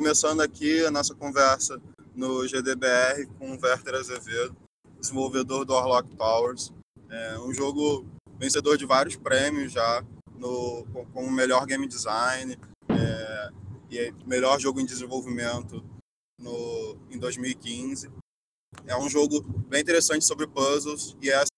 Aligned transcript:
começando 0.00 0.40
aqui 0.40 0.82
a 0.82 0.90
nossa 0.90 1.14
conversa 1.14 1.78
no 2.14 2.48
GDBR 2.48 3.26
com 3.38 3.50
o 3.50 3.60
Werther 3.62 3.96
Azevedo, 3.96 4.56
desenvolvedor 4.98 5.66
do 5.66 5.74
Orlock 5.74 6.16
Towers. 6.16 6.72
É 7.10 7.38
um 7.40 7.52
jogo 7.52 8.06
vencedor 8.38 8.78
de 8.78 8.86
vários 8.86 9.16
prêmios 9.16 9.72
já, 9.72 10.02
no, 10.38 10.86
com 11.12 11.22
o 11.22 11.30
melhor 11.30 11.66
game 11.66 11.86
design 11.86 12.58
é, 12.88 13.50
e 13.90 14.14
melhor 14.26 14.58
jogo 14.58 14.80
em 14.80 14.86
desenvolvimento 14.86 15.84
no, 16.38 16.96
em 17.10 17.18
2015. 17.18 18.10
É 18.86 18.96
um 18.96 19.10
jogo 19.10 19.42
bem 19.68 19.82
interessante 19.82 20.24
sobre 20.24 20.46
puzzles 20.46 21.14
e 21.20 21.28
essa 21.28 21.50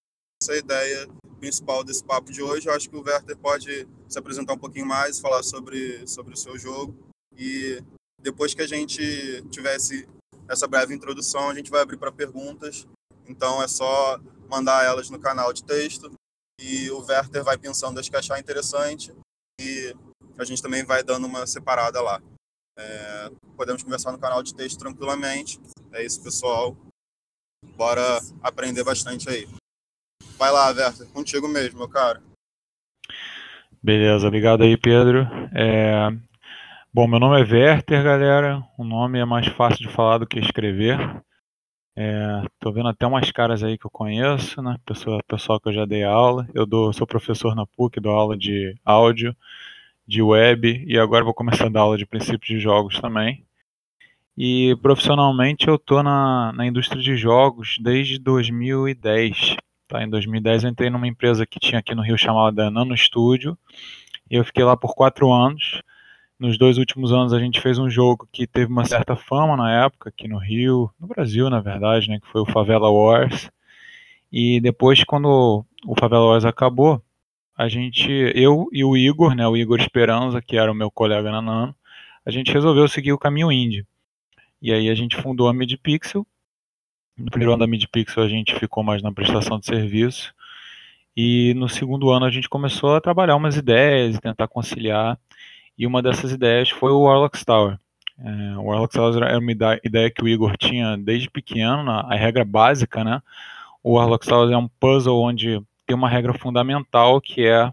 é 0.51 0.55
a 0.55 0.57
ideia 0.57 1.09
principal 1.39 1.85
desse 1.85 2.03
papo 2.03 2.33
de 2.33 2.43
hoje. 2.43 2.69
Eu 2.69 2.75
acho 2.75 2.91
que 2.91 2.97
o 2.97 3.05
Werther 3.05 3.39
pode 3.39 3.87
se 4.09 4.19
apresentar 4.19 4.55
um 4.55 4.59
pouquinho 4.59 4.87
mais, 4.87 5.21
falar 5.21 5.45
sobre, 5.45 6.05
sobre 6.09 6.35
o 6.35 6.37
seu 6.37 6.59
jogo 6.59 6.93
e 7.39 7.81
depois 8.23 8.55
que 8.55 8.63
a 8.63 8.67
gente 8.67 9.43
tivesse 9.51 10.09
essa 10.49 10.67
breve 10.67 10.95
introdução, 10.95 11.49
a 11.49 11.55
gente 11.55 11.71
vai 11.71 11.83
abrir 11.83 11.97
para 11.97 12.13
perguntas. 12.13 12.87
Então 13.27 13.63
é 13.63 13.69
só 13.69 14.19
mandar 14.49 14.85
elas 14.85 15.11
no 15.11 15.19
canal 15.19 15.53
de 15.53 15.65
texto 15.65 16.13
e 16.61 16.91
o 16.91 17.01
Werther 17.01 17.43
vai 17.43 17.59
pensando 17.59 17.99
as 17.99 18.09
que 18.09 18.17
achar 18.17 18.39
interessante 18.39 19.13
e 19.61 19.95
a 20.39 20.45
gente 20.45 20.63
também 20.63 20.85
vai 20.85 21.03
dando 21.03 21.27
uma 21.27 21.47
separada 21.47 22.01
lá. 22.01 22.21
É, 22.79 23.31
podemos 23.57 23.83
conversar 23.83 24.13
no 24.13 24.19
canal 24.19 24.43
de 24.43 24.55
texto 24.55 24.79
tranquilamente. 24.79 25.61
É 25.93 26.05
isso, 26.05 26.23
pessoal. 26.23 26.77
Bora 27.77 28.21
aprender 28.43 28.85
bastante 28.85 29.29
aí. 29.29 29.49
Vai 30.37 30.51
lá, 30.51 30.69
Werther, 30.69 31.07
contigo 31.09 31.49
mesmo, 31.49 31.79
meu 31.79 31.89
cara. 31.89 32.23
Beleza, 33.83 34.27
obrigado 34.27 34.63
aí, 34.63 34.77
Pedro. 34.77 35.27
É... 35.55 36.09
Bom, 36.95 37.07
meu 37.09 37.19
nome 37.19 37.41
é 37.41 37.43
Werther, 37.43 38.05
galera. 38.05 38.63
O 38.77 38.85
nome 38.85 39.19
é 39.19 39.25
mais 39.25 39.47
fácil 39.47 39.79
de 39.79 39.89
falar 39.89 40.19
do 40.19 40.27
que 40.27 40.39
escrever. 40.39 40.99
É, 41.97 42.43
tô 42.61 42.71
vendo 42.71 42.89
até 42.89 43.07
umas 43.07 43.31
caras 43.33 43.63
aí 43.63 43.79
que 43.79 43.87
eu 43.87 43.91
conheço, 43.91 44.61
né? 44.61 44.77
Pessoa, 44.85 45.19
pessoal 45.27 45.59
que 45.59 45.71
eu 45.71 45.73
já 45.73 45.87
dei 45.87 46.05
aula. 46.05 46.47
Eu 46.53 46.67
dou, 46.67 46.93
sou 46.93 47.07
professor 47.07 47.55
na 47.55 47.65
PUC, 47.65 47.99
dou 47.99 48.13
aula 48.13 48.37
de 48.37 48.75
áudio, 48.85 49.35
de 50.07 50.21
web 50.21 50.85
e 50.87 50.99
agora 50.99 51.25
vou 51.25 51.33
começar 51.33 51.65
a 51.65 51.69
dar 51.71 51.81
aula 51.81 51.97
de 51.97 52.05
princípios 52.05 52.47
de 52.47 52.59
jogos 52.59 53.01
também. 53.01 53.43
E 54.37 54.77
profissionalmente 54.83 55.69
eu 55.69 55.79
tô 55.79 56.03
na, 56.03 56.53
na 56.53 56.67
indústria 56.67 57.01
de 57.01 57.17
jogos 57.17 57.79
desde 57.81 58.19
2010. 58.19 59.57
Tá? 59.89 60.05
Em 60.05 60.11
2010 60.11 60.65
eu 60.65 60.71
entrei 60.71 60.91
numa 60.91 61.09
empresa 61.09 61.47
que 61.47 61.59
tinha 61.59 61.79
aqui 61.79 61.95
no 61.95 62.03
Rio 62.03 62.19
chamada 62.19 62.71
Nano 62.71 62.95
Studio 62.95 63.57
e 64.31 64.37
eu 64.37 64.45
fiquei 64.45 64.63
lá 64.63 64.77
por 64.77 64.95
quatro 64.95 65.33
anos 65.33 65.81
nos 66.43 66.59
dois 66.59 66.77
últimos 66.77 67.13
anos 67.13 67.33
a 67.33 67.39
gente 67.39 67.61
fez 67.61 67.79
um 67.79 67.89
jogo 67.89 68.29
que 68.33 68.49
teve 68.49 68.67
uma 68.67 68.85
certa 68.85 69.15
fama 69.15 69.57
na 69.57 69.85
época, 69.85 70.09
aqui 70.09 70.27
no 70.27 70.39
Rio, 70.39 70.91
no 70.99 71.07
Brasil, 71.07 71.49
na 71.49 71.61
verdade, 71.61 72.09
né, 72.09 72.19
que 72.19 72.27
foi 72.27 72.41
o 72.41 72.47
Favela 72.47 72.91
Wars. 72.91 73.49
E 74.33 74.61
depois, 74.61 75.05
quando 75.05 75.65
o 75.87 75.95
Favela 75.97 76.25
Wars 76.25 76.45
acabou, 76.45 77.01
a 77.57 77.69
gente, 77.69 78.11
eu 78.35 78.67
e 78.73 78.83
o 78.83 78.97
Igor, 78.97 79.37
né, 79.37 79.47
o 79.47 79.57
Igor 79.57 79.79
Esperança, 79.79 80.43
que 80.43 80.57
era 80.57 80.73
o 80.73 80.75
meu 80.75 80.91
colega 80.91 81.31
na 81.31 81.41
Nano, 81.41 81.77
a 82.27 82.31
gente 82.33 82.53
resolveu 82.53 82.89
seguir 82.89 83.13
o 83.13 83.19
caminho 83.19 83.53
indie. 83.53 83.87
E 84.61 84.73
aí 84.73 84.91
a 84.91 84.95
gente 84.97 85.15
fundou 85.15 85.49
a 85.49 85.55
MidPixel. 85.55 86.27
No 87.17 87.31
primeiro 87.31 87.53
ano 87.53 87.61
da 87.61 87.69
MidPixel 87.69 88.25
a 88.25 88.29
gente 88.29 88.53
ficou 88.57 88.83
mais 88.83 89.01
na 89.01 89.13
prestação 89.13 89.61
de 89.61 89.67
serviço. 89.67 90.35
E 91.17 91.55
no 91.55 91.69
segundo 91.69 92.11
ano 92.11 92.27
a 92.27 92.31
gente 92.31 92.49
começou 92.49 92.97
a 92.97 93.01
trabalhar 93.01 93.37
umas 93.37 93.57
ideias 93.57 94.17
e 94.17 94.21
tentar 94.21 94.49
conciliar 94.49 95.17
e 95.83 95.87
uma 95.87 96.01
dessas 96.01 96.31
ideias 96.31 96.71
foi 96.71 96.93
o 96.93 97.01
Warlock 97.01 97.45
Tower. 97.45 97.77
É, 98.17 98.57
o 98.57 98.67
Warlock 98.67 98.95
Tower 98.95 99.21
era 99.25 99.37
uma 99.37 99.51
ideia 99.51 100.11
que 100.13 100.23
o 100.23 100.29
Igor 100.29 100.57
tinha 100.57 100.97
desde 100.97 101.29
pequeno, 101.29 101.91
a 101.91 102.15
regra 102.15 102.45
básica, 102.45 103.03
né? 103.03 103.21
O 103.83 103.95
Warlock 103.95 104.25
Tower 104.25 104.49
é 104.53 104.57
um 104.57 104.69
puzzle 104.69 105.21
onde 105.21 105.61
tem 105.85 105.97
uma 105.97 106.09
regra 106.09 106.33
fundamental 106.35 107.21
que 107.21 107.45
é 107.45 107.69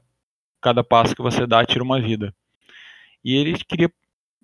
cada 0.59 0.83
passo 0.83 1.15
que 1.15 1.21
você 1.21 1.45
dá 1.45 1.63
tira 1.63 1.83
uma 1.83 2.01
vida. 2.01 2.33
E 3.23 3.35
ele 3.35 3.55
queria 3.59 3.91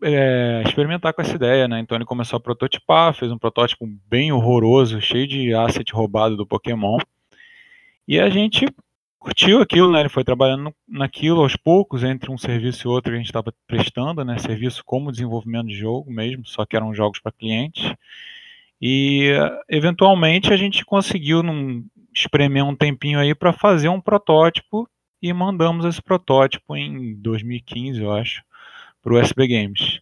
é, 0.03 0.61
experimentar 0.63 1.11
com 1.11 1.23
essa 1.23 1.33
ideia, 1.33 1.67
né? 1.67 1.79
Então 1.79 1.97
ele 1.97 2.05
começou 2.05 2.37
a 2.37 2.39
prototipar, 2.39 3.15
fez 3.15 3.31
um 3.31 3.39
protótipo 3.39 3.87
bem 4.07 4.31
horroroso, 4.31 5.01
cheio 5.01 5.27
de 5.27 5.55
asset 5.55 5.91
roubado 5.91 6.37
do 6.37 6.45
Pokémon. 6.45 6.99
E 8.07 8.19
a 8.19 8.29
gente 8.29 8.67
curtiu 9.25 9.59
aquilo, 9.59 9.91
né? 9.91 10.01
Ele 10.01 10.09
foi 10.09 10.23
trabalhando 10.23 10.71
naquilo 10.87 11.41
aos 11.41 11.55
poucos, 11.55 12.03
entre 12.03 12.31
um 12.31 12.37
serviço 12.37 12.87
e 12.87 12.89
outro 12.89 13.11
a 13.11 13.17
gente 13.17 13.25
estava 13.25 13.51
prestando, 13.65 14.23
né? 14.23 14.37
Serviço 14.37 14.83
como 14.85 15.11
desenvolvimento 15.11 15.67
de 15.67 15.75
jogo 15.75 16.11
mesmo, 16.11 16.45
só 16.45 16.63
que 16.63 16.75
eram 16.75 16.93
jogos 16.93 17.19
para 17.19 17.31
clientes. 17.31 17.91
E 18.79 19.31
eventualmente 19.67 20.53
a 20.53 20.57
gente 20.57 20.85
conseguiu 20.85 21.41
num, 21.41 21.83
espremer 22.13 22.63
um 22.63 22.75
tempinho 22.75 23.17
aí 23.17 23.33
para 23.33 23.51
fazer 23.51 23.89
um 23.89 23.99
protótipo 23.99 24.87
e 25.19 25.33
mandamos 25.33 25.85
esse 25.85 26.01
protótipo 26.03 26.75
em 26.75 27.15
2015, 27.15 27.99
eu 27.99 28.13
acho, 28.13 28.43
para 29.01 29.11
o 29.11 29.17
SB 29.17 29.47
Games. 29.47 30.01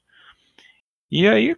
E 1.09 1.25
aí 1.29 1.53
o 1.53 1.57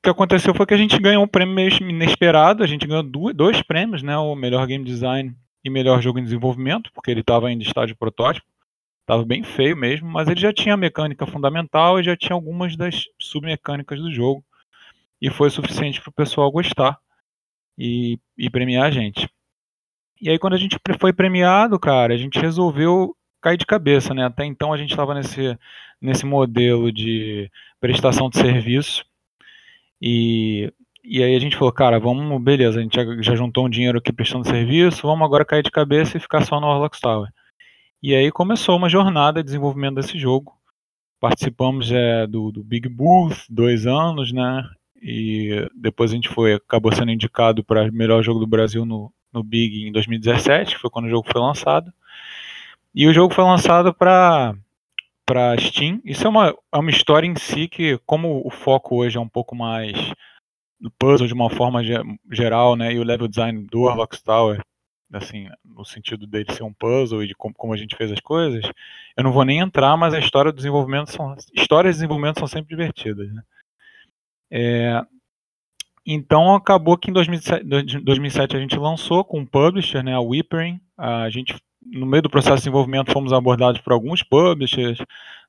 que 0.00 0.10
aconteceu 0.10 0.54
foi 0.54 0.64
que 0.64 0.74
a 0.74 0.78
gente 0.78 0.96
ganhou 1.00 1.24
um 1.24 1.28
prêmio 1.28 1.56
meio 1.56 1.70
inesperado, 1.82 2.62
a 2.62 2.68
gente 2.68 2.86
ganhou 2.86 3.02
dois 3.02 3.62
prêmios, 3.62 4.00
né? 4.00 4.16
O 4.16 4.36
melhor 4.36 4.64
game 4.64 4.84
design 4.84 5.34
e 5.64 5.70
melhor 5.70 6.00
jogo 6.00 6.18
em 6.18 6.24
desenvolvimento, 6.24 6.90
porque 6.92 7.10
ele 7.10 7.20
estava 7.20 7.48
ainda 7.48 7.62
em 7.62 7.66
estágio 7.66 7.96
protótipo. 7.96 8.46
Estava 9.00 9.24
bem 9.24 9.42
feio 9.42 9.76
mesmo, 9.76 10.08
mas 10.08 10.28
ele 10.28 10.40
já 10.40 10.52
tinha 10.52 10.74
a 10.74 10.76
mecânica 10.76 11.26
fundamental 11.26 11.98
e 11.98 12.04
já 12.04 12.16
tinha 12.16 12.34
algumas 12.34 12.76
das 12.76 13.04
submecânicas 13.20 13.98
do 13.98 14.12
jogo. 14.12 14.44
E 15.20 15.30
foi 15.30 15.50
suficiente 15.50 16.00
para 16.00 16.10
o 16.10 16.12
pessoal 16.12 16.50
gostar 16.52 16.98
e, 17.76 18.18
e 18.36 18.50
premiar 18.50 18.86
a 18.86 18.90
gente. 18.90 19.28
E 20.20 20.28
aí 20.28 20.38
quando 20.38 20.54
a 20.54 20.58
gente 20.58 20.76
foi 21.00 21.12
premiado, 21.12 21.78
cara, 21.78 22.12
a 22.12 22.16
gente 22.16 22.38
resolveu 22.38 23.16
cair 23.40 23.56
de 23.56 23.64
cabeça, 23.66 24.12
né? 24.12 24.24
Até 24.24 24.44
então 24.44 24.72
a 24.72 24.76
gente 24.76 24.90
estava 24.90 25.14
nesse, 25.14 25.58
nesse 26.00 26.26
modelo 26.26 26.92
de 26.92 27.50
prestação 27.80 28.28
de 28.28 28.36
serviço 28.36 29.04
e 30.02 30.72
e 31.08 31.22
aí 31.22 31.34
a 31.34 31.38
gente 31.40 31.56
falou, 31.56 31.72
cara, 31.72 31.98
vamos, 31.98 32.42
beleza, 32.42 32.78
a 32.78 32.82
gente 32.82 32.94
já, 32.94 33.04
já 33.22 33.34
juntou 33.34 33.66
um 33.66 33.70
dinheiro 33.70 33.98
aqui 33.98 34.12
prestando 34.12 34.46
serviço, 34.46 35.06
vamos 35.06 35.24
agora 35.24 35.44
cair 35.44 35.62
de 35.62 35.70
cabeça 35.70 36.16
e 36.16 36.20
ficar 36.20 36.44
só 36.44 36.60
no 36.60 36.66
Orlox 36.66 37.00
Tower. 37.00 37.28
E 38.02 38.14
aí 38.14 38.30
começou 38.30 38.76
uma 38.76 38.88
jornada 38.88 39.40
de 39.40 39.46
desenvolvimento 39.46 39.96
desse 39.96 40.18
jogo. 40.18 40.52
Participamos 41.18 41.90
é, 41.90 42.26
do, 42.26 42.52
do 42.52 42.62
Big 42.62 42.88
Booth, 42.88 43.46
dois 43.48 43.86
anos, 43.86 44.32
né? 44.32 44.62
E 45.02 45.68
depois 45.74 46.12
a 46.12 46.14
gente 46.14 46.28
foi, 46.28 46.54
acabou 46.54 46.92
sendo 46.92 47.10
indicado 47.10 47.64
para 47.64 47.90
melhor 47.90 48.22
jogo 48.22 48.38
do 48.38 48.46
Brasil 48.46 48.84
no, 48.84 49.12
no 49.32 49.42
Big 49.42 49.88
em 49.88 49.92
2017, 49.92 50.74
que 50.74 50.80
foi 50.80 50.90
quando 50.90 51.06
o 51.06 51.10
jogo 51.10 51.28
foi 51.30 51.40
lançado. 51.40 51.92
E 52.94 53.06
o 53.06 53.14
jogo 53.14 53.34
foi 53.34 53.44
lançado 53.44 53.94
para 53.94 54.54
para 55.24 55.58
Steam. 55.58 56.00
Isso 56.04 56.26
é 56.26 56.30
uma, 56.30 56.54
é 56.72 56.78
uma 56.78 56.90
história 56.90 57.26
em 57.26 57.36
si 57.36 57.68
que, 57.68 58.00
como 58.06 58.40
o 58.46 58.50
foco 58.50 58.96
hoje 58.96 59.18
é 59.18 59.20
um 59.20 59.28
pouco 59.28 59.54
mais 59.54 59.94
do 60.80 60.90
puzzle 60.90 61.26
de 61.26 61.34
uma 61.34 61.50
forma 61.50 61.80
geral, 62.30 62.76
né, 62.76 62.92
e 62.92 62.98
o 62.98 63.04
level 63.04 63.28
design 63.28 63.66
do 63.70 63.82
Warlock 63.82 64.22
Tower, 64.22 64.60
assim, 65.12 65.48
no 65.64 65.84
sentido 65.84 66.26
dele 66.26 66.52
ser 66.52 66.62
um 66.62 66.72
puzzle 66.72 67.22
e 67.22 67.26
de 67.26 67.34
como, 67.34 67.54
como, 67.54 67.72
a 67.72 67.76
gente 67.76 67.96
fez 67.96 68.12
as 68.12 68.20
coisas, 68.20 68.64
eu 69.16 69.24
não 69.24 69.32
vou 69.32 69.44
nem 69.44 69.58
entrar, 69.58 69.96
mas 69.96 70.14
a 70.14 70.18
história 70.18 70.52
do 70.52 70.56
desenvolvimento 70.56 71.10
são 71.10 71.34
histórias 71.54 71.94
de 71.94 72.00
desenvolvimento 72.00 72.38
são 72.38 72.48
sempre 72.48 72.68
divertidas, 72.76 73.32
né? 73.32 73.42
É, 74.50 75.02
então 76.06 76.54
acabou 76.54 76.96
que 76.96 77.10
em 77.10 77.12
2007, 77.12 77.64
2007, 78.02 78.56
a 78.56 78.60
gente 78.60 78.78
lançou 78.78 79.24
com 79.24 79.40
um 79.40 79.46
publisher, 79.46 80.02
né, 80.02 80.14
a 80.14 80.20
Whippering, 80.20 80.80
a 80.96 81.28
gente 81.28 81.54
no 81.82 82.06
meio 82.06 82.22
do 82.22 82.30
processo 82.30 82.56
de 82.56 82.62
desenvolvimento 82.62 83.12
fomos 83.12 83.32
abordados 83.32 83.80
por 83.80 83.92
alguns 83.92 84.22
publishers, 84.22 84.98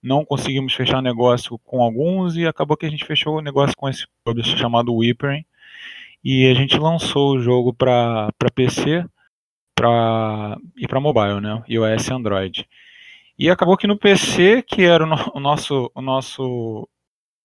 não 0.01 0.23
conseguimos 0.23 0.73
fechar 0.73 1.01
negócio 1.01 1.57
com 1.59 1.81
alguns 1.81 2.35
e 2.35 2.47
acabou 2.47 2.77
que 2.77 2.85
a 2.85 2.89
gente 2.89 3.05
fechou 3.05 3.37
o 3.37 3.41
negócio 3.41 3.75
com 3.75 3.89
esse 3.89 4.05
publisher 4.23 4.57
chamado 4.57 4.95
Whippering 4.95 5.43
e 6.23 6.47
a 6.47 6.53
gente 6.53 6.77
lançou 6.77 7.35
o 7.35 7.39
jogo 7.39 7.73
para 7.73 8.31
PC 8.53 9.05
pra, 9.75 10.57
e 10.77 10.87
para 10.87 10.99
mobile, 10.99 11.41
né, 11.41 11.63
iOS 11.67 12.07
e 12.07 12.13
Android. 12.13 12.69
E 13.37 13.49
acabou 13.49 13.77
que 13.77 13.87
no 13.87 13.97
PC, 13.97 14.61
que 14.63 14.83
era 14.83 15.03
o, 15.03 15.07
no, 15.07 15.15
o 15.35 15.39
nosso 15.39 15.91
o 15.95 16.01
nosso 16.01 16.87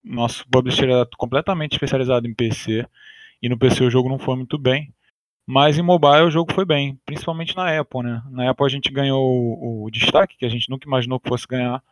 nosso 0.02 0.44
publisher 0.50 0.84
era 0.90 1.08
completamente 1.16 1.72
especializado 1.72 2.26
em 2.26 2.34
PC 2.34 2.86
e 3.40 3.48
no 3.48 3.58
PC 3.58 3.84
o 3.84 3.90
jogo 3.90 4.08
não 4.08 4.18
foi 4.18 4.36
muito 4.36 4.58
bem. 4.58 4.92
Mas 5.46 5.78
em 5.78 5.82
mobile 5.82 6.22
o 6.22 6.30
jogo 6.30 6.52
foi 6.52 6.64
bem, 6.64 6.98
principalmente 7.04 7.54
na 7.54 7.78
Apple, 7.78 8.02
né? 8.02 8.22
Na 8.30 8.50
Apple 8.50 8.64
a 8.64 8.68
gente 8.68 8.90
ganhou 8.90 9.22
o, 9.22 9.84
o 9.84 9.90
destaque 9.90 10.36
que 10.38 10.46
a 10.46 10.48
gente 10.48 10.70
nunca 10.70 10.86
imaginou 10.86 11.20
que 11.20 11.28
fosse 11.28 11.46
ganhar. 11.46 11.82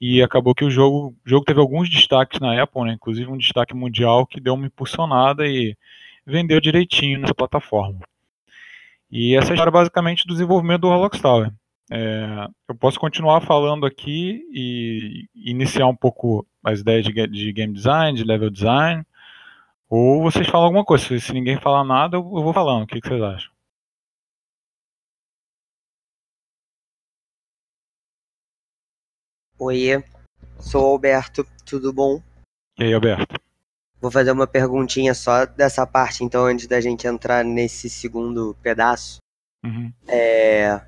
E 0.00 0.22
acabou 0.22 0.54
que 0.54 0.64
o 0.64 0.70
jogo, 0.70 1.14
o 1.24 1.28
jogo 1.28 1.46
teve 1.46 1.60
alguns 1.60 1.88
destaques 1.88 2.38
na 2.40 2.62
Apple, 2.62 2.84
né? 2.84 2.92
Inclusive 2.92 3.30
um 3.30 3.38
destaque 3.38 3.74
mundial 3.74 4.26
que 4.26 4.40
deu 4.40 4.54
uma 4.54 4.66
impulsionada 4.66 5.46
e 5.46 5.76
vendeu 6.26 6.60
direitinho 6.60 7.18
nessa 7.18 7.34
plataforma. 7.34 8.00
E 9.10 9.34
essa 9.36 9.52
é 9.52 9.54
história 9.54 9.72
basicamente 9.72 10.26
do 10.26 10.34
desenvolvimento 10.34 10.82
do 10.82 10.88
Roblox 10.88 11.20
Tower. 11.20 11.52
É, 11.90 12.48
eu 12.68 12.74
posso 12.74 12.98
continuar 12.98 13.40
falando 13.40 13.86
aqui 13.86 14.42
e 14.52 15.26
iniciar 15.34 15.86
um 15.86 15.96
pouco 15.96 16.46
as 16.62 16.80
ideias 16.80 17.04
de, 17.04 17.26
de 17.28 17.52
game 17.52 17.72
design, 17.72 18.16
de 18.16 18.24
level 18.24 18.50
design, 18.50 19.04
ou 19.88 20.22
vocês 20.22 20.46
falam 20.46 20.66
alguma 20.66 20.84
coisa. 20.84 21.04
Se, 21.04 21.20
se 21.20 21.32
ninguém 21.32 21.60
falar 21.60 21.84
nada, 21.84 22.16
eu, 22.16 22.20
eu 22.20 22.42
vou 22.42 22.52
falando. 22.52 22.84
O 22.84 22.86
que, 22.86 23.00
que 23.00 23.08
vocês 23.08 23.22
acham? 23.22 23.52
Oi, 29.58 30.04
sou 30.58 30.82
o 30.82 30.86
Alberto, 30.92 31.46
tudo 31.64 31.92
bom? 31.92 32.20
E 32.78 32.84
aí, 32.84 32.92
Alberto? 32.92 33.40
Vou 34.00 34.10
fazer 34.10 34.32
uma 34.32 34.46
perguntinha 34.46 35.14
só 35.14 35.46
dessa 35.46 35.86
parte, 35.86 36.24
então, 36.24 36.44
antes 36.44 36.66
da 36.66 36.80
gente 36.80 37.06
entrar 37.06 37.44
nesse 37.44 37.88
segundo 37.88 38.54
pedaço. 38.62 39.18
Uhum. 39.64 39.92
É... 40.06 40.80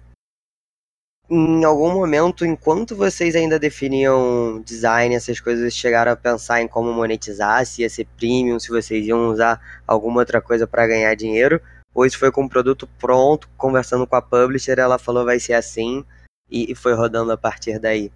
Em 1.29 1.65
algum 1.65 1.93
momento, 1.93 2.47
enquanto 2.47 2.95
vocês 2.95 3.35
ainda 3.35 3.59
definiam 3.59 4.63
design, 4.65 5.15
essas 5.15 5.41
coisas, 5.41 5.75
chegaram 5.75 6.13
a 6.13 6.17
pensar 6.17 6.63
em 6.63 6.69
como 6.69 6.93
monetizar, 6.93 7.67
se 7.67 7.83
ia 7.83 7.91
ser 7.91 8.07
premium, 8.17 8.61
se 8.61 8.69
vocês 8.69 9.07
iam 9.07 9.29
usar 9.29 9.61
alguma 9.87 10.21
outra 10.21 10.41
coisa 10.41 10.67
para 10.67 10.87
ganhar 10.87 11.15
dinheiro? 11.17 11.61
Ou 11.93 12.07
isso 12.07 12.19
foi 12.19 12.31
com 12.31 12.45
o 12.45 12.49
produto 12.49 12.89
pronto, 12.99 13.49
conversando 13.57 14.07
com 14.07 14.15
a 14.15 14.23
publisher, 14.23 14.79
ela 14.79 14.99
falou 14.99 15.25
vai 15.25 15.41
ser 15.41 15.55
assim, 15.55 16.05
e 16.49 16.75
foi 16.75 16.95
rodando 16.95 17.33
a 17.33 17.37
partir 17.37 17.81
daí? 17.81 18.13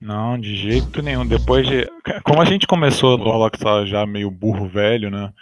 Não, 0.00 0.38
de 0.38 0.54
jeito 0.56 1.02
nenhum. 1.02 1.26
Depois 1.26 1.66
de. 1.66 1.88
Como 2.24 2.40
a 2.40 2.44
gente 2.44 2.66
começou 2.66 3.18
no 3.18 3.30
Rockstar 3.30 3.84
já 3.86 4.06
meio 4.06 4.30
burro 4.30 4.68
velho, 4.68 5.10
né? 5.10 5.32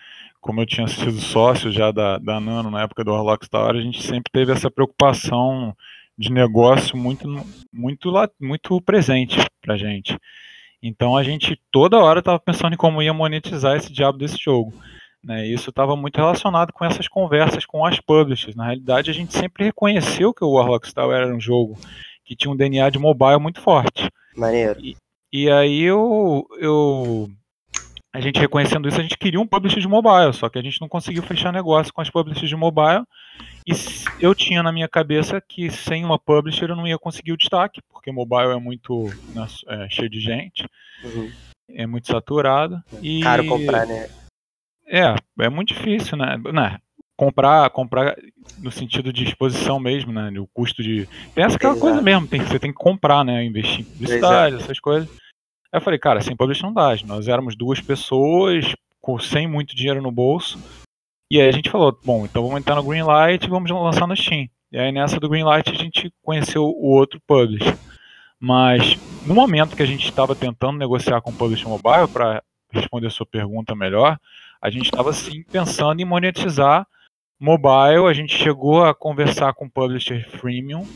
Como 0.40 0.60
eu 0.60 0.66
tinha 0.66 0.86
sido 0.88 1.18
sócio 1.18 1.70
já 1.70 1.90
da, 1.90 2.18
da 2.18 2.40
Nano 2.40 2.70
na 2.70 2.82
época 2.82 3.04
do 3.04 3.14
Rockstar, 3.14 3.74
a 3.74 3.80
gente 3.80 4.02
sempre 4.02 4.30
teve 4.32 4.52
essa 4.52 4.70
preocupação 4.70 5.76
de 6.18 6.32
negócio 6.32 6.96
muito, 6.96 7.28
muito, 7.72 8.12
muito 8.40 8.80
presente 8.80 9.38
pra 9.60 9.76
gente. 9.76 10.16
Então 10.82 11.16
a 11.16 11.22
gente 11.22 11.60
toda 11.70 11.98
hora 11.98 12.20
estava 12.20 12.38
pensando 12.38 12.74
em 12.74 12.76
como 12.78 13.02
ia 13.02 13.12
monetizar 13.12 13.76
esse 13.76 13.92
diabo 13.92 14.18
desse 14.18 14.38
jogo. 14.38 14.72
Né? 15.22 15.46
Isso 15.46 15.70
estava 15.70 15.96
muito 15.96 16.16
relacionado 16.16 16.72
com 16.72 16.84
essas 16.84 17.08
conversas 17.08 17.66
com 17.66 17.84
as 17.84 17.98
publishers. 17.98 18.54
Na 18.54 18.66
realidade, 18.66 19.10
a 19.10 19.14
gente 19.14 19.32
sempre 19.32 19.64
reconheceu 19.64 20.32
que 20.32 20.44
o 20.44 20.52
Warlock 20.52 20.88
Star 20.88 21.10
era 21.10 21.34
um 21.34 21.40
jogo 21.40 21.76
que 22.24 22.36
tinha 22.36 22.52
um 22.52 22.56
DNA 22.56 22.90
de 22.90 22.98
mobile 22.98 23.40
muito 23.40 23.60
forte. 23.60 24.08
Maneiro. 24.36 24.78
E, 24.80 24.96
e 25.32 25.50
aí 25.50 25.82
eu, 25.82 26.46
eu. 26.60 27.28
A 28.16 28.20
gente 28.20 28.40
reconhecendo 28.40 28.88
isso, 28.88 28.98
a 28.98 29.02
gente 29.02 29.18
queria 29.18 29.38
um 29.38 29.46
publisher 29.46 29.78
de 29.78 29.86
mobile, 29.86 30.32
só 30.32 30.48
que 30.48 30.58
a 30.58 30.62
gente 30.62 30.80
não 30.80 30.88
conseguiu 30.88 31.22
fechar 31.22 31.52
negócio 31.52 31.92
com 31.92 32.00
as 32.00 32.08
publishers 32.08 32.48
de 32.48 32.56
mobile. 32.56 33.04
E 33.66 33.72
eu 34.18 34.34
tinha 34.34 34.62
na 34.62 34.72
minha 34.72 34.88
cabeça 34.88 35.38
que 35.38 35.70
sem 35.70 36.02
uma 36.02 36.18
publisher 36.18 36.70
eu 36.70 36.76
não 36.76 36.86
ia 36.86 36.98
conseguir 36.98 37.32
o 37.32 37.36
destaque, 37.36 37.82
porque 37.92 38.10
mobile 38.10 38.52
é 38.52 38.58
muito 38.58 39.04
né, 39.34 39.46
é, 39.68 39.88
cheio 39.90 40.08
de 40.08 40.18
gente, 40.18 40.66
uhum. 41.04 41.30
é 41.68 41.86
muito 41.86 42.06
saturado. 42.06 42.82
E... 43.02 43.20
Caro 43.20 43.46
comprar, 43.46 43.86
né? 43.86 44.08
É, 44.86 45.14
é 45.40 45.50
muito 45.50 45.74
difícil, 45.74 46.16
né? 46.16 46.38
né? 46.54 46.78
comprar, 47.18 47.68
comprar 47.68 48.16
no 48.58 48.70
sentido 48.70 49.12
de 49.12 49.24
exposição 49.24 49.78
mesmo, 49.78 50.10
né? 50.10 50.32
O 50.40 50.46
custo 50.46 50.82
de. 50.82 51.06
Tem 51.34 51.44
essa 51.44 51.56
aquela 51.56 51.74
Exato. 51.74 51.86
coisa 51.86 52.00
mesmo, 52.00 52.26
tem, 52.26 52.40
você 52.40 52.58
tem 52.58 52.70
que 52.72 52.78
comprar, 52.78 53.22
né? 53.26 53.44
Investir 53.44 53.80
em 53.80 53.84
publicidade, 53.84 54.56
essas 54.56 54.80
coisas. 54.80 55.25
Aí 55.76 55.78
eu 55.78 55.84
falei, 55.84 55.98
cara, 55.98 56.22
sem 56.22 56.34
publish 56.34 56.62
não 56.62 56.72
dá. 56.72 56.96
Nós 57.04 57.28
éramos 57.28 57.54
duas 57.54 57.82
pessoas, 57.82 58.74
com, 58.98 59.18
sem 59.18 59.46
muito 59.46 59.76
dinheiro 59.76 60.00
no 60.00 60.10
bolso. 60.10 60.58
E 61.30 61.38
aí 61.38 61.46
a 61.46 61.52
gente 61.52 61.68
falou, 61.68 61.94
bom, 62.02 62.24
então 62.24 62.42
vamos 62.44 62.58
entrar 62.58 62.76
no 62.76 62.82
Greenlight 62.82 63.44
e 63.44 63.50
vamos 63.50 63.70
lançar 63.70 64.06
no 64.06 64.16
Steam. 64.16 64.48
E 64.72 64.78
aí 64.78 64.90
nessa 64.90 65.20
do 65.20 65.28
Greenlight 65.28 65.70
a 65.70 65.74
gente 65.74 66.10
conheceu 66.22 66.62
o 66.64 66.88
outro 66.88 67.20
publish. 67.26 67.76
Mas 68.40 68.96
no 69.26 69.34
momento 69.34 69.76
que 69.76 69.82
a 69.82 69.86
gente 69.86 70.08
estava 70.08 70.34
tentando 70.34 70.78
negociar 70.78 71.20
com 71.20 71.30
o 71.30 71.34
Publisher 71.34 71.68
Mobile, 71.68 72.08
para 72.10 72.42
responder 72.72 73.08
a 73.08 73.10
sua 73.10 73.26
pergunta 73.26 73.74
melhor, 73.74 74.18
a 74.62 74.70
gente 74.70 74.86
estava 74.86 75.12
sim 75.12 75.42
pensando 75.42 76.00
em 76.00 76.06
monetizar 76.06 76.86
Mobile, 77.38 78.06
a 78.08 78.14
gente 78.14 78.34
chegou 78.34 78.82
a 78.82 78.94
conversar 78.94 79.52
com 79.52 79.68
publisher 79.68 80.26
freemium. 80.38 80.88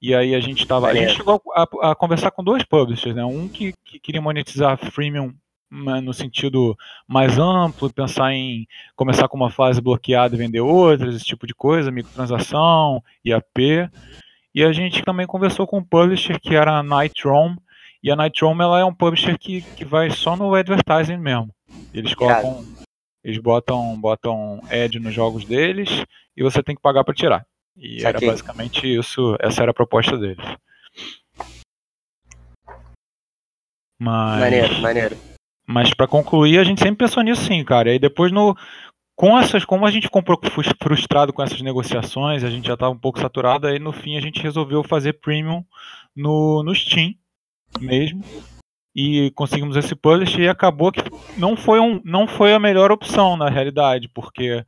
E 0.00 0.14
aí 0.14 0.34
a 0.34 0.40
gente 0.40 0.62
estava. 0.62 0.88
A 0.88 0.94
gente 0.94 1.14
chegou 1.14 1.42
a, 1.54 1.90
a, 1.90 1.94
conversar 1.94 2.30
com 2.30 2.44
dois 2.44 2.62
publishers, 2.64 3.14
né? 3.14 3.24
Um 3.24 3.48
que, 3.48 3.74
que 3.84 3.98
queria 3.98 4.20
monetizar 4.20 4.78
freemium 4.78 5.34
no 5.70 6.14
sentido 6.14 6.76
mais 7.06 7.38
amplo, 7.38 7.92
pensar 7.92 8.32
em 8.32 8.66
começar 8.96 9.28
com 9.28 9.36
uma 9.36 9.50
fase 9.50 9.82
bloqueada 9.82 10.34
e 10.34 10.38
vender 10.38 10.60
outras, 10.60 11.14
esse 11.14 11.24
tipo 11.24 11.46
de 11.46 11.54
coisa, 11.54 11.90
microtransação, 11.90 13.02
IAP. 13.24 13.90
E 14.54 14.64
a 14.64 14.72
gente 14.72 15.02
também 15.02 15.26
conversou 15.26 15.66
com 15.66 15.78
um 15.78 15.84
publisher 15.84 16.40
que 16.40 16.54
era 16.54 16.78
a 16.78 16.82
Nightron, 16.82 17.54
e 18.02 18.10
a 18.10 18.16
Nightron 18.16 18.56
ela 18.62 18.80
é 18.80 18.84
um 18.84 18.94
publisher 18.94 19.36
que, 19.38 19.60
que 19.60 19.84
vai 19.84 20.10
só 20.10 20.36
no 20.36 20.54
advertising 20.54 21.18
mesmo. 21.18 21.50
Eles 21.92 22.14
colocam 22.14 22.64
eles 23.22 23.38
botam, 23.38 24.00
botam 24.00 24.60
ad 24.70 24.98
nos 24.98 25.12
jogos 25.12 25.44
deles 25.44 26.02
e 26.36 26.42
você 26.42 26.62
tem 26.62 26.74
que 26.74 26.80
pagar 26.80 27.04
para 27.04 27.14
tirar. 27.14 27.46
E 27.78 28.04
era 28.04 28.18
basicamente 28.20 28.86
isso, 28.86 29.36
essa 29.40 29.62
era 29.62 29.70
a 29.70 29.74
proposta 29.74 30.16
deles. 30.18 30.44
Mas, 34.00 34.40
maneiro, 34.40 34.80
maneiro. 34.80 35.16
Mas 35.66 35.92
para 35.94 36.06
concluir, 36.06 36.58
a 36.58 36.64
gente 36.64 36.80
sempre 36.80 37.06
pensou 37.06 37.22
nisso 37.22 37.44
sim, 37.44 37.64
cara. 37.64 37.88
E 37.88 37.92
aí 37.92 37.98
depois 37.98 38.32
no 38.32 38.56
com 39.16 39.36
essas, 39.36 39.64
como 39.64 39.84
a 39.84 39.90
gente 39.90 40.08
comprou 40.08 40.38
frustrado 40.80 41.32
com 41.32 41.42
essas 41.42 41.60
negociações, 41.60 42.44
a 42.44 42.50
gente 42.50 42.68
já 42.68 42.74
estava 42.74 42.92
um 42.92 42.98
pouco 42.98 43.18
saturado, 43.18 43.66
aí 43.66 43.80
no 43.80 43.92
fim 43.92 44.16
a 44.16 44.20
gente 44.20 44.40
resolveu 44.40 44.84
fazer 44.84 45.14
premium 45.14 45.64
no, 46.14 46.62
no 46.62 46.72
Steam 46.72 47.14
mesmo 47.80 48.22
e 48.94 49.32
conseguimos 49.32 49.76
esse 49.76 49.94
publish 49.94 50.40
e 50.40 50.48
acabou 50.48 50.92
que 50.92 51.02
não 51.36 51.56
foi, 51.56 51.80
um, 51.80 52.00
não 52.04 52.26
foi 52.26 52.52
a 52.52 52.60
melhor 52.60 52.92
opção 52.92 53.36
na 53.36 53.48
realidade, 53.48 54.08
porque 54.08 54.64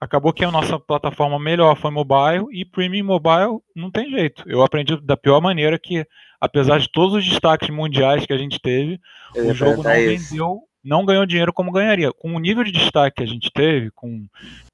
acabou 0.00 0.32
que 0.32 0.44
a 0.44 0.50
nossa 0.50 0.78
plataforma 0.78 1.38
melhor 1.38 1.76
foi 1.76 1.90
mobile 1.90 2.46
e 2.50 2.64
premium 2.64 3.04
mobile 3.04 3.60
não 3.76 3.90
tem 3.90 4.10
jeito. 4.10 4.42
Eu 4.46 4.62
aprendi 4.62 4.98
da 5.00 5.16
pior 5.16 5.40
maneira 5.40 5.78
que, 5.78 6.06
apesar 6.40 6.78
de 6.78 6.90
todos 6.90 7.14
os 7.14 7.28
destaques 7.28 7.68
mundiais 7.68 8.24
que 8.24 8.32
a 8.32 8.38
gente 8.38 8.58
teve, 8.58 8.98
Eu 9.34 9.48
o 9.48 9.54
jogo 9.54 9.82
não 9.82 9.92
vendeu, 9.92 10.60
não 10.82 11.04
ganhou 11.04 11.26
dinheiro 11.26 11.52
como 11.52 11.70
ganharia. 11.70 12.12
Com 12.12 12.34
o 12.34 12.40
nível 12.40 12.64
de 12.64 12.72
destaque 12.72 13.16
que 13.18 13.22
a 13.22 13.26
gente 13.26 13.50
teve, 13.52 13.90
com 13.90 14.26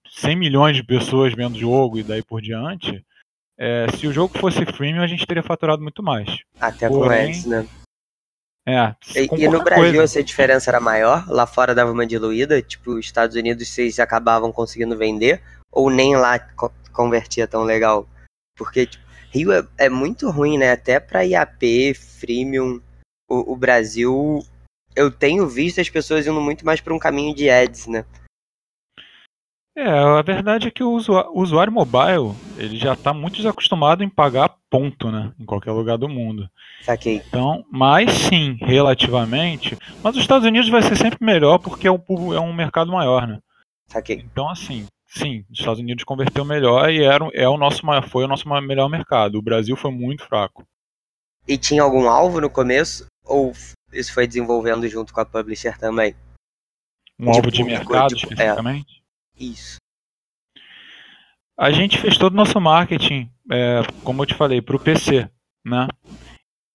100 0.09 0.37
milhões 0.37 0.77
de 0.77 0.85
pessoas 0.85 1.35
vendo 1.35 1.57
o 1.57 1.61
jogo 1.61 1.99
e 1.99 2.05
daí 2.05 2.23
por 2.23 2.41
diante, 2.41 3.05
é, 3.59 3.87
se 3.97 4.07
o 4.07 4.13
jogo 4.13 4.39
fosse 4.39 4.65
freemium, 4.65 5.03
a 5.03 5.07
gente 5.07 5.27
teria 5.27 5.43
faturado 5.43 5.83
muito 5.83 6.03
mais. 6.03 6.29
Até 6.61 6.89
Porém, 6.89 7.27
com 7.27 7.31
ads, 7.31 7.47
né? 7.47 7.67
É, 8.69 8.95
e, 9.15 9.45
e 9.45 9.49
no 9.49 9.63
Brasil 9.63 9.85
coisa. 9.85 10.03
essa 10.03 10.23
diferença 10.25 10.71
era 10.71 10.81
maior? 10.81 11.25
Lá 11.29 11.47
fora 11.47 11.75
dava 11.75 11.93
uma 11.93 12.05
diluída? 12.05 12.61
Tipo, 12.61 12.93
os 12.93 13.05
Estados 13.05 13.37
Unidos 13.37 13.69
vocês 13.69 14.01
acabavam 14.01 14.51
conseguindo 14.51 14.97
vender? 14.97 15.41
Ou 15.71 15.89
nem 15.89 16.17
lá 16.17 16.39
co 16.39 16.73
convertia 16.93 17.47
tão 17.47 17.63
legal? 17.63 18.09
Porque 18.57 18.87
tipo, 18.87 19.05
Rio 19.31 19.53
é, 19.53 19.65
é, 19.79 19.89
muito 19.89 20.31
ruim, 20.31 20.59
né? 20.59 20.73
Até 20.73 20.99
pra 20.99 21.25
IAP, 21.25 21.95
freemium, 21.95 22.81
o, 23.29 23.53
o 23.53 23.57
Brasil... 23.57 24.45
Eu 24.97 25.11
tenho 25.11 25.47
visto 25.47 25.79
as 25.79 25.91
pessoas 25.91 26.27
indo 26.27 26.41
muito 26.41 26.65
mais 26.65 26.81
para 26.81 26.95
um 26.95 26.99
caminho 26.99 27.35
de 27.35 27.51
ads, 27.51 27.87
né? 27.87 28.05
É, 29.77 29.87
a 29.87 30.23
verdade 30.23 30.69
é 30.69 30.71
que 30.71 30.83
o 30.83 30.91
usuário, 30.93 31.31
o 31.33 31.43
usuário 31.43 31.71
mobile, 31.71 32.35
ele 32.57 32.79
já 32.79 32.95
está 32.95 33.13
muito 33.13 33.37
desacostumado 33.37 34.03
em 34.03 34.09
pagar 34.09 34.57
ponto, 34.71 35.11
né? 35.11 35.35
Em 35.39 35.45
qualquer 35.45 35.73
lugar 35.73 35.99
do 35.99 36.09
mundo. 36.09 36.49
Saquei. 36.81 37.17
Então, 37.17 37.63
mas 37.71 38.11
sim, 38.11 38.57
relativamente. 38.63 39.77
Mas 40.03 40.17
os 40.17 40.23
Estados 40.23 40.47
Unidos 40.47 40.71
vai 40.71 40.81
ser 40.81 40.97
sempre 40.97 41.19
melhor 41.23 41.59
porque 41.59 41.87
é 41.87 41.93
um, 41.93 42.01
é 42.33 42.41
um 42.41 42.55
mercado 42.55 42.91
maior, 42.91 43.27
né? 43.27 43.39
Saquei. 43.87 44.25
Então, 44.33 44.49
assim, 44.49 44.87
sim, 45.07 45.45
os 45.51 45.59
Estados 45.59 45.81
Unidos 45.81 46.05
converteu 46.05 46.43
melhor 46.43 46.91
e 46.91 47.03
era, 47.03 47.29
é 47.35 47.47
o 47.47 47.59
nosso, 47.59 47.83
foi 48.09 48.25
o 48.25 48.29
nosso 48.29 48.49
melhor 48.63 48.89
mercado. 48.89 49.37
O 49.37 49.43
Brasil 49.43 49.77
foi 49.77 49.91
muito 49.91 50.25
fraco. 50.25 50.65
E 51.47 51.59
tinha 51.59 51.83
algum 51.83 52.09
alvo 52.09 52.41
no 52.41 52.49
começo? 52.49 53.05
Ou 53.23 53.53
isso 53.93 54.15
foi 54.15 54.27
desenvolvendo 54.27 54.89
junto 54.89 55.13
com 55.13 55.21
a 55.21 55.27
publisher 55.27 55.77
também? 55.79 56.15
Um 57.19 57.27
tipo, 57.27 57.37
alvo 57.37 57.51
de 57.51 57.63
mercado, 57.63 58.15
tipo, 58.15 58.33
especificamente? 58.33 59.03
É. 59.03 59.06
Isso. 59.39 59.77
A 61.59 61.71
gente 61.71 61.99
fez 61.99 62.19
todo 62.19 62.33
o 62.33 62.37
nosso 62.37 62.61
marketing, 62.61 63.31
é, 63.51 63.81
como 64.05 64.23
eu 64.23 64.27
te 64.27 64.35
falei, 64.35 64.61
para 64.61 64.77
o 64.77 64.81
PC, 64.81 65.29
né? 65.65 65.89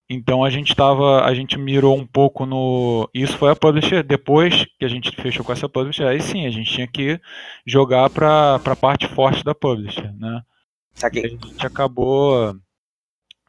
Então 0.10 0.44
a 0.44 0.50
gente 0.50 0.72
estava, 0.72 1.24
a 1.24 1.34
gente 1.34 1.58
mirou 1.58 1.98
um 1.98 2.06
pouco 2.06 2.46
no, 2.46 3.10
isso 3.13 3.38
foi 3.38 3.50
a 3.51 3.56
publisher. 3.56 4.03
Depois 4.03 4.65
que 4.77 4.84
a 4.84 4.88
gente 4.89 5.10
fechou 5.15 5.46
com 5.46 5.53
essa 5.53 5.70
publisher, 5.70 6.06
aí 6.06 6.20
sim 6.20 6.46
a 6.46 6.50
gente 6.50 6.70
tinha 6.70 6.88
que 6.88 7.18
jogar 7.65 8.10
para 8.10 8.56
a 8.56 8.75
parte 8.75 9.08
forte 9.08 9.41
da 9.44 9.56
publisher, 9.56 10.13
né? 10.18 10.41
Saquei. 10.94 11.25
A 11.25 11.27
gente 11.30 11.65
acabou 11.65 12.53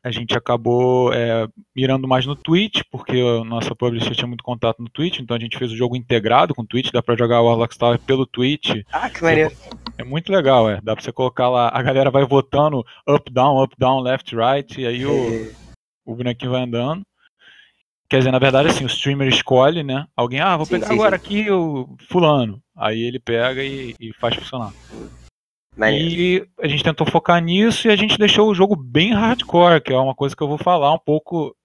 a 0.04 0.10
gente 0.10 0.36
acabou 0.36 1.12
é, 1.12 1.46
mirando 1.74 2.08
mais 2.08 2.26
no 2.26 2.34
Twitch, 2.34 2.82
porque 2.90 3.18
a 3.18 3.44
nossa 3.44 3.74
publisher 3.74 4.14
tinha 4.14 4.26
muito 4.26 4.42
contato 4.42 4.82
no 4.82 4.88
Twitch, 4.88 5.20
então 5.20 5.36
a 5.36 5.40
gente 5.40 5.56
fez 5.56 5.70
o 5.70 5.76
jogo 5.76 5.96
integrado 5.96 6.54
com 6.54 6.62
o 6.62 6.66
Twitch, 6.66 6.90
dá 6.90 7.02
pra 7.02 7.16
jogar 7.16 7.40
o 7.40 7.46
Warlock 7.46 7.78
Tower 7.78 7.98
pelo 8.00 8.26
Twitch. 8.26 8.82
Ah, 8.92 9.08
que 9.08 9.22
maneiro. 9.22 9.54
É 9.96 10.02
muito 10.02 10.32
legal, 10.32 10.68
é. 10.68 10.80
Dá 10.82 10.94
pra 10.94 11.04
você 11.04 11.12
colocar 11.12 11.48
lá, 11.48 11.70
a 11.72 11.82
galera 11.82 12.10
vai 12.10 12.24
votando 12.24 12.84
up, 13.08 13.30
down, 13.32 13.62
up, 13.62 13.76
down, 13.78 14.00
left, 14.00 14.34
right, 14.34 14.80
e 14.80 14.86
aí 14.86 15.06
o, 15.06 15.52
o 16.04 16.16
bonequinho 16.16 16.50
vai 16.50 16.62
andando. 16.62 17.02
Quer 18.10 18.18
dizer, 18.18 18.32
na 18.32 18.38
verdade, 18.38 18.68
assim, 18.68 18.84
o 18.84 18.88
streamer 18.88 19.28
escolhe, 19.28 19.82
né? 19.82 20.06
Alguém, 20.14 20.40
ah, 20.40 20.56
vou 20.56 20.66
Sim, 20.66 20.74
pegar 20.74 20.88
sim, 20.88 20.92
agora 20.94 21.16
sim. 21.16 21.24
aqui 21.24 21.50
o 21.50 21.96
fulano. 22.10 22.60
Aí 22.76 23.00
ele 23.00 23.18
pega 23.18 23.62
e, 23.62 23.94
e 23.98 24.12
faz 24.14 24.34
funcionar. 24.34 24.72
Maneiro. 25.76 26.20
E 26.20 26.48
a 26.60 26.68
gente 26.68 26.84
tentou 26.84 27.06
focar 27.06 27.42
nisso 27.42 27.88
e 27.88 27.90
a 27.90 27.96
gente 27.96 28.18
deixou 28.18 28.50
o 28.50 28.54
jogo 28.54 28.76
bem 28.76 29.12
hardcore, 29.14 29.80
que 29.80 29.92
é 29.92 29.98
uma 29.98 30.14
coisa 30.14 30.36
que 30.36 30.42
eu 30.42 30.48
vou 30.48 30.58
falar 30.58 30.92
um 30.92 30.98
pouco 30.98 31.56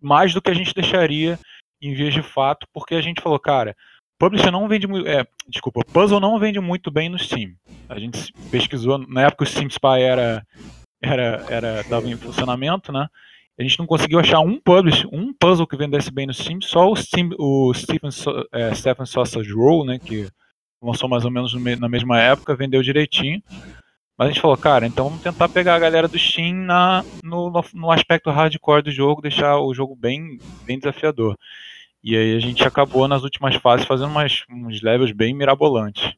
mais 0.00 0.34
do 0.34 0.42
que 0.42 0.50
a 0.50 0.54
gente 0.54 0.74
deixaria 0.74 1.38
em 1.80 1.94
vias 1.94 2.14
de 2.14 2.22
fato, 2.22 2.66
porque 2.72 2.94
a 2.94 3.00
gente 3.00 3.22
falou, 3.22 3.38
cara, 3.38 3.74
publisher 4.18 4.50
não 4.50 4.68
vende 4.68 4.86
muito. 4.86 5.08
É, 5.08 5.26
desculpa, 5.48 5.80
puzzle 5.92 6.20
não 6.20 6.38
vende 6.38 6.60
muito 6.60 6.90
bem 6.90 7.08
no 7.08 7.18
Steam. 7.18 7.52
A 7.88 7.98
gente 7.98 8.32
pesquisou, 8.50 8.98
na 8.98 9.22
época 9.22 9.44
o 9.44 9.46
Steam 9.46 9.68
Spy 9.68 10.00
era, 10.00 10.46
era, 11.02 11.44
era, 11.48 11.84
tava 11.84 12.08
em 12.08 12.16
funcionamento, 12.16 12.92
né? 12.92 13.08
A 13.58 13.62
gente 13.62 13.78
não 13.78 13.86
conseguiu 13.86 14.18
achar 14.18 14.40
um 14.40 14.58
publish, 14.58 15.06
um 15.12 15.32
puzzle 15.32 15.66
que 15.66 15.76
vendesse 15.76 16.10
bem 16.10 16.26
no 16.26 16.34
Steam, 16.34 16.60
só 16.60 16.90
o, 16.90 16.96
Steam, 16.96 17.30
o 17.38 17.72
Stephen, 17.72 18.10
é, 18.52 18.74
Stephen 18.74 19.06
Sausage 19.06 19.52
Roll, 19.52 19.84
né? 19.84 19.98
Que 19.98 20.28
lançou 20.84 21.08
mais 21.08 21.24
ou 21.24 21.30
menos 21.30 21.52
no 21.54 21.60
me- 21.60 21.76
na 21.76 21.88
mesma 21.88 22.20
época, 22.20 22.54
vendeu 22.54 22.82
direitinho. 22.82 23.42
Mas 24.16 24.28
a 24.28 24.30
gente 24.30 24.40
falou, 24.40 24.56
cara, 24.56 24.86
então 24.86 25.06
vamos 25.08 25.22
tentar 25.22 25.48
pegar 25.48 25.74
a 25.74 25.78
galera 25.78 26.06
do 26.06 26.18
Steam 26.18 26.54
na, 26.54 27.04
no, 27.22 27.50
no- 27.74 27.90
aspecto 27.90 28.30
hardcore 28.30 28.82
do 28.82 28.90
jogo, 28.92 29.20
deixar 29.20 29.58
o 29.58 29.74
jogo 29.74 29.96
bem, 29.96 30.38
bem 30.64 30.78
desafiador. 30.78 31.36
E 32.02 32.16
aí 32.16 32.36
a 32.36 32.38
gente 32.38 32.62
acabou 32.62 33.08
nas 33.08 33.22
últimas 33.24 33.56
fases 33.56 33.86
fazendo 33.86 34.10
umas, 34.10 34.44
uns 34.48 34.82
levels 34.82 35.10
bem 35.10 35.34
mirabolantes. 35.34 36.12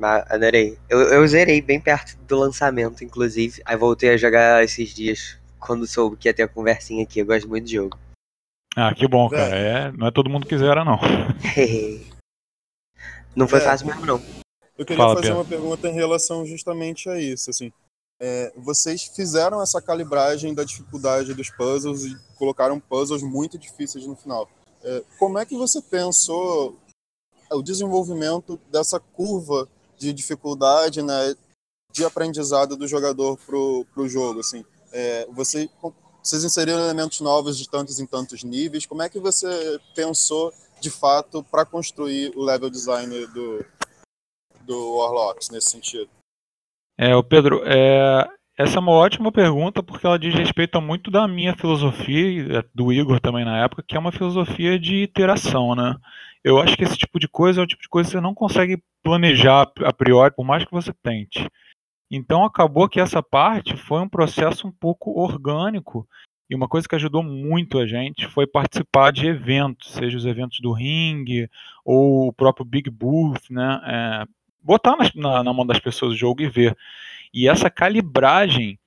Adorei. 0.00 0.78
Eu, 0.88 1.00
eu 1.00 1.26
zerei 1.26 1.60
bem 1.60 1.80
perto 1.80 2.16
do 2.26 2.38
lançamento, 2.38 3.04
inclusive. 3.04 3.60
Aí 3.64 3.76
voltei 3.76 4.10
a 4.10 4.16
jogar 4.16 4.62
esses 4.62 4.94
dias, 4.94 5.38
quando 5.58 5.86
soube 5.86 6.16
que 6.16 6.28
ia 6.28 6.34
ter 6.34 6.44
a 6.44 6.48
conversinha 6.48 7.02
aqui. 7.02 7.18
Eu 7.18 7.26
gosto 7.26 7.48
muito 7.48 7.64
do 7.64 7.70
jogo. 7.70 7.98
Ah, 8.76 8.94
que 8.94 9.08
bom, 9.08 9.28
cara. 9.28 9.56
É, 9.56 9.92
não 9.92 10.06
é 10.06 10.10
todo 10.10 10.30
mundo 10.30 10.46
que 10.46 10.56
zera, 10.56 10.84
não. 10.84 10.98
Não 13.38 13.46
foi 13.48 13.60
É. 13.60 13.62
fácil 13.62 13.86
mesmo, 13.86 14.04
não. 14.04 14.20
Eu 14.76 14.84
queria 14.84 14.96
Fala, 15.02 15.14
fazer 15.14 15.28
Pedro. 15.28 15.38
uma 15.38 15.44
pergunta 15.44 15.88
em 15.88 15.92
relação 15.94 16.44
justamente 16.44 17.08
a 17.08 17.18
isso. 17.20 17.50
Assim, 17.50 17.72
É, 18.20 18.52
vocês 18.56 19.04
fizeram 19.04 19.62
essa 19.62 19.80
calibragem 19.80 20.52
da 20.52 20.64
dificuldade 20.64 21.32
dos 21.34 21.50
puzzles 21.50 22.02
e 22.04 22.16
colocaram 22.36 22.80
puzzles 22.80 23.22
muito 23.22 23.56
difíceis 23.56 24.04
no 24.08 24.16
final. 24.16 24.50
É, 24.82 25.04
como 25.20 25.38
é 25.38 25.46
que 25.46 25.56
você 25.56 25.80
pensou 25.80 26.76
o 27.52 27.62
desenvolvimento 27.62 28.58
dessa 28.72 28.98
curva 28.98 29.68
de 29.96 30.12
dificuldade, 30.12 31.00
né, 31.00 31.36
de 31.92 32.04
aprendizado 32.04 32.76
do 32.76 32.88
jogador 32.88 33.38
pro, 33.46 33.86
pro 33.94 34.08
jogo? 34.08 34.40
Assim, 34.40 34.64
É, 34.90 35.24
você, 35.30 35.70
vocês 36.20 36.42
inseriram 36.42 36.80
elementos 36.80 37.20
novos 37.20 37.56
de 37.56 37.68
tantos 37.70 38.00
em 38.00 38.06
tantos 38.06 38.42
níveis. 38.42 38.84
Como 38.84 39.00
é 39.02 39.08
que 39.08 39.20
você 39.20 39.78
pensou 39.94 40.52
de 40.80 40.90
fato 40.90 41.42
para 41.44 41.66
construir 41.66 42.32
o 42.36 42.44
level 42.44 42.70
design 42.70 43.26
do, 43.28 43.64
do 44.62 44.96
Warlocks 44.96 45.50
nesse 45.50 45.70
sentido? 45.70 46.10
É, 46.96 47.14
o 47.14 47.22
Pedro, 47.22 47.62
é, 47.64 48.28
essa 48.56 48.76
é 48.76 48.80
uma 48.80 48.92
ótima 48.92 49.30
pergunta 49.30 49.82
porque 49.82 50.04
ela 50.04 50.18
diz 50.18 50.34
respeito 50.34 50.76
a 50.76 50.80
muito 50.80 51.10
da 51.10 51.28
minha 51.28 51.54
filosofia 51.54 52.58
é, 52.58 52.64
do 52.74 52.92
Igor 52.92 53.20
também 53.20 53.44
na 53.44 53.62
época, 53.62 53.84
que 53.86 53.96
é 53.96 53.98
uma 53.98 54.10
filosofia 54.10 54.78
de 54.78 54.96
iteração, 54.96 55.76
né? 55.76 55.94
Eu 56.42 56.58
acho 56.58 56.76
que 56.76 56.84
esse 56.84 56.96
tipo 56.96 57.18
de 57.18 57.28
coisa 57.28 57.60
é 57.60 57.64
o 57.64 57.66
tipo 57.66 57.82
de 57.82 57.88
coisa 57.88 58.08
que 58.08 58.16
você 58.16 58.20
não 58.20 58.34
consegue 58.34 58.82
planejar 59.02 59.70
a 59.84 59.92
priori, 59.92 60.34
por 60.34 60.44
mais 60.44 60.64
que 60.64 60.72
você 60.72 60.92
tente. 61.02 61.48
Então 62.10 62.44
acabou 62.44 62.88
que 62.88 63.00
essa 63.00 63.22
parte 63.22 63.76
foi 63.76 64.00
um 64.00 64.08
processo 64.08 64.66
um 64.66 64.72
pouco 64.72 65.20
orgânico 65.20 66.08
e 66.48 66.54
uma 66.54 66.68
coisa 66.68 66.88
que 66.88 66.94
ajudou 66.94 67.22
muito 67.22 67.78
a 67.78 67.86
gente 67.86 68.26
foi 68.26 68.46
participar 68.46 69.12
de 69.12 69.26
eventos, 69.26 69.92
seja 69.92 70.16
os 70.16 70.24
eventos 70.24 70.60
do 70.60 70.72
ringue 70.72 71.48
ou 71.84 72.28
o 72.28 72.32
próprio 72.32 72.64
Big 72.64 72.88
Booth, 72.88 73.50
né? 73.50 73.80
É, 73.84 74.24
botar 74.62 74.96
na, 75.14 75.42
na 75.42 75.52
mão 75.52 75.66
das 75.66 75.78
pessoas 75.78 76.12
o 76.12 76.16
jogo 76.16 76.42
e 76.42 76.48
ver. 76.48 76.76
E 77.32 77.48
essa 77.48 77.68
calibragem, 77.68 78.78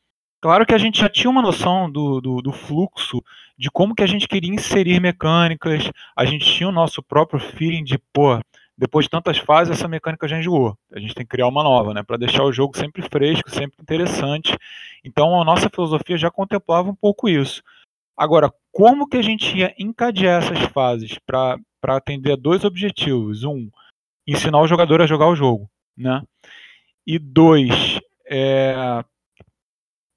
claro 0.41 0.65
que 0.65 0.73
a 0.73 0.77
gente 0.77 0.99
já 0.99 1.09
tinha 1.09 1.29
uma 1.29 1.41
noção 1.41 1.89
do, 1.89 2.19
do, 2.19 2.41
do 2.41 2.51
fluxo, 2.51 3.23
de 3.57 3.69
como 3.69 3.93
que 3.93 4.03
a 4.03 4.07
gente 4.07 4.27
queria 4.27 4.53
inserir 4.53 4.99
mecânicas, 4.99 5.91
a 6.15 6.25
gente 6.25 6.45
tinha 6.45 6.67
o 6.67 6.71
nosso 6.71 7.03
próprio 7.03 7.39
feeling 7.39 7.83
de, 7.83 7.99
pô, 8.11 8.41
depois 8.81 9.05
de 9.05 9.11
tantas 9.11 9.37
fases, 9.37 9.77
essa 9.77 9.87
mecânica 9.87 10.27
já 10.27 10.39
enjoou. 10.39 10.75
A 10.91 10.99
gente 10.99 11.13
tem 11.13 11.23
que 11.23 11.29
criar 11.29 11.47
uma 11.47 11.61
nova, 11.61 11.93
né? 11.93 12.01
Para 12.01 12.17
deixar 12.17 12.43
o 12.43 12.51
jogo 12.51 12.75
sempre 12.75 13.03
fresco, 13.03 13.47
sempre 13.51 13.77
interessante. 13.79 14.57
Então 15.05 15.39
a 15.39 15.45
nossa 15.45 15.69
filosofia 15.69 16.17
já 16.17 16.31
contemplava 16.31 16.89
um 16.89 16.95
pouco 16.95 17.29
isso. 17.29 17.61
Agora, 18.17 18.51
como 18.71 19.07
que 19.07 19.17
a 19.17 19.21
gente 19.21 19.55
ia 19.55 19.71
encadear 19.77 20.41
essas 20.41 20.65
fases 20.71 21.19
para 21.19 21.59
atender 21.89 22.31
a 22.31 22.35
dois 22.35 22.63
objetivos? 22.63 23.43
Um, 23.43 23.69
ensinar 24.25 24.59
o 24.59 24.67
jogador 24.67 24.99
a 24.99 25.05
jogar 25.05 25.27
o 25.27 25.35
jogo, 25.35 25.69
né? 25.95 26.23
E 27.05 27.19
dois, 27.19 27.99
é, 28.27 29.05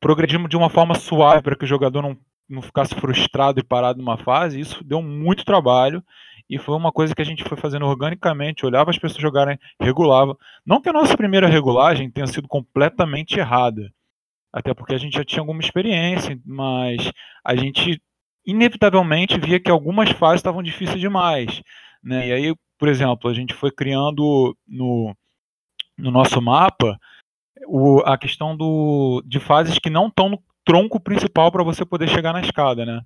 progredir 0.00 0.42
de 0.48 0.56
uma 0.56 0.70
forma 0.70 0.94
suave 0.94 1.42
para 1.42 1.54
que 1.54 1.64
o 1.64 1.68
jogador 1.68 2.00
não, 2.00 2.16
não 2.48 2.62
ficasse 2.62 2.94
frustrado 2.94 3.60
e 3.60 3.62
parado 3.62 3.98
numa 3.98 4.16
fase. 4.16 4.58
Isso 4.58 4.82
deu 4.82 5.02
muito 5.02 5.44
trabalho 5.44 6.02
e 6.48 6.58
foi 6.58 6.76
uma 6.76 6.92
coisa 6.92 7.14
que 7.14 7.22
a 7.22 7.24
gente 7.24 7.44
foi 7.44 7.56
fazendo 7.56 7.86
organicamente, 7.86 8.66
olhava 8.66 8.90
as 8.90 8.98
pessoas 8.98 9.20
jogarem, 9.20 9.58
regulava. 9.80 10.36
Não 10.64 10.80
que 10.80 10.88
a 10.88 10.92
nossa 10.92 11.16
primeira 11.16 11.48
regulagem 11.48 12.10
tenha 12.10 12.26
sido 12.26 12.46
completamente 12.46 13.38
errada, 13.38 13.90
até 14.52 14.74
porque 14.74 14.94
a 14.94 14.98
gente 14.98 15.14
já 15.14 15.24
tinha 15.24 15.40
alguma 15.40 15.60
experiência, 15.60 16.38
mas 16.44 17.10
a 17.42 17.56
gente 17.56 18.00
inevitavelmente 18.46 19.38
via 19.40 19.58
que 19.58 19.70
algumas 19.70 20.10
fases 20.10 20.40
estavam 20.40 20.62
difíceis 20.62 21.00
demais. 21.00 21.62
Né? 22.02 22.28
E 22.28 22.32
aí, 22.32 22.54
por 22.78 22.88
exemplo, 22.88 23.30
a 23.30 23.34
gente 23.34 23.54
foi 23.54 23.70
criando 23.70 24.56
no, 24.68 25.16
no 25.96 26.10
nosso 26.10 26.40
mapa 26.42 26.98
o, 27.66 28.00
a 28.00 28.18
questão 28.18 28.54
do, 28.54 29.22
de 29.26 29.40
fases 29.40 29.78
que 29.78 29.88
não 29.88 30.08
estão 30.08 30.28
no 30.28 30.42
tronco 30.64 31.00
principal 31.00 31.50
para 31.50 31.64
você 31.64 31.84
poder 31.84 32.08
chegar 32.08 32.32
na 32.32 32.40
escada, 32.40 32.84
né? 32.84 33.00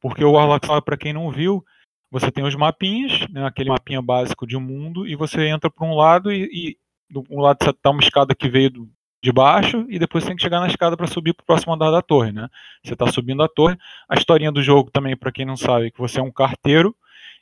Porque 0.00 0.24
o 0.24 0.32
Warlock 0.32 0.66
para 0.82 0.96
quem 0.96 1.12
não 1.12 1.30
viu, 1.30 1.64
você 2.12 2.30
tem 2.30 2.44
os 2.44 2.54
mapinhas, 2.54 3.26
né, 3.30 3.46
aquele 3.46 3.70
mapinha 3.70 4.02
básico 4.02 4.46
de 4.46 4.54
um 4.54 4.60
mundo, 4.60 5.06
e 5.06 5.16
você 5.16 5.46
entra 5.46 5.70
para 5.70 5.86
um 5.86 5.94
lado 5.94 6.30
e, 6.30 6.44
e 6.52 6.76
do 7.10 7.24
um 7.30 7.40
lado 7.40 7.56
está 7.70 7.88
uma 7.88 8.02
escada 8.02 8.34
que 8.34 8.50
veio 8.50 8.68
do, 8.68 8.90
de 9.22 9.32
baixo 9.32 9.86
e 9.88 9.98
depois 9.98 10.22
você 10.22 10.28
tem 10.28 10.36
que 10.36 10.42
chegar 10.42 10.60
na 10.60 10.66
escada 10.66 10.94
para 10.94 11.06
subir 11.06 11.32
para 11.32 11.42
o 11.42 11.46
próximo 11.46 11.72
andar 11.72 11.90
da 11.90 12.02
torre, 12.02 12.30
né? 12.30 12.48
Você 12.84 12.92
está 12.92 13.10
subindo 13.10 13.42
a 13.42 13.48
torre. 13.48 13.78
A 14.06 14.14
historinha 14.14 14.52
do 14.52 14.62
jogo 14.62 14.90
também, 14.90 15.16
para 15.16 15.32
quem 15.32 15.46
não 15.46 15.56
sabe, 15.56 15.86
é 15.86 15.90
que 15.90 15.98
você 15.98 16.20
é 16.20 16.22
um 16.22 16.30
carteiro 16.30 16.94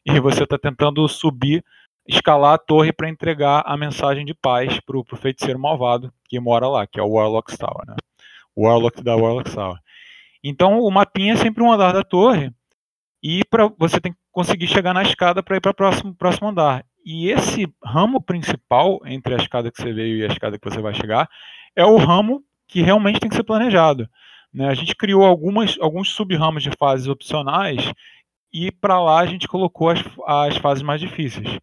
e 0.06 0.20
você 0.20 0.44
está 0.44 0.56
tentando 0.56 1.06
subir, 1.08 1.64
escalar 2.06 2.54
a 2.54 2.58
torre 2.58 2.92
para 2.92 3.08
entregar 3.08 3.64
a 3.66 3.76
mensagem 3.76 4.24
de 4.24 4.34
paz 4.34 4.78
para 4.80 4.96
o 4.96 5.04
feiticeiro 5.16 5.58
malvado 5.58 6.12
que 6.28 6.38
mora 6.38 6.68
lá, 6.68 6.86
que 6.86 7.00
é 7.00 7.02
o 7.02 7.10
Warlock 7.10 7.58
Tower, 7.58 7.86
né? 7.88 7.96
O 8.54 8.66
Warlock 8.66 9.02
da 9.02 9.16
Warlock 9.16 9.50
Tower. 9.50 9.78
Então 10.44 10.78
o 10.80 10.90
mapinha 10.92 11.32
é 11.32 11.36
sempre 11.36 11.60
um 11.60 11.72
andar 11.72 11.92
da 11.92 12.04
torre 12.04 12.52
e 13.22 13.44
para 13.44 13.70
você 13.78 14.00
tem 14.00 14.12
que 14.12 14.18
conseguir 14.32 14.66
chegar 14.66 14.94
na 14.94 15.02
escada 15.02 15.42
para 15.42 15.56
ir 15.56 15.60
para 15.60 15.70
o 15.70 15.74
próximo, 15.74 16.14
próximo 16.14 16.48
andar. 16.48 16.84
E 17.04 17.30
esse 17.30 17.66
ramo 17.82 18.20
principal 18.20 19.00
entre 19.04 19.34
a 19.34 19.38
escada 19.38 19.70
que 19.70 19.80
você 19.80 19.92
veio 19.92 20.18
e 20.18 20.24
a 20.24 20.28
escada 20.28 20.58
que 20.58 20.68
você 20.68 20.80
vai 20.80 20.94
chegar 20.94 21.28
é 21.74 21.84
o 21.84 21.96
ramo 21.96 22.42
que 22.66 22.82
realmente 22.82 23.20
tem 23.20 23.28
que 23.28 23.36
ser 23.36 23.42
planejado. 23.42 24.08
Né? 24.52 24.68
A 24.68 24.74
gente 24.74 24.94
criou 24.94 25.24
algumas, 25.24 25.76
alguns 25.80 26.10
sub-ramos 26.10 26.62
de 26.62 26.70
fases 26.78 27.08
opcionais 27.08 27.92
e 28.52 28.70
para 28.70 29.00
lá 29.00 29.20
a 29.20 29.26
gente 29.26 29.48
colocou 29.48 29.90
as, 29.90 30.02
as 30.26 30.56
fases 30.56 30.82
mais 30.82 31.00
difíceis. 31.00 31.58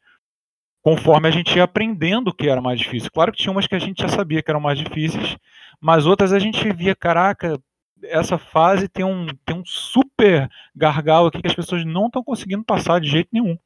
Conforme 0.82 1.28
a 1.28 1.32
gente 1.32 1.56
ia 1.56 1.64
aprendendo 1.64 2.30
o 2.30 2.34
que 2.34 2.48
era 2.48 2.62
mais 2.62 2.80
difícil. 2.80 3.12
Claro 3.12 3.32
que 3.32 3.40
tinha 3.40 3.52
umas 3.52 3.68
que 3.68 3.76
a 3.76 3.80
gente 3.80 4.02
já 4.02 4.08
sabia 4.08 4.42
que 4.42 4.50
eram 4.50 4.62
mais 4.62 4.80
difíceis, 4.80 5.38
mas 5.82 6.06
outras 6.06 6.32
a 6.32 6.40
gente 6.40 6.72
via, 6.72 6.96
caraca, 6.96 7.60
essa 8.04 8.38
fase 8.38 8.88
tem 8.88 9.06
um, 9.06 9.28
tem 9.46 9.56
um 9.56 9.64
super 9.66 10.50
gargalo 10.76 11.28
aqui 11.28 11.42
que 11.42 11.48
as 11.48 11.56
pessoas 11.56 11.86
não 11.86 12.08
estão 12.08 12.24
conseguindo 12.24 12.64
passar 12.64 13.00
de 13.00 13.10
jeito 13.10 13.30
nenhum. 13.32 13.58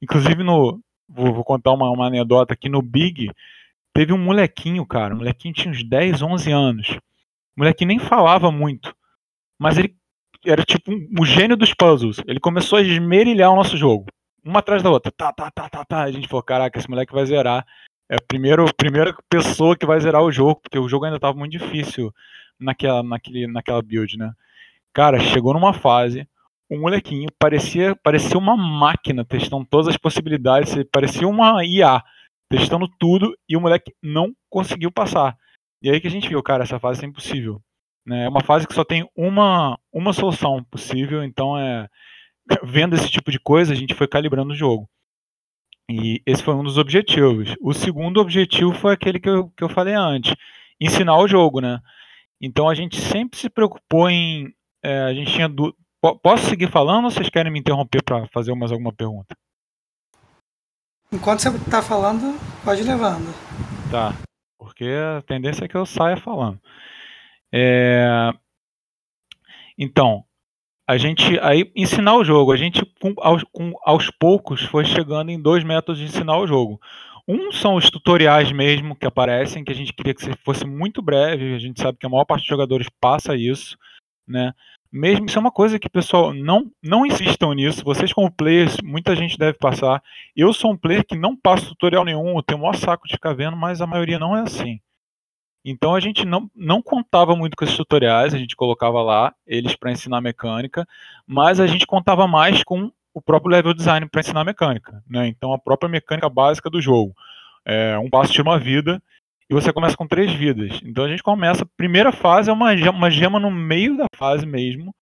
Inclusive, 0.00 0.42
no, 0.42 0.80
vou, 1.08 1.32
vou 1.32 1.44
contar 1.44 1.72
uma, 1.72 1.90
uma, 1.90 2.06
anedota 2.06 2.54
aqui 2.54 2.68
no 2.68 2.82
Big, 2.82 3.30
teve 3.92 4.12
um 4.12 4.18
molequinho, 4.18 4.84
cara, 4.86 5.14
um 5.14 5.18
molequinho 5.18 5.54
tinha 5.54 5.70
uns 5.70 5.82
10, 5.82 6.22
11 6.22 6.52
anos. 6.52 6.90
O 7.56 7.60
molequinho 7.60 7.88
nem 7.88 7.98
falava 7.98 8.50
muito, 8.50 8.94
mas 9.58 9.78
ele 9.78 9.94
era 10.44 10.62
tipo 10.64 10.92
um, 10.92 11.08
o 11.18 11.24
gênio 11.24 11.56
dos 11.56 11.72
puzzles. 11.72 12.20
Ele 12.26 12.40
começou 12.40 12.78
a 12.78 12.82
esmerilhar 12.82 13.50
o 13.50 13.56
nosso 13.56 13.76
jogo, 13.76 14.06
uma 14.44 14.60
atrás 14.60 14.82
da 14.82 14.90
outra. 14.90 15.12
Tá, 15.12 15.32
tá, 15.32 15.50
tá, 15.50 15.68
tá, 15.68 15.84
tá. 15.84 16.02
A 16.02 16.10
gente 16.10 16.28
falou, 16.28 16.42
caraca, 16.42 16.78
esse 16.78 16.90
moleque 16.90 17.12
vai 17.12 17.24
zerar. 17.26 17.66
É 18.08 18.16
a 18.16 18.20
primeira, 18.20 18.62
primeira 18.76 19.16
pessoa 19.30 19.76
que 19.76 19.86
vai 19.86 19.98
zerar 19.98 20.22
o 20.22 20.30
jogo, 20.30 20.60
porque 20.60 20.78
o 20.78 20.88
jogo 20.88 21.06
ainda 21.06 21.16
estava 21.16 21.38
muito 21.38 21.52
difícil 21.52 22.12
naquela, 22.58 23.02
naquele, 23.02 23.46
naquela 23.46 23.82
build, 23.82 24.16
né? 24.16 24.32
Cara, 24.92 25.18
chegou 25.18 25.52
numa 25.52 25.72
fase, 25.72 26.28
o 26.70 26.78
molequinho 26.78 27.28
parecia, 27.38 27.96
parecia 27.96 28.38
uma 28.38 28.56
máquina 28.56 29.24
testando 29.24 29.64
todas 29.64 29.88
as 29.88 29.96
possibilidades, 29.96 30.74
parecia 30.90 31.26
uma 31.26 31.64
IA 31.64 32.02
testando 32.48 32.88
tudo 32.98 33.36
e 33.48 33.56
o 33.56 33.60
moleque 33.60 33.92
não 34.02 34.32
conseguiu 34.48 34.90
passar. 34.90 35.36
E 35.82 35.90
aí 35.90 36.00
que 36.00 36.06
a 36.06 36.10
gente 36.10 36.28
viu, 36.28 36.42
cara, 36.42 36.62
essa 36.62 36.78
fase 36.78 37.04
é 37.04 37.08
impossível. 37.08 37.60
Né? 38.06 38.24
É 38.24 38.28
uma 38.28 38.42
fase 38.42 38.66
que 38.66 38.74
só 38.74 38.84
tem 38.84 39.08
uma, 39.16 39.78
uma 39.92 40.12
solução 40.12 40.62
possível, 40.64 41.24
então 41.24 41.58
é 41.58 41.88
vendo 42.62 42.94
esse 42.94 43.10
tipo 43.10 43.30
de 43.30 43.38
coisa, 43.38 43.72
a 43.72 43.76
gente 43.76 43.94
foi 43.94 44.06
calibrando 44.06 44.52
o 44.52 44.56
jogo. 44.56 44.88
E 45.90 46.22
esse 46.24 46.42
foi 46.42 46.54
um 46.54 46.62
dos 46.62 46.78
objetivos. 46.78 47.54
O 47.60 47.74
segundo 47.74 48.20
objetivo 48.20 48.72
foi 48.72 48.94
aquele 48.94 49.20
que 49.20 49.28
eu, 49.28 49.50
que 49.50 49.62
eu 49.62 49.68
falei 49.68 49.94
antes, 49.94 50.34
ensinar 50.80 51.18
o 51.18 51.28
jogo, 51.28 51.60
né? 51.60 51.80
Então 52.44 52.68
a 52.68 52.74
gente 52.74 53.00
sempre 53.00 53.38
se 53.38 53.48
preocupou 53.48 54.10
em. 54.10 54.54
É, 54.82 55.00
a 55.00 55.14
gente 55.14 55.32
tinha. 55.32 55.48
Du... 55.48 55.74
Posso 56.22 56.44
seguir 56.46 56.70
falando 56.70 57.06
ou 57.06 57.10
vocês 57.10 57.30
querem 57.30 57.50
me 57.50 57.58
interromper 57.58 58.02
para 58.04 58.26
fazer 58.26 58.54
mais 58.54 58.70
alguma 58.70 58.92
pergunta? 58.92 59.34
Enquanto 61.10 61.40
você 61.40 61.48
está 61.48 61.80
falando, 61.80 62.38
pode 62.62 62.82
ir 62.82 62.84
levando. 62.84 63.34
Tá, 63.90 64.12
porque 64.58 64.84
a 64.84 65.22
tendência 65.22 65.64
é 65.64 65.68
que 65.68 65.74
eu 65.74 65.86
saia 65.86 66.18
falando. 66.18 66.60
É... 67.50 68.30
Então, 69.78 70.22
a 70.86 70.98
gente 70.98 71.38
aí 71.40 71.72
ensinar 71.74 72.14
o 72.14 72.24
jogo, 72.24 72.52
a 72.52 72.56
gente 72.58 72.84
com, 73.00 73.14
aos, 73.22 73.42
com, 73.44 73.72
aos 73.86 74.10
poucos 74.10 74.60
foi 74.64 74.84
chegando 74.84 75.30
em 75.30 75.40
dois 75.40 75.64
métodos 75.64 75.98
de 75.98 76.04
ensinar 76.04 76.36
o 76.36 76.46
jogo. 76.46 76.78
Um 77.26 77.50
são 77.50 77.76
os 77.76 77.88
tutoriais 77.88 78.52
mesmo 78.52 78.94
que 78.94 79.06
aparecem, 79.06 79.64
que 79.64 79.72
a 79.72 79.74
gente 79.74 79.92
queria 79.92 80.14
que 80.14 80.36
fosse 80.44 80.66
muito 80.66 81.00
breve, 81.00 81.54
a 81.54 81.58
gente 81.58 81.80
sabe 81.80 81.98
que 81.98 82.06
a 82.06 82.08
maior 82.08 82.24
parte 82.24 82.42
dos 82.42 82.48
jogadores 82.48 82.88
passa 83.00 83.34
isso, 83.34 83.78
né? 84.26 84.52
Mesmo 84.92 85.26
isso 85.26 85.38
é 85.38 85.40
uma 85.40 85.50
coisa 85.50 85.78
que, 85.78 85.88
pessoal, 85.88 86.32
não 86.32 86.70
não 86.82 87.04
insistam 87.04 87.52
nisso. 87.52 87.82
Vocês 87.84 88.12
como 88.12 88.30
players, 88.30 88.76
muita 88.82 89.16
gente 89.16 89.36
deve 89.36 89.58
passar. 89.58 90.00
Eu 90.36 90.52
sou 90.52 90.72
um 90.72 90.76
player 90.76 91.04
que 91.04 91.16
não 91.16 91.34
passo 91.34 91.70
tutorial 91.70 92.04
nenhum, 92.04 92.36
eu 92.36 92.42
tenho 92.42 92.58
o 92.58 92.62
maior 92.62 92.76
saco 92.76 93.08
de 93.08 93.14
ficar 93.14 93.34
vendo, 93.34 93.56
mas 93.56 93.80
a 93.80 93.86
maioria 93.86 94.18
não 94.18 94.36
é 94.36 94.42
assim. 94.42 94.80
Então 95.64 95.94
a 95.94 96.00
gente 96.00 96.26
não, 96.26 96.50
não 96.54 96.82
contava 96.82 97.34
muito 97.34 97.56
com 97.56 97.64
esses 97.64 97.76
tutoriais, 97.76 98.34
a 98.34 98.38
gente 98.38 98.54
colocava 98.54 99.02
lá 99.02 99.34
eles 99.46 99.74
para 99.74 99.90
ensinar 99.90 100.20
mecânica, 100.20 100.86
mas 101.26 101.58
a 101.58 101.66
gente 101.66 101.86
contava 101.86 102.28
mais 102.28 102.62
com 102.62 102.92
o 103.14 103.22
próprio 103.22 103.52
level 103.52 103.72
design 103.72 104.08
para 104.08 104.20
ensinar 104.20 104.44
mecânica. 104.44 105.02
Né? 105.08 105.28
Então 105.28 105.52
a 105.52 105.58
própria 105.58 105.88
mecânica 105.88 106.28
básica 106.28 106.68
do 106.68 106.80
jogo. 106.80 107.14
É, 107.64 107.96
um 107.98 108.10
passo 108.10 108.32
tira 108.32 108.48
uma 108.48 108.58
vida 108.58 109.02
e 109.48 109.54
você 109.54 109.72
começa 109.72 109.96
com 109.96 110.06
três 110.06 110.32
vidas. 110.32 110.80
Então 110.84 111.04
a 111.04 111.08
gente 111.08 111.22
começa, 111.22 111.62
a 111.62 111.68
primeira 111.76 112.12
fase 112.12 112.50
é 112.50 112.52
uma, 112.52 112.72
uma 112.90 113.10
gema 113.10 113.38
no 113.38 113.50
meio 113.50 113.96
da 113.96 114.06
fase 114.16 114.44
mesmo, 114.44 114.94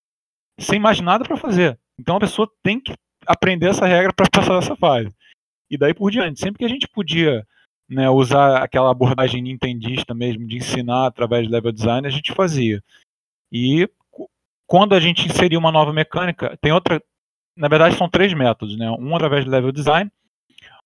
sem 0.60 0.78
mais 0.78 1.00
nada 1.00 1.24
para 1.24 1.36
fazer. 1.36 1.78
Então 1.98 2.16
a 2.16 2.20
pessoa 2.20 2.48
tem 2.62 2.78
que 2.78 2.92
aprender 3.26 3.68
essa 3.68 3.86
regra 3.86 4.12
para 4.12 4.28
passar 4.30 4.54
dessa 4.54 4.76
fase. 4.76 5.10
E 5.70 5.78
daí 5.78 5.94
por 5.94 6.10
diante, 6.10 6.38
sempre 6.38 6.58
que 6.58 6.64
a 6.64 6.68
gente 6.68 6.86
podia 6.86 7.46
né, 7.88 8.08
usar 8.10 8.62
aquela 8.62 8.90
abordagem 8.90 9.42
nintendista 9.42 10.14
mesmo, 10.14 10.46
de 10.46 10.56
ensinar 10.56 11.06
através 11.06 11.46
do 11.46 11.52
level 11.52 11.72
design, 11.72 12.06
a 12.06 12.10
gente 12.10 12.32
fazia. 12.32 12.82
E 13.50 13.88
quando 14.66 14.94
a 14.94 15.00
gente 15.00 15.26
inseria 15.26 15.58
uma 15.58 15.70
nova 15.70 15.92
mecânica, 15.92 16.56
tem 16.60 16.72
outra. 16.72 17.02
Na 17.56 17.68
verdade, 17.68 17.96
são 17.96 18.08
três 18.08 18.32
métodos, 18.32 18.76
né? 18.76 18.90
Um 18.98 19.14
através 19.14 19.44
do 19.44 19.50
level 19.50 19.72
design, 19.72 20.10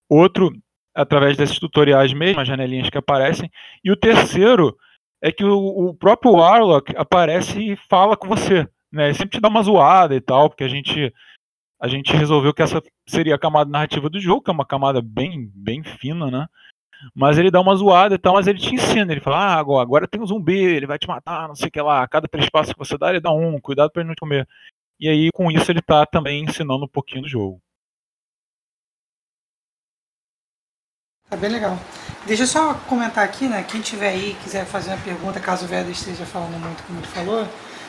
outro 0.08 0.52
através 0.94 1.36
desses 1.36 1.58
tutoriais 1.58 2.12
mesmo, 2.12 2.40
as 2.40 2.48
janelinhas 2.48 2.88
que 2.88 2.96
aparecem, 2.96 3.50
e 3.84 3.90
o 3.90 3.96
terceiro 3.96 4.76
é 5.22 5.30
que 5.30 5.44
o, 5.44 5.88
o 5.88 5.94
próprio 5.94 6.32
Warlock 6.32 6.94
aparece 6.96 7.72
e 7.72 7.76
fala 7.88 8.16
com 8.16 8.26
você, 8.26 8.66
né? 8.90 9.06
Ele 9.06 9.14
sempre 9.14 9.38
te 9.38 9.40
dá 9.40 9.48
uma 9.48 9.62
zoada 9.62 10.14
e 10.14 10.20
tal, 10.20 10.48
porque 10.48 10.64
a 10.64 10.68
gente 10.68 11.12
a 11.78 11.88
gente 11.88 12.16
resolveu 12.16 12.54
que 12.54 12.62
essa 12.62 12.82
seria 13.06 13.34
a 13.34 13.38
camada 13.38 13.70
narrativa 13.70 14.08
do 14.08 14.18
jogo, 14.18 14.42
que 14.42 14.50
é 14.50 14.52
uma 14.54 14.64
camada 14.64 15.02
bem 15.02 15.50
bem 15.54 15.82
fina, 15.82 16.30
né? 16.30 16.46
Mas 17.14 17.38
ele 17.38 17.50
dá 17.50 17.60
uma 17.60 17.74
zoada 17.76 18.14
e 18.14 18.18
tal, 18.18 18.34
mas 18.34 18.46
ele 18.46 18.58
te 18.58 18.74
ensina. 18.74 19.12
Ele 19.12 19.20
fala: 19.20 19.36
ah, 19.38 19.58
agora, 19.58 19.82
agora 19.82 20.08
tem 20.08 20.20
um 20.20 20.26
zumbi, 20.26 20.58
ele 20.58 20.86
vai 20.86 20.98
te 20.98 21.06
matar, 21.06 21.48
não 21.48 21.54
sei 21.54 21.68
o 21.68 21.70
que 21.70 21.80
lá. 21.80 22.02
A 22.02 22.08
cada 22.08 22.26
três 22.26 22.48
passos 22.48 22.72
que 22.72 22.78
você 22.78 22.96
dá, 22.96 23.10
ele 23.10 23.20
dá 23.20 23.30
um, 23.30 23.60
cuidado 23.60 23.90
para 23.90 24.02
ele 24.02 24.08
não 24.08 24.14
te 24.14 24.20
comer. 24.20 24.48
E 24.98 25.08
aí, 25.08 25.30
com 25.32 25.50
isso, 25.50 25.70
ele 25.70 25.82
tá 25.82 26.06
também 26.06 26.44
ensinando 26.44 26.84
um 26.84 26.88
pouquinho 26.88 27.22
do 27.22 27.28
jogo. 27.28 27.60
Tá 31.28 31.36
bem 31.36 31.50
legal. 31.50 31.76
Deixa 32.26 32.44
eu 32.44 32.46
só 32.46 32.74
comentar 32.88 33.24
aqui, 33.24 33.48
né? 33.48 33.62
Quem 33.64 33.80
tiver 33.80 34.10
aí 34.10 34.34
quiser 34.42 34.64
fazer 34.64 34.90
uma 34.90 35.02
pergunta, 35.02 35.40
caso 35.40 35.64
o 35.64 35.68
Veda 35.68 35.90
esteja 35.90 36.24
falando 36.24 36.58
muito 36.58 36.82
como 36.84 37.00
ele 37.00 37.06
falou, 37.08 37.44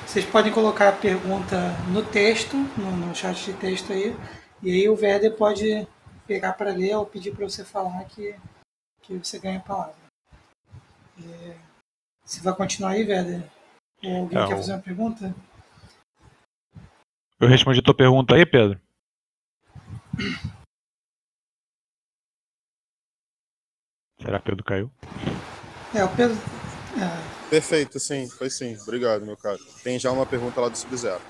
vocês 0.06 0.26
podem 0.26 0.52
colocar 0.52 0.90
a 0.90 0.92
pergunta 0.92 1.72
no 1.90 2.04
texto, 2.04 2.58
no, 2.78 2.92
no 2.92 3.16
chat 3.16 3.46
de 3.46 3.54
texto 3.54 3.94
aí, 3.94 4.16
e 4.64 4.72
aí 4.72 4.90
o 4.90 4.96
Veda 4.96 5.30
pode 5.30 5.88
pegar 6.26 6.54
para 6.54 6.72
ler 6.72 6.96
ou 6.96 7.06
pedir 7.06 7.34
para 7.36 7.48
você 7.48 7.64
falar 7.64 8.04
que 8.06 8.36
que 9.08 9.18
você 9.18 9.40
ganha 9.40 9.60
a 9.60 9.62
palavra. 9.62 9.96
É, 11.18 11.56
você 12.26 12.42
vai 12.42 12.54
continuar 12.54 12.92
aí, 12.92 13.04
Véder? 13.04 13.50
Ou 14.04 14.18
alguém 14.18 14.38
é, 14.38 14.48
quer 14.48 14.58
fazer 14.58 14.74
uma 14.74 14.82
pergunta? 14.82 15.34
Eu 17.40 17.48
respondi 17.48 17.80
a 17.80 17.84
tua 17.84 17.94
pergunta 17.94 18.34
aí, 18.34 18.46
Pedro? 18.46 18.82
Será 24.20 24.40
que 24.40 24.46
Pedro 24.46 24.64
caiu? 24.64 24.92
É, 25.94 26.04
o 26.04 26.16
Pedro. 26.16 26.36
É... 26.98 27.50
Perfeito, 27.50 28.00
sim, 28.00 28.28
foi 28.28 28.50
sim. 28.50 28.76
Obrigado, 28.82 29.24
meu 29.24 29.38
caro. 29.38 29.60
Tem 29.84 30.00
já 30.00 30.12
uma 30.12 30.26
pergunta 30.26 30.60
lá 30.60 30.68
do 30.68 30.78
Sub-Zero. 30.78 31.22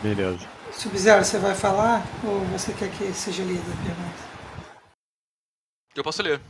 Beleza. 0.00 0.48
Sub-Zero, 0.72 1.24
você 1.24 1.38
vai 1.38 1.56
falar 1.56 2.04
ou 2.24 2.40
você 2.46 2.72
quer 2.72 2.90
que 2.96 3.12
seja 3.12 3.42
lida 3.42 3.60
a 3.60 3.84
pergunta? 3.84 4.30
Eu 5.96 6.04
posso 6.04 6.22
ler. 6.22 6.40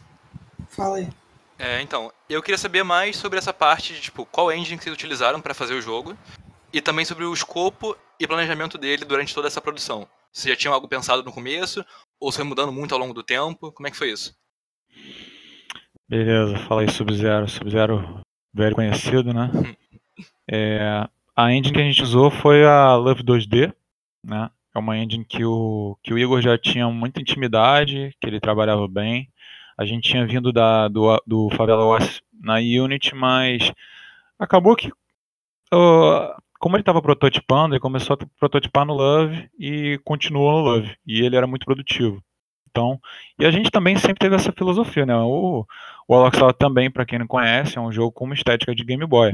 Fala 0.69 0.99
aí. 0.99 1.09
É, 1.59 1.81
então, 1.81 2.13
eu 2.29 2.43
queria 2.43 2.59
saber 2.59 2.83
mais 2.83 3.17
sobre 3.17 3.39
essa 3.39 3.55
parte 3.55 3.95
de, 3.95 4.03
tipo, 4.03 4.27
qual 4.27 4.53
engine 4.53 4.77
que 4.77 4.85
vocês 4.85 4.95
utilizaram 4.95 5.41
para 5.41 5.55
fazer 5.55 5.75
o 5.75 5.81
jogo 5.81 6.17
e 6.73 6.81
também 6.81 7.05
sobre 7.05 7.25
o 7.25 7.33
escopo 7.33 7.97
e 8.19 8.27
planejamento 8.27 8.79
dele 8.79 9.05
durante 9.05 9.35
toda 9.35 9.49
essa 9.49 9.61
produção. 9.61 10.09
Se 10.33 10.49
já 10.49 10.57
tinham 10.57 10.75
algo 10.75 10.89
pensado 10.89 11.23
no 11.23 11.33
começo 11.33 11.85
ou 12.19 12.31
se 12.31 12.39
foi 12.39 12.45
mudando 12.45 12.73
muito 12.73 12.95
ao 12.95 13.01
longo 13.01 13.15
do 13.15 13.23
tempo, 13.23 13.73
como 13.73 13.87
é 13.87 13.91
que 13.91 13.97
foi 13.97 14.11
isso? 14.11 14.35
Beleza, 16.09 16.59
fala 16.59 16.83
aí 16.83 16.91
Sub-Zero. 16.91 17.49
Sub-Zero 17.49 18.21
velho 18.53 18.75
conhecido, 18.75 19.33
né? 19.33 19.51
é, 20.51 21.09
a 21.37 21.53
engine 21.53 21.75
que 21.75 21.81
a 21.81 21.85
gente 21.85 22.03
usou 22.03 22.31
foi 22.31 22.65
a 22.65 22.95
Love 22.97 23.23
2D, 23.23 23.73
né? 24.25 24.51
É 24.75 24.79
uma 24.79 24.97
engine 24.97 25.25
que 25.25 25.45
o, 25.45 25.97
que 26.03 26.15
o 26.15 26.19
Igor 26.19 26.41
já 26.41 26.57
tinha 26.57 26.89
muita 26.89 27.21
intimidade, 27.21 28.15
que 28.21 28.27
ele 28.29 28.39
trabalhava 28.39 28.87
bem. 28.87 29.29
A 29.77 29.85
gente 29.85 30.09
tinha 30.09 30.27
vindo 30.27 30.53
da, 30.53 30.87
do, 30.87 31.21
do 31.27 31.51
Favela 31.57 31.85
OS 31.85 32.23
na 32.41 32.57
Unity, 32.57 33.15
mas 33.15 33.73
acabou 34.39 34.77
que, 34.77 34.89
uh, 34.89 36.41
como 36.61 36.77
ele 36.77 36.83
estava 36.83 37.01
prototipando, 37.01 37.75
ele 37.75 37.81
começou 37.81 38.15
a 38.15 38.27
prototipar 38.39 38.85
no 38.85 38.93
Love 38.93 39.49
e 39.59 39.99
continuou 40.05 40.53
no 40.53 40.59
Love. 40.59 40.95
E 41.07 41.25
ele 41.25 41.35
era 41.35 41.47
muito 41.47 41.65
produtivo. 41.65 42.23
Então, 42.69 43.01
e 43.39 43.47
a 43.47 43.51
gente 43.51 43.71
também 43.71 43.97
sempre 43.97 44.21
teve 44.21 44.37
essa 44.37 44.53
filosofia, 44.53 45.07
né? 45.07 45.17
O, 45.17 45.67
o 46.07 46.15
Aloxal 46.15 46.53
também, 46.53 46.91
para 46.91 47.07
quem 47.07 47.19
não 47.19 47.27
conhece, 47.27 47.79
é 47.79 47.81
um 47.81 47.91
jogo 47.91 48.13
com 48.13 48.27
uma 48.27 48.35
estética 48.35 48.75
de 48.75 48.85
Game 48.85 49.05
Boy. 49.07 49.33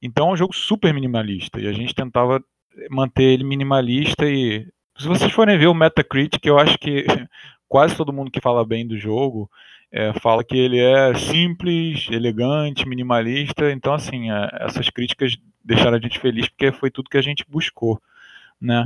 Então 0.00 0.30
é 0.30 0.32
um 0.32 0.36
jogo 0.36 0.56
super 0.56 0.92
minimalista 0.92 1.60
e 1.60 1.68
a 1.68 1.72
gente 1.72 1.94
tentava 1.94 2.42
manter 2.90 3.24
ele 3.24 3.44
minimalista 3.44 4.26
e 4.26 4.66
se 4.98 5.06
vocês 5.06 5.30
forem 5.30 5.58
ver 5.58 5.68
o 5.68 5.74
Metacritic, 5.74 6.44
eu 6.44 6.58
acho 6.58 6.78
que 6.78 7.04
quase 7.68 7.94
todo 7.94 8.12
mundo 8.12 8.30
que 8.30 8.40
fala 8.40 8.64
bem 8.64 8.86
do 8.86 8.98
jogo 8.98 9.50
é, 9.92 10.12
fala 10.20 10.42
que 10.42 10.56
ele 10.56 10.78
é 10.78 11.14
simples, 11.14 12.08
elegante, 12.10 12.88
minimalista. 12.88 13.70
Então, 13.70 13.94
assim, 13.94 14.30
é, 14.30 14.48
essas 14.60 14.88
críticas 14.90 15.36
deixaram 15.64 15.96
a 15.96 16.00
gente 16.00 16.18
feliz 16.18 16.48
porque 16.48 16.72
foi 16.72 16.90
tudo 16.90 17.10
que 17.10 17.18
a 17.18 17.22
gente 17.22 17.44
buscou, 17.48 18.00
né? 18.60 18.84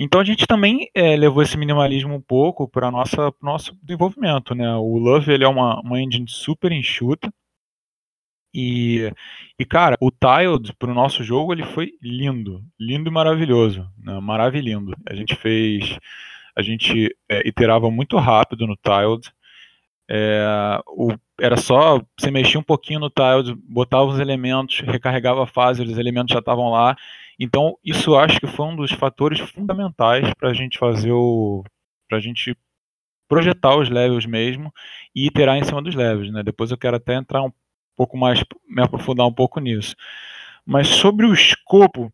Então 0.00 0.20
a 0.20 0.24
gente 0.24 0.46
também 0.46 0.88
é, 0.94 1.16
levou 1.16 1.42
esse 1.42 1.56
minimalismo 1.56 2.14
um 2.14 2.20
pouco 2.20 2.68
para 2.68 2.90
nossa 2.90 3.32
nosso 3.42 3.76
desenvolvimento, 3.82 4.54
né? 4.54 4.74
O 4.76 4.96
Love 4.98 5.32
ele 5.32 5.44
é 5.44 5.48
uma, 5.48 5.80
uma 5.80 6.00
engine 6.00 6.28
super 6.28 6.70
enxuta, 6.70 7.32
e, 8.54 9.12
e 9.58 9.64
cara, 9.64 9.96
o 10.00 10.10
Tiled 10.10 10.72
pro 10.78 10.94
nosso 10.94 11.22
jogo 11.22 11.52
ele 11.52 11.64
foi 11.64 11.92
lindo, 12.02 12.62
lindo 12.78 13.08
e 13.08 13.12
maravilhoso, 13.12 13.88
né? 13.98 14.18
maravilhoso. 14.20 14.94
A 15.06 15.14
gente 15.14 15.36
fez, 15.36 15.98
a 16.56 16.62
gente 16.62 17.14
é, 17.28 17.46
iterava 17.46 17.90
muito 17.90 18.16
rápido 18.16 18.66
no 18.66 18.76
Tiled. 18.76 19.30
É, 20.10 20.80
o, 20.86 21.12
era 21.38 21.56
só 21.56 22.00
você 22.18 22.30
mexia 22.30 22.58
um 22.58 22.62
pouquinho 22.62 23.00
no 23.00 23.10
Tiled, 23.10 23.54
botava 23.68 24.04
os 24.06 24.18
elementos, 24.18 24.80
recarregava 24.80 25.44
a 25.44 25.46
fase, 25.46 25.82
os 25.82 25.98
elementos 25.98 26.32
já 26.32 26.38
estavam 26.40 26.70
lá. 26.70 26.96
Então 27.38 27.76
isso 27.84 28.16
acho 28.16 28.40
que 28.40 28.46
foi 28.46 28.66
um 28.66 28.76
dos 28.76 28.90
fatores 28.92 29.38
fundamentais 29.40 30.32
para 30.34 30.50
a 30.50 30.54
gente 30.54 30.78
fazer 30.78 31.12
o, 31.12 31.62
para 32.08 32.18
a 32.18 32.20
gente 32.20 32.56
projetar 33.28 33.76
os 33.76 33.90
levels 33.90 34.24
mesmo 34.24 34.72
e 35.14 35.26
iterar 35.26 35.58
em 35.58 35.64
cima 35.64 35.82
dos 35.82 35.94
levels, 35.94 36.32
né? 36.32 36.42
Depois 36.42 36.70
eu 36.70 36.78
quero 36.78 36.96
até 36.96 37.14
entrar 37.14 37.42
um 37.42 37.52
pouco 37.94 38.16
mais, 38.16 38.42
me 38.66 38.82
aprofundar 38.82 39.26
um 39.26 39.32
pouco 39.32 39.60
nisso. 39.60 39.94
Mas 40.64 40.88
sobre 40.88 41.26
o 41.26 41.34
escopo, 41.34 42.12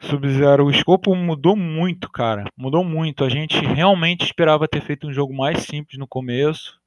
Sub-Zero, 0.00 0.66
o 0.66 0.70
escopo 0.70 1.14
mudou 1.14 1.56
muito, 1.56 2.10
cara. 2.10 2.44
Mudou 2.56 2.84
muito. 2.84 3.24
A 3.24 3.28
gente 3.28 3.58
realmente 3.58 4.24
esperava 4.24 4.68
ter 4.68 4.80
feito 4.80 5.06
um 5.06 5.12
jogo 5.12 5.34
mais 5.34 5.64
simples 5.64 5.98
no 5.98 6.06
começo. 6.06 6.78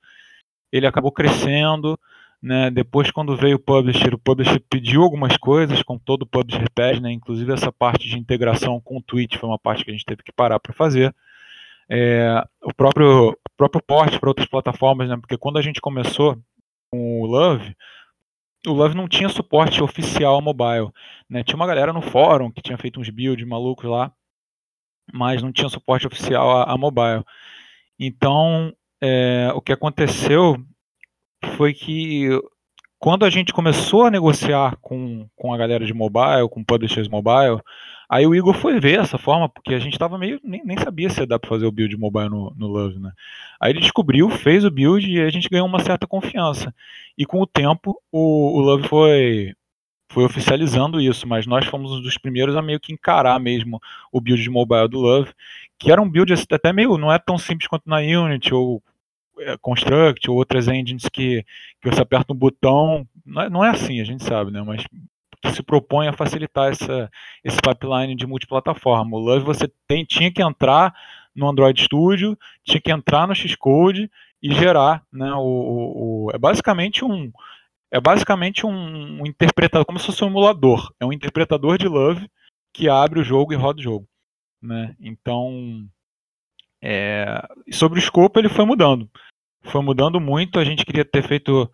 Ele 0.71 0.87
acabou 0.87 1.11
crescendo. 1.11 1.99
Né? 2.41 2.71
Depois, 2.71 3.11
quando 3.11 3.37
veio 3.37 3.57
o 3.57 3.59
publisher, 3.59 4.15
o 4.15 4.17
publisher 4.17 4.59
pediu 4.67 5.03
algumas 5.03 5.37
coisas, 5.37 5.83
como 5.83 5.99
todo 5.99 6.25
publisher 6.25 6.67
pede, 6.73 6.99
né? 6.99 7.11
inclusive 7.11 7.53
essa 7.53 7.71
parte 7.71 8.07
de 8.07 8.17
integração 8.17 8.81
com 8.81 8.97
o 8.97 9.01
Twitch 9.01 9.37
foi 9.37 9.47
uma 9.47 9.59
parte 9.59 9.85
que 9.85 9.91
a 9.91 9.93
gente 9.93 10.05
teve 10.05 10.23
que 10.23 10.31
parar 10.31 10.59
para 10.59 10.73
fazer. 10.73 11.13
É, 11.87 12.43
o 12.63 12.73
próprio, 12.73 13.37
próprio 13.55 13.83
porte 13.85 14.19
para 14.19 14.29
outras 14.29 14.47
plataformas, 14.47 15.07
né? 15.07 15.17
porque 15.17 15.37
quando 15.37 15.57
a 15.57 15.61
gente 15.61 15.79
começou 15.79 16.35
com 16.89 17.21
o 17.21 17.25
Love, 17.27 17.75
o 18.65 18.71
Love 18.71 18.95
não 18.95 19.07
tinha 19.07 19.29
suporte 19.29 19.83
oficial 19.83 20.41
mobile. 20.41 20.89
Né? 21.29 21.43
Tinha 21.43 21.55
uma 21.55 21.67
galera 21.67 21.93
no 21.93 22.01
fórum 22.01 22.49
que 22.51 22.61
tinha 22.61 22.77
feito 22.77 22.99
uns 22.99 23.09
builds 23.09 23.47
malucos 23.47 23.85
lá, 23.85 24.11
mas 25.13 25.43
não 25.43 25.51
tinha 25.51 25.69
suporte 25.69 26.07
oficial 26.07 26.49
a, 26.49 26.71
a 26.71 26.77
mobile. 26.77 27.23
Então, 27.99 28.73
é, 29.01 29.51
o 29.55 29.61
que 29.61 29.73
aconteceu 29.73 30.57
foi 31.57 31.73
que 31.73 32.29
quando 33.01 33.25
a 33.25 33.31
gente 33.31 33.51
começou 33.51 34.05
a 34.05 34.11
negociar 34.11 34.77
com, 34.79 35.27
com 35.35 35.51
a 35.51 35.57
galera 35.57 35.83
de 35.83 35.93
mobile, 35.93 36.47
com 36.51 36.63
publishers 36.63 37.07
mobile, 37.07 37.59
aí 38.07 38.27
o 38.27 38.35
Igor 38.35 38.53
foi 38.53 38.79
ver 38.79 38.99
essa 38.99 39.17
forma, 39.17 39.49
porque 39.49 39.73
a 39.73 39.79
gente 39.79 39.93
estava 39.93 40.19
meio. 40.19 40.39
Nem, 40.43 40.63
nem 40.63 40.77
sabia 40.77 41.09
se 41.09 41.25
dá 41.25 41.39
para 41.39 41.49
fazer 41.49 41.65
o 41.65 41.71
build 41.71 41.97
mobile 41.97 42.29
no, 42.29 42.53
no 42.55 42.67
Love, 42.67 42.99
né? 42.99 43.11
Aí 43.59 43.71
ele 43.71 43.79
descobriu, 43.79 44.29
fez 44.29 44.63
o 44.63 44.69
build 44.69 45.11
e 45.11 45.19
a 45.19 45.31
gente 45.31 45.49
ganhou 45.49 45.65
uma 45.65 45.79
certa 45.79 46.05
confiança. 46.05 46.71
E 47.17 47.25
com 47.25 47.41
o 47.41 47.47
tempo, 47.47 47.99
o, 48.11 48.59
o 48.59 48.61
Love 48.61 48.87
foi, 48.87 49.55
foi 50.11 50.23
oficializando 50.23 51.01
isso, 51.01 51.27
mas 51.27 51.47
nós 51.47 51.65
fomos 51.65 51.91
um 51.91 52.01
dos 52.03 52.19
primeiros 52.19 52.55
a 52.55 52.61
meio 52.61 52.79
que 52.79 52.93
encarar 52.93 53.39
mesmo 53.39 53.81
o 54.11 54.21
build 54.21 54.43
de 54.43 54.49
mobile 54.51 54.87
do 54.87 54.99
Love, 54.99 55.31
que 55.79 55.91
era 55.91 55.99
um 55.99 56.09
build 56.09 56.31
até 56.51 56.71
meio, 56.71 56.99
não 56.99 57.11
é 57.11 57.17
tão 57.17 57.39
simples 57.39 57.67
quanto 57.67 57.89
na 57.89 57.97
Unity 57.97 58.53
ou 58.53 58.83
Construct 59.61 60.29
ou 60.29 60.37
outras 60.37 60.67
engines 60.67 61.07
que, 61.11 61.43
que 61.81 61.89
você 61.89 62.01
aperta 62.01 62.33
um 62.33 62.37
botão. 62.37 63.07
Não 63.25 63.41
é, 63.41 63.49
não 63.49 63.65
é 63.65 63.69
assim, 63.69 64.01
a 64.01 64.03
gente 64.03 64.23
sabe, 64.23 64.51
né? 64.51 64.61
Mas 64.61 64.83
que 65.41 65.51
se 65.51 65.63
propõe 65.63 66.07
a 66.07 66.13
facilitar 66.13 66.71
essa, 66.71 67.09
esse 67.43 67.57
pipeline 67.57 68.15
de 68.15 68.27
multiplataforma. 68.27 69.17
O 69.17 69.19
Love 69.19 69.43
você 69.43 69.71
tem, 69.87 70.05
tinha 70.05 70.31
que 70.31 70.41
entrar 70.41 70.93
no 71.35 71.49
Android 71.49 71.81
Studio, 71.81 72.37
tinha 72.63 72.79
que 72.79 72.91
entrar 72.91 73.27
no 73.27 73.35
Xcode 73.35 74.09
e 74.41 74.53
gerar, 74.53 75.03
né? 75.11 75.33
O, 75.33 76.27
o 76.27 76.31
é 76.33 76.37
basicamente 76.37 77.03
um 77.03 77.31
é 77.93 77.99
basicamente 77.99 78.65
um, 78.65 79.21
um, 79.21 79.27
interpretador, 79.27 79.85
como 79.85 79.99
se 79.99 80.05
fosse 80.05 80.23
um 80.23 80.27
emulador. 80.27 80.93
É 80.97 81.05
um 81.05 81.11
interpretador 81.11 81.77
de 81.77 81.87
Love 81.87 82.29
que 82.73 82.87
abre 82.87 83.19
o 83.19 83.23
jogo 83.23 83.51
e 83.51 83.55
roda 83.57 83.79
o 83.81 83.83
jogo, 83.83 84.07
né? 84.61 84.95
Então, 84.97 85.85
é, 86.81 87.45
sobre 87.71 87.99
o 87.99 88.01
escopo 88.01 88.39
ele 88.39 88.47
foi 88.47 88.65
mudando 88.65 89.09
foi 89.63 89.81
mudando 89.81 90.19
muito. 90.19 90.59
A 90.59 90.63
gente 90.63 90.85
queria 90.85 91.05
ter 91.05 91.23
feito 91.23 91.69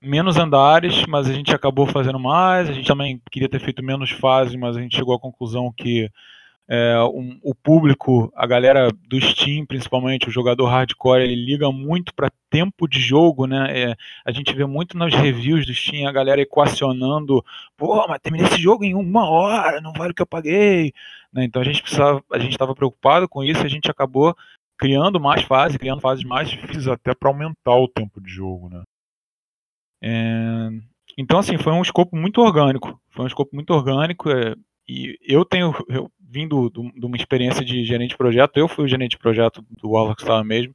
menos 0.00 0.36
andares, 0.36 1.04
mas 1.06 1.28
a 1.28 1.32
gente 1.32 1.54
acabou 1.54 1.86
fazendo 1.86 2.18
mais. 2.18 2.68
A 2.68 2.72
gente 2.72 2.86
também 2.86 3.20
queria 3.30 3.48
ter 3.48 3.60
feito 3.60 3.82
menos 3.82 4.10
fases, 4.10 4.54
mas 4.56 4.76
a 4.76 4.80
gente 4.80 4.96
chegou 4.96 5.14
à 5.14 5.20
conclusão 5.20 5.72
que 5.72 6.10
é, 6.68 6.96
um, 7.02 7.38
o 7.42 7.54
público, 7.54 8.32
a 8.34 8.46
galera 8.46 8.88
do 9.08 9.20
Steam, 9.20 9.66
principalmente, 9.66 10.28
o 10.28 10.32
jogador 10.32 10.66
hardcore, 10.66 11.22
ele 11.22 11.34
liga 11.34 11.70
muito 11.70 12.14
para 12.14 12.30
tempo 12.48 12.88
de 12.88 13.00
jogo, 13.00 13.46
né? 13.46 13.66
É, 13.70 13.96
a 14.24 14.32
gente 14.32 14.54
vê 14.54 14.64
muito 14.64 14.96
nas 14.96 15.12
reviews 15.12 15.66
do 15.66 15.74
Steam 15.74 16.08
a 16.08 16.12
galera 16.12 16.40
equacionando, 16.40 17.44
pô, 17.76 18.06
mas 18.08 18.20
terminei 18.22 18.46
esse 18.46 18.60
jogo 18.60 18.84
em 18.84 18.94
uma 18.94 19.28
hora, 19.28 19.80
não 19.80 19.92
vale 19.92 20.12
o 20.12 20.14
que 20.14 20.22
eu 20.22 20.26
paguei. 20.26 20.92
Né? 21.32 21.44
Então 21.44 21.60
a 21.60 21.64
gente 21.64 21.82
precisava, 21.82 22.22
a 22.32 22.38
gente 22.38 22.52
estava 22.52 22.74
preocupado 22.74 23.28
com 23.28 23.42
isso, 23.42 23.62
e 23.62 23.66
a 23.66 23.70
gente 23.70 23.90
acabou 23.90 24.34
criando 24.82 25.20
mais 25.20 25.42
fases, 25.42 25.76
criando 25.76 26.00
fases 26.00 26.24
mais 26.24 26.50
difíceis 26.50 26.88
até 26.88 27.14
para 27.14 27.28
aumentar 27.28 27.76
o 27.76 27.86
tempo 27.86 28.20
de 28.20 28.28
jogo, 28.28 28.68
né? 28.68 28.82
É... 30.02 30.70
Então, 31.16 31.38
assim, 31.38 31.56
foi 31.56 31.72
um 31.72 31.82
escopo 31.82 32.16
muito 32.16 32.40
orgânico. 32.40 33.00
Foi 33.10 33.24
um 33.24 33.28
escopo 33.28 33.54
muito 33.54 33.72
orgânico. 33.72 34.28
É... 34.28 34.56
E 34.88 35.16
eu 35.22 35.44
tenho 35.44 35.72
eu, 35.88 36.10
vindo 36.20 36.68
de 36.68 37.06
uma 37.06 37.16
experiência 37.16 37.64
de 37.64 37.84
gerente 37.84 38.10
de 38.10 38.16
projeto, 38.16 38.56
eu 38.56 38.66
fui 38.66 38.84
o 38.84 38.88
gerente 38.88 39.12
de 39.12 39.18
projeto 39.18 39.64
do 39.70 39.90
Warlock 39.90 40.20
Star 40.20 40.42
mesmo, 40.42 40.72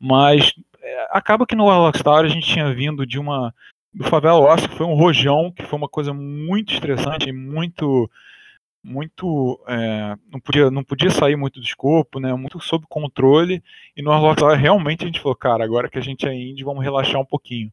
mas 0.00 0.54
é, 0.80 1.08
acaba 1.10 1.46
que 1.46 1.54
no 1.54 1.66
Warlock 1.66 1.98
Star 1.98 2.24
a 2.24 2.28
gente 2.28 2.46
tinha 2.46 2.72
vindo 2.72 3.04
de 3.04 3.18
uma 3.18 3.54
do 3.92 4.04
Favela 4.04 4.38
Oscar, 4.38 4.70
que 4.70 4.76
foi 4.76 4.86
um 4.86 4.94
rojão, 4.94 5.52
que 5.52 5.64
foi 5.64 5.78
uma 5.78 5.88
coisa 5.88 6.14
muito 6.14 6.72
estressante, 6.72 7.30
muito 7.30 8.10
muito 8.82 9.62
é, 9.68 10.16
não 10.30 10.40
podia 10.40 10.70
não 10.70 10.82
podia 10.84 11.10
sair 11.10 11.36
muito 11.36 11.60
do 11.60 11.66
escopo, 11.66 12.18
né? 12.18 12.34
Muito 12.34 12.60
sob 12.60 12.84
controle 12.88 13.62
e 13.96 14.02
no 14.02 14.10
Warlock 14.10 14.42
realmente 14.56 15.04
a 15.04 15.06
gente 15.06 15.20
falou, 15.20 15.36
cara, 15.36 15.64
agora 15.64 15.88
que 15.88 15.98
a 15.98 16.02
gente 16.02 16.26
é 16.26 16.34
indie, 16.34 16.64
vamos 16.64 16.82
relaxar 16.82 17.20
um 17.20 17.24
pouquinho. 17.24 17.72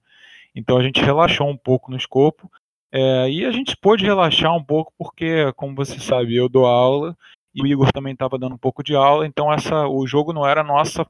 Então 0.56 0.78
a 0.78 0.84
gente 0.84 1.02
relaxou 1.02 1.50
um 1.50 1.58
pouco 1.58 1.92
no 1.92 1.98
escopo 1.98 2.52
é, 2.92 3.30
e 3.30 3.46
a 3.46 3.52
gente 3.52 3.78
pôde 3.78 4.06
relaxar 4.06 4.56
um 4.56 4.64
pouco 4.64 4.94
porque, 4.98 5.52
como 5.54 5.76
você 5.76 6.00
sabe, 6.00 6.36
eu 6.36 6.50
dou 6.50 6.66
aula 6.66 7.18
e 7.54 7.62
o 7.62 7.68
Igor 7.68 7.92
também 7.92 8.14
estava 8.14 8.38
dando 8.38 8.56
um 8.56 8.58
pouco 8.58 8.84
de 8.84 8.96
aula, 8.96 9.26
então 9.26 9.52
essa 9.52 9.88
o 9.88 10.06
jogo 10.08 10.34
não 10.34 10.46
era 10.48 10.62
a 10.62 10.64
nossa 10.64 11.06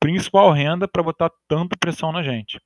principal 0.00 0.50
renda 0.52 0.88
para 0.88 1.02
botar 1.02 1.30
tanta 1.48 1.76
pressão 1.78 2.12
na 2.12 2.22
gente, 2.22 2.60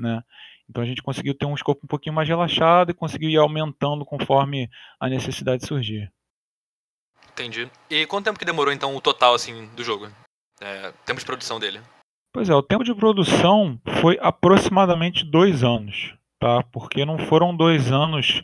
né? 0.00 0.22
Então 0.68 0.82
a 0.82 0.86
gente 0.86 1.02
conseguiu 1.02 1.34
ter 1.34 1.46
um 1.46 1.54
escopo 1.54 1.82
um 1.84 1.88
pouquinho 1.88 2.14
mais 2.14 2.28
relaxado 2.28 2.90
e 2.90 2.94
conseguiu 2.94 3.30
ir 3.30 3.36
aumentando 3.36 4.04
conforme 4.04 4.68
a 5.00 5.08
necessidade 5.08 5.66
surgia. 5.66 6.10
Entendi. 7.32 7.70
E 7.88 8.06
quanto 8.06 8.26
tempo 8.26 8.38
que 8.38 8.44
demorou, 8.44 8.72
então, 8.72 8.94
o 8.94 9.00
total, 9.00 9.34
assim, 9.34 9.66
do 9.74 9.82
jogo? 9.82 10.08
É, 10.60 10.92
tempo 11.04 11.18
de 11.18 11.26
produção 11.26 11.58
dele? 11.58 11.80
Pois 12.32 12.48
é, 12.48 12.54
o 12.54 12.62
tempo 12.62 12.84
de 12.84 12.94
produção 12.94 13.78
foi 14.00 14.18
aproximadamente 14.20 15.24
dois 15.24 15.62
anos, 15.62 16.14
tá? 16.38 16.62
Porque 16.72 17.04
não 17.04 17.18
foram 17.18 17.54
dois 17.54 17.92
anos 17.92 18.42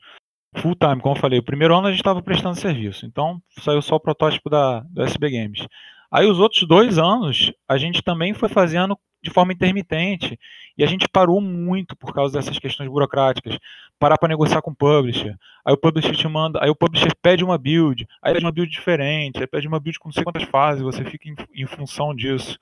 full 0.57 0.75
time, 0.75 1.01
como 1.01 1.17
eu 1.17 1.21
falei. 1.21 1.39
O 1.39 1.45
primeiro 1.45 1.77
ano 1.77 1.87
a 1.87 1.91
gente 1.91 2.01
estava 2.01 2.23
prestando 2.23 2.59
serviço, 2.59 3.07
então 3.07 3.41
saiu 3.61 3.81
só 3.81 3.97
o 3.97 4.01
protótipo 4.01 4.51
da, 4.51 4.81
da 4.91 5.05
SB 5.05 5.31
Games. 5.31 5.67
Aí 6.11 6.27
os 6.27 6.39
outros 6.39 6.67
dois 6.67 6.99
anos 6.99 7.53
a 7.69 7.77
gente 7.79 8.03
também 8.03 8.35
foi 8.35 8.49
fazendo 8.49 8.99
de 9.23 9.31
forma 9.31 9.53
intermitente. 9.53 10.39
E 10.77 10.85
a 10.85 10.87
gente 10.87 11.09
parou 11.09 11.41
muito 11.41 11.97
por 11.97 12.13
causa 12.13 12.39
dessas 12.39 12.59
questões 12.59 12.89
burocráticas. 12.89 13.59
Parar 13.99 14.17
para 14.19 14.29
negociar 14.29 14.63
com 14.63 14.71
o 14.71 14.77
publisher. 14.77 15.37
Aí 15.65 15.75
o 15.75 15.77
publisher 15.77 16.15
te 16.15 16.29
manda, 16.29 16.63
aí 16.63 16.71
o 16.71 16.77
publisher 16.77 17.13
pede 17.21 17.45
uma 17.45 17.59
build, 17.59 18.07
aí 18.23 18.33
pede 18.33 18.45
uma 18.45 18.53
build 18.53 18.71
diferente, 18.71 19.41
aí 19.41 19.47
pede 19.47 19.67
uma 19.67 19.81
build 19.81 19.99
com 19.99 20.09
não 20.09 20.13
sei 20.13 20.25
quantas 20.25 20.45
fases, 20.45 20.83
você 20.83 21.05
fica 21.05 21.29
em, 21.29 21.35
em 21.55 21.67
função 21.67 22.15
disso. 22.15 22.59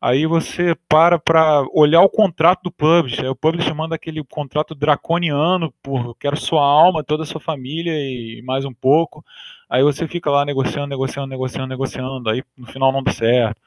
Aí 0.00 0.26
você 0.26 0.76
para 0.88 1.18
para 1.18 1.64
olhar 1.72 2.02
o 2.02 2.08
contrato 2.08 2.62
do 2.64 2.70
publisher, 2.70 3.22
aí 3.22 3.28
o 3.28 3.34
publisher 3.34 3.74
manda 3.74 3.94
aquele 3.94 4.22
contrato 4.24 4.74
draconiano, 4.74 5.72
por 5.82 6.14
quero 6.16 6.36
sua 6.36 6.62
alma, 6.62 7.02
toda 7.02 7.22
a 7.22 7.26
sua 7.26 7.40
família 7.40 7.92
e 7.92 8.42
mais 8.42 8.64
um 8.66 8.74
pouco. 8.74 9.24
Aí 9.68 9.82
você 9.82 10.06
fica 10.06 10.30
lá 10.30 10.44
negociando, 10.44 10.86
negociando, 10.86 11.28
negociando, 11.28 11.68
negociando, 11.68 12.30
aí 12.30 12.44
no 12.56 12.66
final 12.66 12.92
não 12.92 13.02
dá 13.02 13.12
certo. 13.12 13.60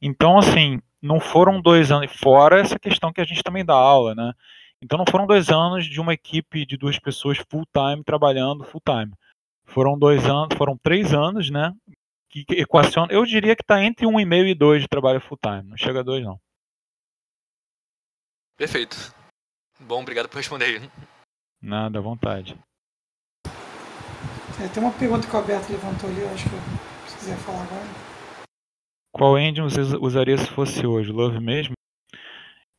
Então, 0.00 0.38
assim, 0.38 0.80
não 1.00 1.20
foram 1.20 1.60
dois 1.60 1.90
anos, 1.90 2.12
fora 2.12 2.60
essa 2.60 2.78
questão 2.78 3.12
que 3.12 3.20
a 3.20 3.24
gente 3.24 3.42
também 3.42 3.64
dá 3.64 3.74
aula, 3.74 4.14
né? 4.14 4.32
Então 4.82 4.98
não 4.98 5.06
foram 5.08 5.26
dois 5.26 5.48
anos 5.48 5.86
de 5.86 6.00
uma 6.00 6.12
equipe 6.12 6.66
de 6.66 6.76
duas 6.76 6.98
pessoas 6.98 7.38
full 7.50 7.66
time 7.72 8.04
trabalhando 8.04 8.64
full 8.64 8.82
time. 8.84 9.12
Foram 9.64 9.98
dois 9.98 10.24
anos, 10.26 10.56
foram 10.56 10.76
três 10.76 11.12
anos, 11.12 11.50
né? 11.50 11.72
Que 12.28 12.44
equaciona, 12.50 13.12
eu 13.12 13.24
diria 13.24 13.56
que 13.56 13.62
está 13.62 13.82
entre 13.82 14.06
um 14.06 14.20
e 14.20 14.24
meio 14.24 14.46
e 14.46 14.54
dois 14.54 14.82
de 14.82 14.88
trabalho 14.88 15.20
full 15.20 15.38
time. 15.38 15.62
Não 15.62 15.76
chega 15.76 16.00
a 16.00 16.02
dois 16.02 16.24
não. 16.24 16.38
Perfeito. 18.56 19.14
Bom, 19.80 20.02
obrigado 20.02 20.28
por 20.28 20.36
responder 20.36 20.64
aí. 20.64 20.90
Nada, 21.60 21.98
à 21.98 22.02
vontade. 22.02 22.56
É, 24.58 24.68
tem 24.72 24.82
uma 24.82 24.92
pergunta 24.92 25.26
que 25.26 25.34
o 25.34 25.38
Alberto 25.38 25.70
levantou 25.70 26.08
ali, 26.08 26.20
eu 26.20 26.30
acho 26.30 26.44
que 26.48 27.10
se 27.10 27.16
quiser 27.18 27.36
falar 27.38 27.62
agora. 27.64 28.05
Qual 29.16 29.38
engine 29.38 29.62
você 29.62 29.80
usaria 29.96 30.36
se 30.36 30.46
fosse 30.48 30.86
hoje? 30.86 31.10
Love 31.10 31.40
mesmo? 31.40 31.72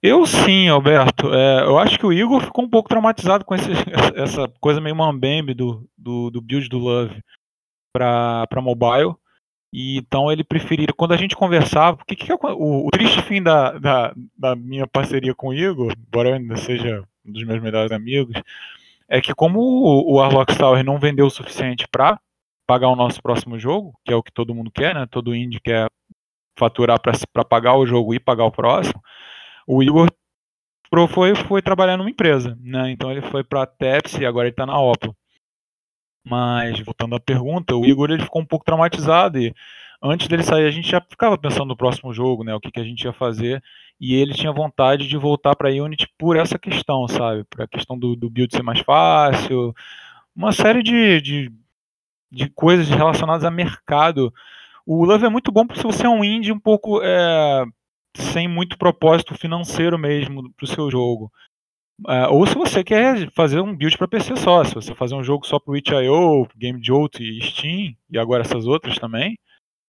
Eu 0.03 0.23
sim, 0.27 0.67
Alberto. 0.67 1.33
É, 1.33 1.63
eu 1.63 1.79
acho 1.79 1.97
que 1.97 2.05
o 2.05 2.13
Igor 2.13 2.39
ficou 2.41 2.63
um 2.63 2.69
pouco 2.69 2.87
traumatizado 2.87 3.43
com 3.43 3.55
esse, 3.55 3.71
essa 4.15 4.47
coisa 4.61 4.79
meio 4.79 4.95
mambembe 4.95 5.55
do, 5.55 5.89
do, 5.97 6.29
do 6.29 6.39
build 6.39 6.69
do 6.69 6.77
Love 6.77 7.23
para 7.91 8.61
mobile. 8.61 9.15
E, 9.73 9.97
então 9.97 10.31
ele 10.31 10.43
preferiria. 10.43 10.93
Quando 10.95 11.13
a 11.13 11.17
gente 11.17 11.35
conversava, 11.35 11.97
que 12.05 12.31
é 12.31 12.35
o, 12.35 12.85
o, 12.85 12.91
triste 12.91 13.19
fim 13.23 13.41
da, 13.41 13.71
da, 13.79 14.13
da, 14.37 14.55
minha 14.55 14.85
parceria 14.85 15.33
com 15.33 15.47
o 15.47 15.53
Igor, 15.55 15.91
embora 15.97 16.29
eu 16.29 16.35
ainda 16.35 16.55
seja 16.55 17.03
um 17.25 17.31
dos 17.31 17.43
meus 17.45 17.59
melhores 17.59 17.91
amigos, 17.91 18.39
é 19.09 19.19
que 19.19 19.33
como 19.33 19.59
o, 19.59 20.11
o 20.11 20.17
Warlock 20.17 20.55
Tower 20.55 20.83
não 20.83 20.99
vendeu 20.99 21.25
o 21.25 21.31
suficiente 21.31 21.87
para 21.91 22.19
pagar 22.67 22.89
o 22.89 22.95
nosso 22.95 23.23
próximo 23.23 23.57
jogo, 23.57 23.97
que 24.05 24.13
é 24.13 24.15
o 24.15 24.21
que 24.21 24.31
todo 24.31 24.53
mundo 24.53 24.69
quer, 24.69 24.93
né? 24.93 25.07
Todo 25.09 25.33
indie 25.33 25.59
quer 25.59 25.89
faturar 26.57 26.99
para 26.99 27.45
pagar 27.45 27.75
o 27.75 27.85
jogo 27.85 28.13
e 28.13 28.19
pagar 28.19 28.45
o 28.45 28.51
próximo, 28.51 29.01
o 29.65 29.83
Igor 29.83 30.09
foi, 31.09 31.35
foi 31.35 31.61
trabalhar 31.61 31.97
numa 31.97 32.09
empresa, 32.09 32.57
né? 32.61 32.91
Então 32.91 33.11
ele 33.11 33.21
foi 33.21 33.43
para 33.43 33.63
a 33.63 33.67
Tepsi 33.67 34.21
e 34.21 34.25
agora 34.25 34.47
ele 34.47 34.53
está 34.53 34.65
na 34.65 34.79
Opel. 34.79 35.15
Mas, 36.25 36.79
voltando 36.81 37.15
à 37.15 37.19
pergunta, 37.19 37.75
o 37.75 37.85
Igor 37.85 38.11
ele 38.11 38.23
ficou 38.23 38.41
um 38.41 38.45
pouco 38.45 38.65
traumatizado 38.65 39.39
e 39.39 39.53
antes 40.01 40.27
dele 40.27 40.43
sair 40.43 40.65
a 40.65 40.71
gente 40.71 40.89
já 40.89 41.01
ficava 41.01 41.37
pensando 41.37 41.65
no 41.65 41.77
próximo 41.77 42.13
jogo, 42.13 42.43
né, 42.43 42.53
o 42.53 42.59
que, 42.59 42.71
que 42.71 42.79
a 42.79 42.83
gente 42.83 43.03
ia 43.03 43.13
fazer, 43.13 43.63
e 43.99 44.13
ele 44.15 44.33
tinha 44.33 44.51
vontade 44.51 45.07
de 45.07 45.17
voltar 45.17 45.55
para 45.55 45.69
Unity 45.69 46.07
por 46.17 46.37
essa 46.37 46.59
questão, 46.59 47.07
sabe, 47.07 47.43
por 47.45 47.61
a 47.61 47.67
questão 47.67 47.97
do, 47.97 48.15
do 48.15 48.29
build 48.29 48.53
ser 48.53 48.63
mais 48.63 48.79
fácil, 48.81 49.73
uma 50.35 50.51
série 50.51 50.83
de, 50.83 51.19
de, 51.21 51.51
de 52.31 52.49
coisas 52.49 52.87
relacionadas 52.89 53.43
a 53.43 53.49
mercado. 53.49 54.33
O 54.89 55.03
Love 55.03 55.25
é 55.25 55.29
muito 55.29 55.51
bom 55.51 55.67
se 55.75 55.83
você 55.83 56.05
é 56.05 56.09
um 56.09 56.23
indie 56.23 56.53
um 56.53 56.59
pouco 56.59 57.01
é, 57.03 57.65
sem 58.15 58.47
muito 58.47 58.77
propósito 58.77 59.35
financeiro 59.35 59.99
mesmo 59.99 60.49
para 60.53 60.63
o 60.63 60.67
seu 60.67 60.89
jogo. 60.89 61.29
É, 62.07 62.27
ou 62.29 62.47
se 62.47 62.55
você 62.55 62.85
quer 62.85 63.29
fazer 63.33 63.59
um 63.59 63.75
build 63.75 63.97
para 63.97 64.07
PC 64.07 64.37
só, 64.37 64.63
se 64.63 64.73
você 64.73 64.95
fazer 64.95 65.15
um 65.15 65.23
jogo 65.23 65.45
só 65.45 65.59
para 65.59 65.77
itch.io, 65.77 66.47
Game 66.55 66.79
Jolt 66.81 67.19
e 67.19 67.41
Steam, 67.41 67.97
e 68.09 68.17
agora 68.17 68.43
essas 68.43 68.65
outras 68.65 68.97
também, 68.97 69.37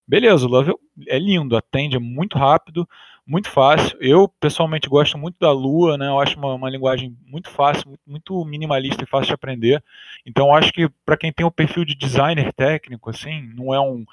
beleza, 0.05 0.45
o 0.45 0.49
Love 0.49 0.73
é 1.07 1.17
lindo, 1.17 1.55
atende 1.55 1.95
é 1.95 1.99
muito 1.99 2.37
rápido, 2.37 2.85
muito 3.25 3.49
fácil. 3.49 3.97
Eu, 4.01 4.27
pessoalmente, 4.27 4.89
gosto 4.89 5.17
muito 5.17 5.37
da 5.39 5.51
Lua, 5.51 5.97
né? 5.97 6.07
Eu 6.07 6.19
acho 6.19 6.37
uma, 6.37 6.55
uma 6.55 6.69
linguagem 6.69 7.15
muito 7.25 7.49
fácil, 7.49 7.97
muito 8.05 8.43
minimalista 8.43 9.03
e 9.03 9.07
fácil 9.07 9.27
de 9.27 9.33
aprender. 9.35 9.81
Então, 10.25 10.53
acho 10.53 10.73
que 10.73 10.89
para 11.05 11.15
quem 11.15 11.31
tem 11.31 11.45
o 11.45 11.51
perfil 11.51 11.85
de 11.85 11.95
designer 11.95 12.51
técnico, 12.51 13.09
assim, 13.09 13.43
não 13.55 13.73
é 13.73 13.79
um, 13.79 14.03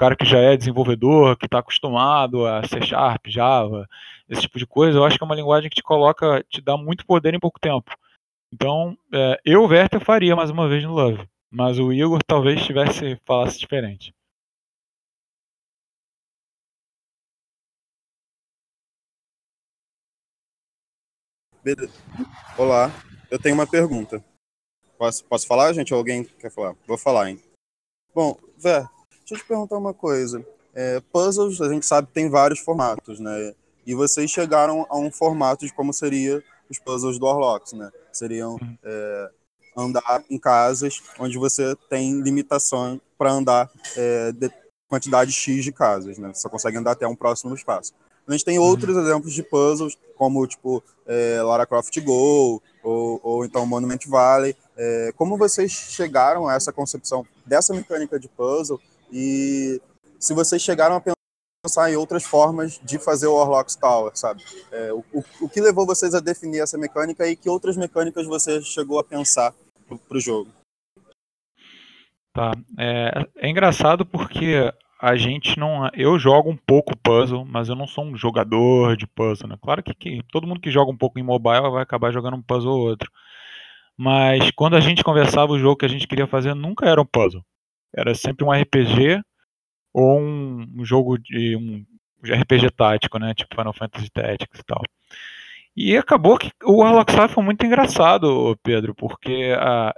cara 0.00 0.16
que 0.16 0.24
já 0.24 0.38
é 0.38 0.56
desenvolvedor, 0.56 1.36
que 1.36 1.44
está 1.44 1.58
acostumado 1.58 2.46
a 2.46 2.66
C 2.66 2.80
Sharp, 2.80 3.26
Java, 3.26 3.86
esse 4.30 4.40
tipo 4.40 4.58
de 4.58 4.66
coisa, 4.66 4.96
eu 4.96 5.04
acho 5.04 5.18
que 5.18 5.22
é 5.22 5.26
uma 5.26 5.34
linguagem 5.34 5.68
que 5.68 5.76
te 5.76 5.82
coloca, 5.82 6.42
te 6.48 6.62
dá 6.62 6.74
muito 6.74 7.04
poder 7.04 7.34
em 7.34 7.38
pouco 7.38 7.60
tempo. 7.60 7.94
Então, 8.50 8.96
é, 9.12 9.38
eu, 9.44 9.62
Werther, 9.64 10.02
faria 10.02 10.34
mais 10.34 10.48
uma 10.48 10.66
vez 10.66 10.82
no 10.84 10.94
Love, 10.94 11.28
mas 11.50 11.78
o 11.78 11.92
Igor 11.92 12.22
talvez 12.26 12.64
tivesse 12.64 13.20
falasse 13.26 13.58
diferente. 13.58 14.14
Beleza. 21.62 21.92
Olá, 22.56 22.90
eu 23.30 23.38
tenho 23.38 23.54
uma 23.54 23.66
pergunta. 23.66 24.24
Posso, 24.96 25.22
posso 25.26 25.46
falar, 25.46 25.74
gente? 25.74 25.92
Alguém 25.92 26.24
quer 26.24 26.50
falar? 26.50 26.74
Vou 26.86 26.96
falar, 26.96 27.28
hein? 27.28 27.42
Bom, 28.14 28.38
Vé, 28.56 28.82
Deixa 29.30 29.42
eu 29.42 29.46
te 29.46 29.48
perguntar 29.48 29.78
uma 29.78 29.94
coisa. 29.94 30.44
É, 30.74 31.00
puzzles, 31.12 31.60
a 31.60 31.72
gente 31.72 31.86
sabe 31.86 32.08
tem 32.12 32.28
vários 32.28 32.58
formatos, 32.58 33.20
né? 33.20 33.54
E 33.86 33.94
vocês 33.94 34.28
chegaram 34.28 34.84
a 34.90 34.98
um 34.98 35.10
formato 35.10 35.64
de 35.64 35.72
como 35.72 35.92
seria 35.92 36.42
os 36.68 36.80
puzzles 36.80 37.16
do 37.16 37.26
Orlox, 37.26 37.72
né? 37.72 37.92
Seriam 38.12 38.54
uhum. 38.54 38.78
é, 38.82 39.30
andar 39.76 40.24
em 40.28 40.36
casas 40.36 41.00
onde 41.16 41.38
você 41.38 41.76
tem 41.88 42.20
limitação 42.20 43.00
para 43.16 43.30
andar 43.30 43.70
é, 43.96 44.32
de 44.32 44.50
quantidade 44.88 45.30
X 45.30 45.62
de 45.62 45.70
casas, 45.70 46.18
né? 46.18 46.32
Você 46.34 46.48
consegue 46.48 46.78
andar 46.78 46.92
até 46.92 47.06
um 47.06 47.14
próximo 47.14 47.54
espaço. 47.54 47.92
A 48.26 48.32
gente 48.32 48.44
tem 48.44 48.58
uhum. 48.58 48.64
outros 48.64 48.96
exemplos 48.96 49.32
de 49.32 49.44
puzzles, 49.44 49.96
como 50.16 50.44
tipo 50.44 50.82
é, 51.06 51.40
Lara 51.40 51.66
Croft 51.66 51.96
Go, 52.00 52.60
ou, 52.82 53.20
ou 53.22 53.44
então 53.44 53.64
Monument 53.64 54.00
Valley. 54.08 54.56
É, 54.76 55.12
como 55.16 55.36
vocês 55.36 55.70
chegaram 55.70 56.48
a 56.48 56.54
essa 56.54 56.72
concepção 56.72 57.24
dessa 57.46 57.72
mecânica 57.72 58.18
de 58.18 58.28
puzzle 58.28 58.80
e 59.12 59.80
se 60.18 60.34
vocês 60.34 60.62
chegaram 60.62 60.96
a 60.96 61.00
pensar 61.00 61.90
em 61.90 61.96
outras 61.96 62.24
formas 62.24 62.80
de 62.82 62.98
fazer 62.98 63.26
o 63.26 63.34
Orlocks 63.34 63.76
Tower, 63.76 64.12
sabe? 64.14 64.42
É, 64.70 64.92
o, 64.92 65.04
o, 65.40 65.48
que 65.48 65.60
levou 65.60 65.86
vocês 65.86 66.14
a 66.14 66.20
definir 66.20 66.60
essa 66.60 66.78
mecânica 66.78 67.26
e 67.26 67.36
que 67.36 67.48
outras 67.48 67.76
mecânicas 67.76 68.26
você 68.26 68.62
chegou 68.62 68.98
a 68.98 69.04
pensar 69.04 69.54
para 69.86 70.16
o 70.16 70.20
jogo? 70.20 70.50
Tá. 72.32 72.52
É, 72.78 73.26
é 73.36 73.48
engraçado 73.48 74.06
porque 74.06 74.72
a 75.00 75.16
gente 75.16 75.58
não. 75.58 75.88
Eu 75.94 76.18
jogo 76.18 76.50
um 76.50 76.56
pouco 76.56 76.96
puzzle, 76.96 77.44
mas 77.44 77.68
eu 77.68 77.74
não 77.74 77.86
sou 77.86 78.04
um 78.04 78.16
jogador 78.16 78.96
de 78.96 79.06
puzzle, 79.06 79.48
né? 79.48 79.56
Claro 79.60 79.82
que, 79.82 79.94
que, 79.94 80.22
todo 80.30 80.46
mundo 80.46 80.60
que 80.60 80.70
joga 80.70 80.90
um 80.90 80.96
pouco 80.96 81.18
em 81.18 81.22
mobile 81.22 81.70
vai 81.70 81.82
acabar 81.82 82.12
jogando 82.12 82.36
um 82.36 82.42
puzzle 82.42 82.72
ou 82.72 82.88
outro. 82.88 83.10
Mas 83.96 84.50
quando 84.52 84.76
a 84.76 84.80
gente 84.80 85.02
conversava, 85.02 85.52
o 85.52 85.58
jogo 85.58 85.76
que 85.76 85.86
a 85.86 85.88
gente 85.88 86.06
queria 86.06 86.26
fazer 86.26 86.54
nunca 86.54 86.86
era 86.86 87.00
um 87.00 87.06
puzzle. 87.06 87.44
Era 87.94 88.14
sempre 88.14 88.44
um 88.44 88.52
RPG 88.52 89.22
ou 89.92 90.20
um, 90.20 90.66
um 90.78 90.84
jogo 90.84 91.18
de 91.18 91.56
um 91.56 91.84
RPG 92.22 92.70
tático, 92.70 93.18
né? 93.18 93.34
Tipo 93.34 93.54
Final 93.54 93.72
Fantasy 93.72 94.10
Tactics 94.10 94.60
e 94.60 94.64
tal. 94.64 94.82
E 95.76 95.96
acabou 95.96 96.36
que 96.36 96.50
o 96.64 96.78
Warlock 96.78 97.12
Star 97.12 97.28
foi 97.28 97.42
muito 97.42 97.64
engraçado, 97.64 98.58
Pedro, 98.62 98.94
porque 98.94 99.54
a, 99.58 99.94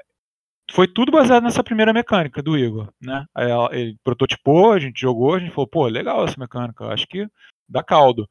foi 0.70 0.86
tudo 0.86 1.10
baseado 1.12 1.42
nessa 1.42 1.64
primeira 1.64 1.92
mecânica 1.92 2.42
do 2.42 2.56
Igor, 2.56 2.88
né? 3.00 3.26
Ele 3.72 3.96
prototipou, 4.04 4.72
a 4.72 4.78
gente 4.78 5.00
jogou, 5.00 5.34
a 5.34 5.38
gente 5.38 5.52
falou, 5.52 5.66
pô, 5.66 5.86
legal 5.86 6.24
essa 6.24 6.38
mecânica, 6.38 6.86
acho 6.86 7.06
que 7.06 7.26
dá 7.68 7.82
caldo. 7.82 8.28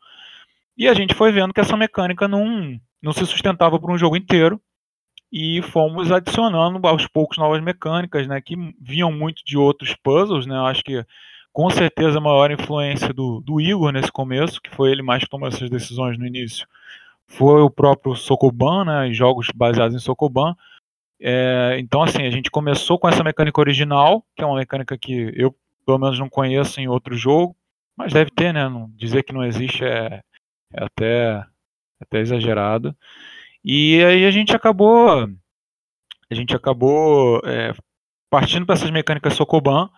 E 0.78 0.88
a 0.88 0.94
gente 0.94 1.14
foi 1.14 1.32
vendo 1.32 1.54
que 1.54 1.60
essa 1.60 1.76
mecânica 1.76 2.28
não, 2.28 2.80
não 3.02 3.12
se 3.12 3.26
sustentava 3.26 3.80
por 3.80 3.92
um 3.92 3.98
jogo 3.98 4.16
inteiro 4.16 4.62
e 5.32 5.62
fomos 5.62 6.12
adicionando 6.12 6.86
aos 6.86 7.08
poucos 7.08 7.38
novas 7.38 7.62
mecânicas, 7.64 8.28
né, 8.28 8.42
que 8.42 8.56
vinham 8.80 9.12
muito 9.12 9.44
de 9.46 9.58
outros 9.58 9.96
puzzles, 9.96 10.46
né, 10.46 10.56
eu 10.56 10.66
acho 10.66 10.84
que 10.84 11.06
com 11.54 11.70
certeza 11.70 12.18
a 12.18 12.22
maior 12.22 12.52
influência 12.52 13.14
do, 13.14 13.42
do 13.42 13.62
Igor 13.62 13.92
nesse 13.92 14.12
começo, 14.12 14.62
que 14.62 14.70
foi 14.70 14.92
ele 14.92 15.02
mais 15.02 15.24
que 15.24 15.30
tomou 15.30 15.48
essas 15.48 15.70
decisões 15.70 16.18
no 16.18 16.26
início, 16.26 16.68
foi 17.28 17.62
o 17.62 17.70
próprio 17.70 18.16
Sokoban, 18.16 18.84
né, 18.86 19.14
jogos 19.14 19.48
baseados 19.56 19.96
em 19.96 20.00
Sokoban, 20.00 20.56
é, 21.20 21.78
então 21.80 22.02
assim, 22.02 22.24
a 22.26 22.32
gente 22.32 22.52
começou 22.52 23.00
com 23.00 23.08
essa 23.08 23.24
mecânica 23.24 23.62
original, 23.62 24.26
que 24.36 24.44
é 24.44 24.46
uma 24.46 24.58
mecânica 24.58 24.98
que 24.98 25.32
eu 25.36 25.56
pelo 25.86 25.98
menos 25.98 26.20
não 26.20 26.30
conheço 26.30 26.80
em 26.80 26.88
outro 26.88 27.16
jogo, 27.16 27.56
mas 27.96 28.14
deve 28.14 28.32
ter, 28.32 28.54
né, 28.54 28.68
não, 28.68 28.90
dizer 28.96 29.24
que 29.24 29.34
não 29.34 29.44
existe 29.44 29.84
é, 29.84 30.22
é 30.74 30.84
até, 30.84 31.44
até 32.02 32.20
exagerado, 32.20 32.96
e 33.64 34.04
aí 34.04 34.26
a 34.26 34.32
gente 34.32 34.56
acabou 34.56 35.28
a 36.30 36.36
gente 36.36 36.56
acabou 36.56 37.42
é, 37.46 37.74
partindo 38.30 38.66
para 38.66 38.76
essas 38.76 38.90
mecânicas 38.90 39.34
Sokoban, 39.34 39.90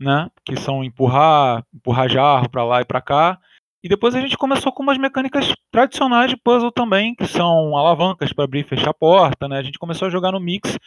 né, 0.00 0.30
que 0.44 0.56
são 0.56 0.84
empurrar, 0.84 1.66
empurrar 1.74 2.08
jarro 2.08 2.48
para 2.48 2.64
lá 2.64 2.80
e 2.80 2.84
para 2.84 3.02
cá. 3.02 3.40
E 3.82 3.88
depois 3.88 4.14
a 4.14 4.20
gente 4.20 4.38
começou 4.38 4.72
com 4.72 4.82
umas 4.82 4.96
mecânicas 4.96 5.52
tradicionais 5.72 6.30
de 6.30 6.36
puzzle 6.36 6.70
também, 6.70 7.16
que 7.16 7.26
são 7.26 7.76
alavancas 7.76 8.32
para 8.32 8.44
abrir 8.44 8.60
e 8.60 8.68
fechar 8.68 8.90
a 8.90 8.94
porta, 8.94 9.48
né? 9.48 9.58
A 9.58 9.62
gente 9.62 9.78
começou 9.78 10.06
a 10.06 10.10
jogar 10.10 10.30
no 10.30 10.38
mix 10.38 10.78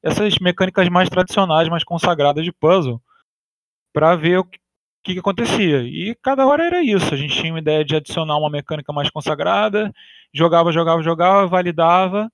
essas 0.00 0.38
mecânicas 0.38 0.88
mais 0.88 1.08
tradicionais, 1.08 1.68
mais 1.68 1.82
consagradas 1.82 2.44
de 2.44 2.52
puzzle, 2.52 3.02
para 3.92 4.14
ver 4.14 4.38
que, 5.04 5.12
que, 5.12 5.18
acontecia. 5.20 5.82
E 5.82 6.16
cada 6.22 6.46
hora 6.46 6.64
era 6.64 6.82
isso. 6.82 7.12
A 7.12 7.16
gente 7.16 7.38
tinha 7.38 7.52
uma 7.52 7.58
ideia 7.58 7.84
de 7.84 7.94
adicionar 7.94 8.38
uma 8.38 8.50
mecânica 8.50 8.92
mais 8.92 9.10
consagrada, 9.10 9.92
jogava, 10.32 10.72
jogava, 10.72 11.02
jogava, 11.02 11.46
validava, 11.46 12.32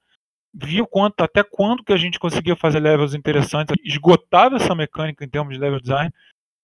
via 0.54 0.86
quanto, 0.86 1.20
até 1.22 1.42
quando 1.42 1.84
que 1.84 1.92
a 1.92 1.96
gente 1.96 2.18
conseguia 2.18 2.54
fazer 2.54 2.80
levels 2.80 3.12
interessantes, 3.12 3.74
esgotava 3.84 4.56
essa 4.56 4.74
mecânica 4.74 5.24
em 5.24 5.28
termos 5.28 5.54
de 5.54 5.60
level 5.60 5.80
design 5.80 6.12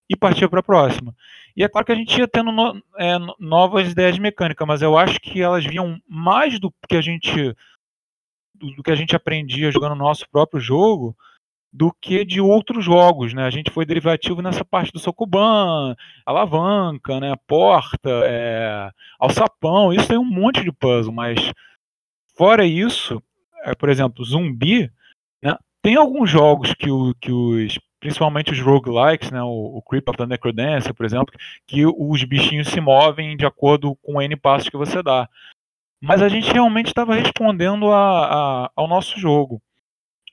e 0.09 0.17
partia 0.17 0.49
para 0.49 0.61
a 0.61 0.63
próxima. 0.63 1.15
E 1.57 1.65
é 1.65 1.69
claro 1.69 1.85
que 1.85 1.93
a 1.93 1.97
gente 1.97 2.17
ia 2.17 2.29
tendo 2.29 2.53
no, 2.53 2.81
é, 2.97 3.19
novas 3.41 3.91
ideias 3.91 4.15
de 4.15 4.21
mecânica, 4.21 4.65
mas 4.65 4.83
eu 4.83 4.97
acho 4.97 5.21
que 5.21 5.43
elas 5.43 5.65
vinham 5.65 6.01
mais 6.09 6.61
do 6.61 6.73
que 6.89 6.97
a 6.97 7.01
gente 7.01 7.55
do 8.55 8.83
que 8.83 8.91
a 8.91 8.95
gente 8.95 9.15
aprendia 9.15 9.71
jogando 9.71 9.93
o 9.93 9.97
nosso 9.97 10.27
próprio 10.31 10.59
jogo 10.59 11.15
do 11.77 11.93
que 12.01 12.25
de 12.25 12.41
outros 12.41 12.83
jogos, 12.83 13.35
né? 13.35 13.45
A 13.45 13.51
gente 13.51 13.71
foi 13.71 13.85
derivativo 13.85 14.41
nessa 14.41 14.65
parte 14.65 14.91
do 14.91 14.99
Sokuban, 14.99 15.95
alavanca, 16.25 17.21
né? 17.21 17.35
Porta, 17.47 18.11
é, 18.25 18.91
alçapão, 19.21 19.93
isso 19.93 20.09
tem 20.09 20.17
um 20.17 20.25
monte 20.25 20.65
de 20.65 20.73
puzzle, 20.73 21.13
mas 21.13 21.53
fora 22.35 22.65
isso, 22.65 23.23
é, 23.63 23.75
por 23.75 23.91
exemplo, 23.91 24.25
zumbi, 24.25 24.91
né? 25.43 25.55
Tem 25.83 25.97
alguns 25.97 26.31
jogos 26.31 26.73
que, 26.73 26.91
o, 26.91 27.15
que 27.21 27.31
os, 27.31 27.79
principalmente 28.01 28.53
os 28.53 28.61
roguelikes, 28.61 29.31
né? 29.31 29.43
O, 29.43 29.77
o 29.77 29.83
Creep 29.83 30.09
of 30.09 30.17
the 30.17 30.25
Necrodancer, 30.25 30.95
por 30.95 31.05
exemplo, 31.05 31.35
que 31.67 31.85
os 31.85 32.25
bichinhos 32.25 32.69
se 32.69 32.81
movem 32.81 33.37
de 33.37 33.45
acordo 33.45 33.95
com 33.97 34.15
o 34.15 34.23
N 34.23 34.35
passos 34.35 34.71
que 34.71 34.79
você 34.79 35.03
dá. 35.03 35.29
Mas 36.01 36.23
a 36.23 36.29
gente 36.31 36.51
realmente 36.51 36.87
estava 36.87 37.15
respondendo 37.15 37.93
a, 37.93 38.65
a, 38.65 38.71
ao 38.75 38.89
nosso 38.89 39.21
jogo. 39.21 39.61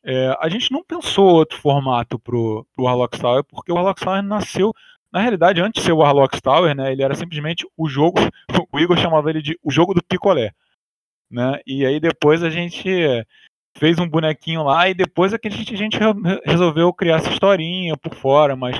É, 0.05 0.35
a 0.39 0.49
gente 0.49 0.71
não 0.71 0.83
pensou 0.83 1.27
outro 1.27 1.57
formato 1.57 2.19
pro, 2.19 2.67
pro 2.75 2.85
Warlock 2.85 3.19
Tower, 3.19 3.43
porque 3.43 3.71
o 3.71 3.75
Warlock 3.75 4.03
Tower 4.03 4.21
nasceu, 4.21 4.73
na 5.11 5.21
realidade, 5.21 5.61
antes 5.61 5.81
de 5.81 5.85
ser 5.85 5.93
o 5.93 5.99
Warlock 5.99 6.41
Tower, 6.41 6.75
né, 6.75 6.91
ele 6.91 7.03
era 7.03 7.15
simplesmente 7.15 7.65
o 7.77 7.87
jogo, 7.87 8.19
o 8.71 8.79
Igor 8.79 8.97
chamava 8.97 9.29
ele 9.29 9.41
de 9.41 9.57
o 9.63 9.71
jogo 9.71 9.93
do 9.93 10.03
picolé, 10.03 10.51
né, 11.31 11.59
e 11.65 11.85
aí 11.85 11.99
depois 12.01 12.43
a 12.43 12.49
gente 12.49 12.83
fez 13.77 13.97
um 13.97 14.07
bonequinho 14.07 14.63
lá 14.63 14.89
e 14.89 14.93
depois 14.93 15.33
é 15.33 15.37
que 15.37 15.47
a 15.47 15.51
gente, 15.51 15.73
a 15.73 15.77
gente 15.77 15.97
resolveu 16.45 16.93
criar 16.93 17.17
essa 17.17 17.31
historinha 17.31 17.95
por 17.97 18.13
fora, 18.13 18.55
mas 18.55 18.79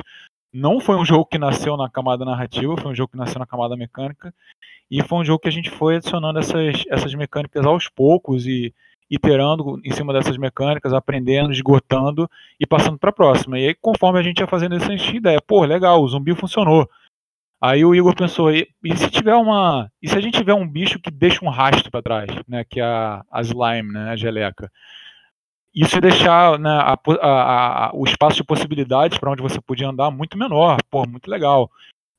não 0.54 0.80
foi 0.80 0.98
um 0.98 1.06
jogo 1.06 1.26
que 1.26 1.38
nasceu 1.38 1.78
na 1.78 1.90
camada 1.90 2.26
narrativa, 2.26 2.78
foi 2.78 2.92
um 2.92 2.96
jogo 2.96 3.12
que 3.12 3.18
nasceu 3.18 3.40
na 3.40 3.48
camada 3.48 3.76
mecânica, 3.78 4.34
e 4.92 5.02
foi 5.02 5.20
um 5.20 5.26
jogo 5.26 5.40
que 5.40 5.48
a 5.48 5.52
gente 5.52 5.70
foi 5.70 5.96
adicionando 5.96 6.38
essas, 6.38 6.84
essas 6.90 7.16
mecânicas 7.16 7.66
aos 7.66 7.88
poucos 7.88 8.46
e 8.46 8.74
iterando 9.14 9.80
em 9.84 9.92
cima 9.92 10.12
dessas 10.12 10.38
mecânicas, 10.38 10.92
aprendendo, 10.92 11.52
esgotando 11.52 12.28
e 12.60 12.66
passando 12.66 12.98
para 12.98 13.12
a 13.12 13.14
próxima. 13.14 13.60
E 13.60 13.68
aí, 13.68 13.76
conforme 13.76 14.20
a 14.20 14.24
gente 14.24 14.40
ia 14.40 14.48
fazendo 14.48 14.76
isso, 14.76 14.88
a 14.88 14.92
gente 14.96 15.04
tinha 15.04 15.18
ideia, 15.18 15.40
pô, 15.40 15.64
legal, 15.64 16.02
o 16.02 16.08
zumbi 16.08 16.34
funcionou. 16.34 16.90
Aí 17.62 17.86
o 17.86 17.94
Igor 17.94 18.16
pensou, 18.16 18.52
e, 18.52 18.68
e, 18.84 18.98
se 18.98 19.10
tiver 19.12 19.36
uma. 19.36 19.90
E 20.02 20.10
se 20.10 20.18
a 20.18 20.20
gente 20.20 20.38
tiver 20.38 20.56
um 20.56 20.68
bicho 20.68 21.00
que 21.00 21.12
deixa 21.12 21.46
um 21.46 21.50
rastro 21.50 21.92
para 21.92 22.02
trás, 22.02 22.28
né? 22.48 22.66
Que 22.68 22.82
é 22.82 22.84
a, 22.84 23.24
a 23.32 23.42
slime, 23.42 23.94
né? 23.94 24.10
A 24.10 24.16
geleca. 24.16 24.72
Isso 25.74 25.96
ia 25.96 26.02
deixar 26.02 26.60
né, 26.60 26.70
a, 26.70 26.98
a, 27.22 27.92
o 27.94 28.04
espaço 28.06 28.38
de 28.38 28.44
possibilidades 28.44 29.18
para 29.18 29.32
onde 29.32 29.42
você 29.42 29.60
podia 29.62 29.90
andar 29.90 30.12
muito 30.12 30.38
menor, 30.38 30.78
pô, 30.90 31.08
muito 31.08 31.30
legal. 31.30 31.70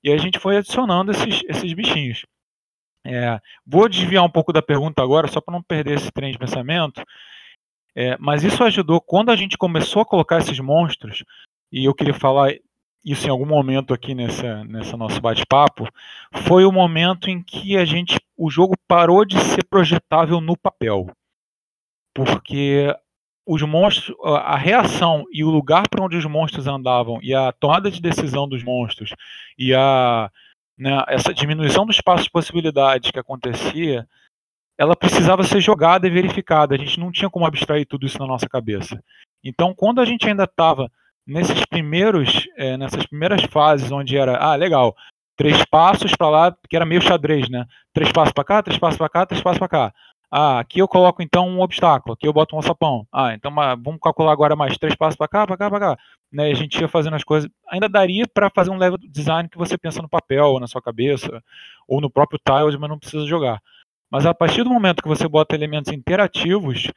E 0.02 0.10
a 0.12 0.16
gente 0.16 0.38
foi 0.38 0.56
adicionando 0.56 1.12
esses, 1.12 1.42
esses 1.48 1.72
bichinhos. 1.72 2.24
É, 3.04 3.38
vou 3.66 3.88
desviar 3.88 4.24
um 4.24 4.30
pouco 4.30 4.52
da 4.52 4.62
pergunta 4.62 5.02
agora, 5.02 5.28
só 5.28 5.40
para 5.40 5.52
não 5.52 5.62
perder 5.62 5.96
esse 5.96 6.10
trem 6.10 6.32
de 6.32 6.38
pensamento. 6.38 7.02
É, 7.94 8.16
mas 8.18 8.42
isso 8.42 8.64
ajudou 8.64 9.00
quando 9.00 9.30
a 9.30 9.36
gente 9.36 9.56
começou 9.56 10.02
a 10.02 10.06
colocar 10.06 10.38
esses 10.38 10.58
monstros, 10.58 11.22
e 11.70 11.84
eu 11.84 11.94
queria 11.94 12.14
falar 12.14 12.52
isso 13.04 13.26
em 13.26 13.30
algum 13.30 13.46
momento 13.46 13.92
aqui 13.92 14.14
nessa, 14.14 14.64
nessa 14.64 14.96
nosso 14.96 15.20
bate-papo, 15.20 15.86
foi 16.32 16.64
o 16.64 16.72
momento 16.72 17.28
em 17.28 17.42
que 17.42 17.76
a 17.76 17.84
gente, 17.84 18.18
o 18.36 18.50
jogo 18.50 18.74
parou 18.88 19.24
de 19.24 19.38
ser 19.38 19.64
projetável 19.64 20.40
no 20.40 20.56
papel. 20.56 21.06
Porque 22.14 22.94
os 23.46 23.60
monstros, 23.62 24.16
a 24.24 24.56
reação 24.56 25.24
e 25.30 25.44
o 25.44 25.50
lugar 25.50 25.86
para 25.88 26.02
onde 26.02 26.16
os 26.16 26.24
monstros 26.24 26.66
andavam 26.66 27.18
e 27.22 27.34
a 27.34 27.52
tomada 27.52 27.90
de 27.90 28.00
decisão 28.00 28.48
dos 28.48 28.62
monstros 28.64 29.10
e 29.58 29.74
a 29.74 30.30
né, 30.78 31.02
essa 31.08 31.32
diminuição 31.32 31.84
do 31.86 31.92
espaço 31.92 32.24
de 32.24 32.30
possibilidades 32.30 33.10
que 33.10 33.18
acontecia, 33.18 34.06
ela 34.76 34.96
precisava 34.96 35.42
ser 35.44 35.60
jogada 35.60 36.06
e 36.06 36.10
verificada. 36.10 36.74
A 36.74 36.78
gente 36.78 36.98
não 36.98 37.12
tinha 37.12 37.30
como 37.30 37.46
abstrair 37.46 37.86
tudo 37.86 38.06
isso 38.06 38.18
na 38.18 38.26
nossa 38.26 38.48
cabeça. 38.48 39.02
Então, 39.42 39.74
quando 39.74 40.00
a 40.00 40.04
gente 40.04 40.26
ainda 40.28 40.44
estava 40.44 40.90
nesses 41.26 41.64
primeiros, 41.66 42.46
é, 42.56 42.76
nessas 42.76 43.06
primeiras 43.06 43.42
fases 43.44 43.90
onde 43.90 44.16
era, 44.16 44.36
ah, 44.36 44.56
legal, 44.56 44.94
três 45.36 45.64
passos 45.66 46.14
para 46.16 46.28
lá, 46.28 46.56
que 46.68 46.76
era 46.76 46.84
meio 46.84 47.00
xadrez, 47.00 47.48
né? 47.48 47.66
Três 47.92 48.10
passos 48.12 48.32
para 48.32 48.44
cá, 48.44 48.62
três 48.62 48.78
passos 48.78 48.98
para 48.98 49.08
cá, 49.08 49.26
três 49.26 49.42
passos 49.42 49.58
para 49.58 49.68
cá. 49.68 49.94
Ah, 50.36 50.58
aqui 50.58 50.80
eu 50.80 50.88
coloco 50.88 51.22
então 51.22 51.48
um 51.48 51.60
obstáculo, 51.60 52.14
aqui 52.14 52.26
eu 52.26 52.32
boto 52.32 52.56
um 52.56 52.58
alçapão. 52.58 53.06
Ah, 53.12 53.34
então 53.34 53.54
vamos 53.80 54.00
calcular 54.02 54.32
agora 54.32 54.56
mais 54.56 54.76
três 54.76 54.96
passos 54.96 55.14
para 55.16 55.28
cá, 55.28 55.46
para 55.46 55.56
cá, 55.56 55.70
para 55.70 55.78
cá. 55.78 55.98
Né, 56.32 56.50
a 56.50 56.54
gente 56.54 56.80
ia 56.80 56.88
fazendo 56.88 57.14
as 57.14 57.22
coisas. 57.22 57.48
Ainda 57.68 57.88
daria 57.88 58.26
para 58.26 58.50
fazer 58.50 58.70
um 58.70 58.76
level 58.76 58.98
design 58.98 59.48
que 59.48 59.56
você 59.56 59.78
pensa 59.78 60.02
no 60.02 60.08
papel, 60.08 60.46
ou 60.46 60.58
na 60.58 60.66
sua 60.66 60.82
cabeça, 60.82 61.40
ou 61.86 62.00
no 62.00 62.10
próprio 62.10 62.40
Tiles, 62.44 62.74
mas 62.74 62.90
não 62.90 62.98
precisa 62.98 63.24
jogar. 63.24 63.62
Mas 64.10 64.26
a 64.26 64.34
partir 64.34 64.64
do 64.64 64.70
momento 64.70 65.04
que 65.04 65.08
você 65.08 65.28
bota 65.28 65.54
elementos 65.54 65.92
interativos, 65.92 66.90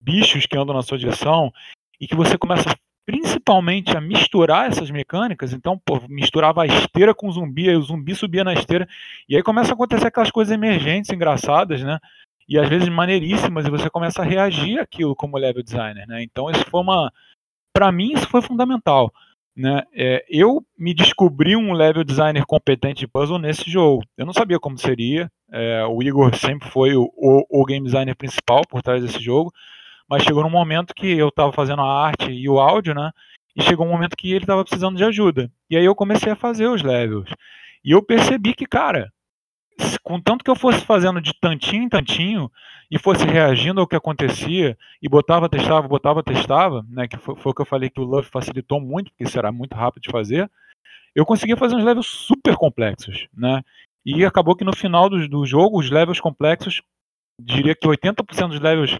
bichos 0.00 0.46
que 0.46 0.56
andam 0.56 0.72
na 0.72 0.82
sua 0.82 0.96
direção, 0.96 1.52
e 2.00 2.06
que 2.06 2.14
você 2.14 2.38
começa 2.38 2.72
principalmente 3.04 3.96
a 3.96 4.00
misturar 4.00 4.70
essas 4.70 4.92
mecânicas, 4.92 5.52
então, 5.52 5.76
pô, 5.76 6.00
misturava 6.08 6.62
a 6.62 6.66
esteira 6.66 7.12
com 7.12 7.26
o 7.26 7.32
zumbi, 7.32 7.68
aí 7.68 7.74
o 7.74 7.82
zumbi 7.82 8.14
subia 8.14 8.44
na 8.44 8.54
esteira, 8.54 8.88
e 9.28 9.34
aí 9.34 9.42
começa 9.42 9.72
a 9.72 9.74
acontecer 9.74 10.06
aquelas 10.06 10.30
coisas 10.30 10.54
emergentes, 10.54 11.10
engraçadas, 11.10 11.82
né? 11.82 11.98
E 12.50 12.58
às 12.58 12.68
vezes 12.68 12.88
maneiríssimas, 12.88 13.64
e 13.64 13.70
você 13.70 13.88
começa 13.88 14.22
a 14.22 14.24
reagir 14.24 14.80
àquilo 14.80 15.14
como 15.14 15.38
level 15.38 15.62
designer, 15.62 16.04
né? 16.08 16.20
Então 16.24 16.50
isso 16.50 16.64
foi 16.68 16.80
uma, 16.80 17.12
para 17.72 17.92
mim 17.92 18.12
isso 18.12 18.28
foi 18.28 18.42
fundamental, 18.42 19.12
né? 19.56 19.84
É, 19.94 20.24
eu 20.28 20.60
me 20.76 20.92
descobri 20.92 21.54
um 21.54 21.72
level 21.72 22.02
designer 22.02 22.44
competente 22.44 23.00
de 23.00 23.06
puzzle 23.06 23.38
nesse 23.38 23.70
jogo. 23.70 24.02
Eu 24.18 24.26
não 24.26 24.32
sabia 24.32 24.58
como 24.58 24.76
seria. 24.76 25.30
É, 25.52 25.84
o 25.86 26.02
Igor 26.02 26.34
sempre 26.34 26.68
foi 26.68 26.96
o, 26.96 27.04
o, 27.16 27.62
o, 27.62 27.64
game 27.64 27.86
designer 27.86 28.16
principal 28.16 28.62
por 28.68 28.82
trás 28.82 29.00
desse 29.00 29.22
jogo, 29.22 29.52
mas 30.08 30.24
chegou 30.24 30.42
num 30.42 30.50
momento 30.50 30.92
que 30.92 31.06
eu 31.06 31.28
estava 31.28 31.52
fazendo 31.52 31.82
a 31.82 32.06
arte 32.06 32.32
e 32.32 32.48
o 32.48 32.58
áudio, 32.58 32.94
né? 32.94 33.12
E 33.54 33.62
chegou 33.62 33.86
um 33.86 33.90
momento 33.90 34.16
que 34.16 34.32
ele 34.32 34.42
estava 34.42 34.64
precisando 34.64 34.96
de 34.96 35.04
ajuda. 35.04 35.48
E 35.70 35.76
aí 35.76 35.84
eu 35.84 35.94
comecei 35.94 36.32
a 36.32 36.36
fazer 36.36 36.66
os 36.66 36.82
levels. 36.82 37.30
E 37.84 37.92
eu 37.92 38.02
percebi 38.02 38.54
que, 38.54 38.66
cara, 38.66 39.12
contanto 40.02 40.44
que 40.44 40.50
eu 40.50 40.56
fosse 40.56 40.84
fazendo 40.84 41.20
de 41.20 41.32
tantinho 41.40 41.84
em 41.84 41.88
tantinho 41.88 42.50
e 42.90 42.98
fosse 42.98 43.24
reagindo 43.24 43.80
ao 43.80 43.86
que 43.86 43.96
acontecia 43.96 44.76
e 45.00 45.08
botava, 45.08 45.48
testava, 45.48 45.86
botava, 45.86 46.22
testava, 46.22 46.84
né, 46.88 47.06
que 47.06 47.16
foi, 47.16 47.36
foi 47.36 47.52
o 47.52 47.54
que 47.54 47.62
eu 47.62 47.66
falei 47.66 47.88
que 47.88 48.00
o 48.00 48.04
Love 48.04 48.28
facilitou 48.28 48.80
muito, 48.80 49.12
porque 49.12 49.38
era 49.38 49.52
muito 49.52 49.74
rápido 49.74 50.02
de 50.02 50.10
fazer, 50.10 50.50
eu 51.14 51.24
conseguia 51.24 51.56
fazer 51.56 51.76
uns 51.76 51.84
levels 51.84 52.06
super 52.06 52.56
complexos, 52.56 53.26
né? 53.34 53.62
E 54.04 54.24
acabou 54.24 54.56
que 54.56 54.64
no 54.64 54.74
final 54.74 55.08
do, 55.08 55.28
do 55.28 55.44
jogo, 55.44 55.78
os 55.78 55.90
levels 55.90 56.20
complexos, 56.20 56.82
diria 57.40 57.74
que 57.74 57.86
80% 57.86 58.48
dos 58.48 58.60
levels, 58.60 58.98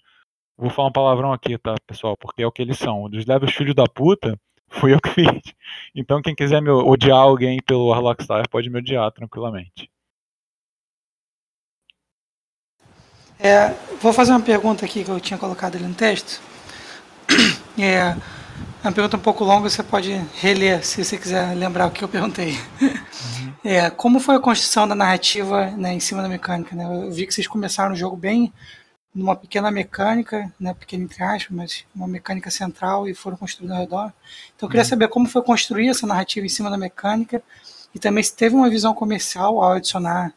vou 0.57 0.71
falar 0.71 0.89
um 0.89 0.93
palavrão 0.93 1.33
aqui, 1.33 1.57
tá, 1.59 1.75
pessoal, 1.87 2.17
porque 2.17 2.43
é 2.43 2.47
o 2.47 2.53
que 2.53 2.63
eles 2.63 2.79
são, 2.79 3.09
dos 3.09 3.27
levels 3.27 3.55
filho 3.55 3.75
da 3.75 3.85
puta, 3.85 4.39
fui 4.69 4.93
eu 4.95 5.01
que 5.01 5.11
fiz. 5.15 5.55
Então 5.95 6.23
quem 6.23 6.35
quiser 6.35 6.61
me 6.61 6.71
odiar 6.71 7.19
alguém 7.19 7.59
pelo 7.65 7.89
Warlock 7.89 8.23
Star 8.23 8.49
pode 8.49 8.71
me 8.71 8.79
odiar 8.79 9.11
tranquilamente. 9.13 9.91
É, 13.43 13.75
vou 14.03 14.13
fazer 14.13 14.33
uma 14.33 14.41
pergunta 14.41 14.85
aqui 14.85 15.03
que 15.03 15.11
eu 15.11 15.19
tinha 15.19 15.39
colocado 15.39 15.77
ali 15.77 15.85
no 15.85 15.95
texto. 15.95 16.41
É 18.83 18.89
uma 18.89 18.93
pergunta 18.93 19.17
um 19.17 19.21
pouco 19.21 19.43
longa, 19.45 19.71
você 19.71 19.83
pode 19.83 20.13
reler 20.35 20.85
se 20.85 21.03
você 21.03 21.17
quiser 21.17 21.55
lembrar 21.55 21.87
o 21.87 21.91
que 21.91 22.05
eu 22.05 22.09
perguntei. 22.09 22.59
Uhum. 22.81 23.51
É, 23.63 23.91
como 23.91 24.19
foi 24.21 24.37
a 24.37 24.41
construção 24.41 24.89
da 24.89 24.95
narrativa 24.95 25.71
né, 25.73 25.93
em 25.93 26.01
cima 26.01 26.23
da 26.23 26.29
mecânica? 26.29 26.75
Né? 26.75 26.85
Eu 26.85 27.13
vi 27.13 27.27
que 27.27 27.35
vocês 27.35 27.47
começaram 27.47 27.93
o 27.93 27.97
jogo 27.97 28.17
bem 28.17 28.51
numa 29.15 29.37
pequena 29.37 29.71
mecânica, 29.71 30.51
né, 30.59 30.73
pequena 30.73 31.05
entre 31.05 31.23
aspas, 31.23 31.49
mas 31.51 31.85
uma 31.95 32.09
mecânica 32.09 32.51
central 32.51 33.07
e 33.07 33.15
foram 33.15 33.37
construindo 33.37 33.73
ao 33.73 33.81
redor. 33.81 34.13
Então 34.57 34.67
eu 34.67 34.71
queria 34.71 34.83
uhum. 34.83 34.89
saber 34.89 35.09
como 35.09 35.29
foi 35.29 35.43
construir 35.43 35.91
essa 35.91 36.07
narrativa 36.07 36.47
em 36.47 36.49
cima 36.49 36.71
da 36.71 36.79
mecânica 36.79 37.43
e 37.95 37.99
também 37.99 38.25
se 38.25 38.35
teve 38.35 38.55
uma 38.55 38.71
visão 38.71 38.95
comercial 38.95 39.63
ao 39.63 39.73
adicionar 39.73 40.33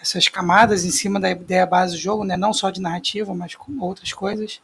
essas 0.00 0.28
camadas 0.28 0.84
em 0.84 0.90
cima 0.90 1.18
da 1.18 1.30
ideia 1.30 1.66
base 1.66 1.94
do 1.94 2.00
jogo, 2.00 2.24
né? 2.24 2.36
não 2.36 2.52
só 2.52 2.70
de 2.70 2.80
narrativa, 2.80 3.34
mas 3.34 3.54
com 3.54 3.78
outras 3.80 4.12
coisas. 4.12 4.60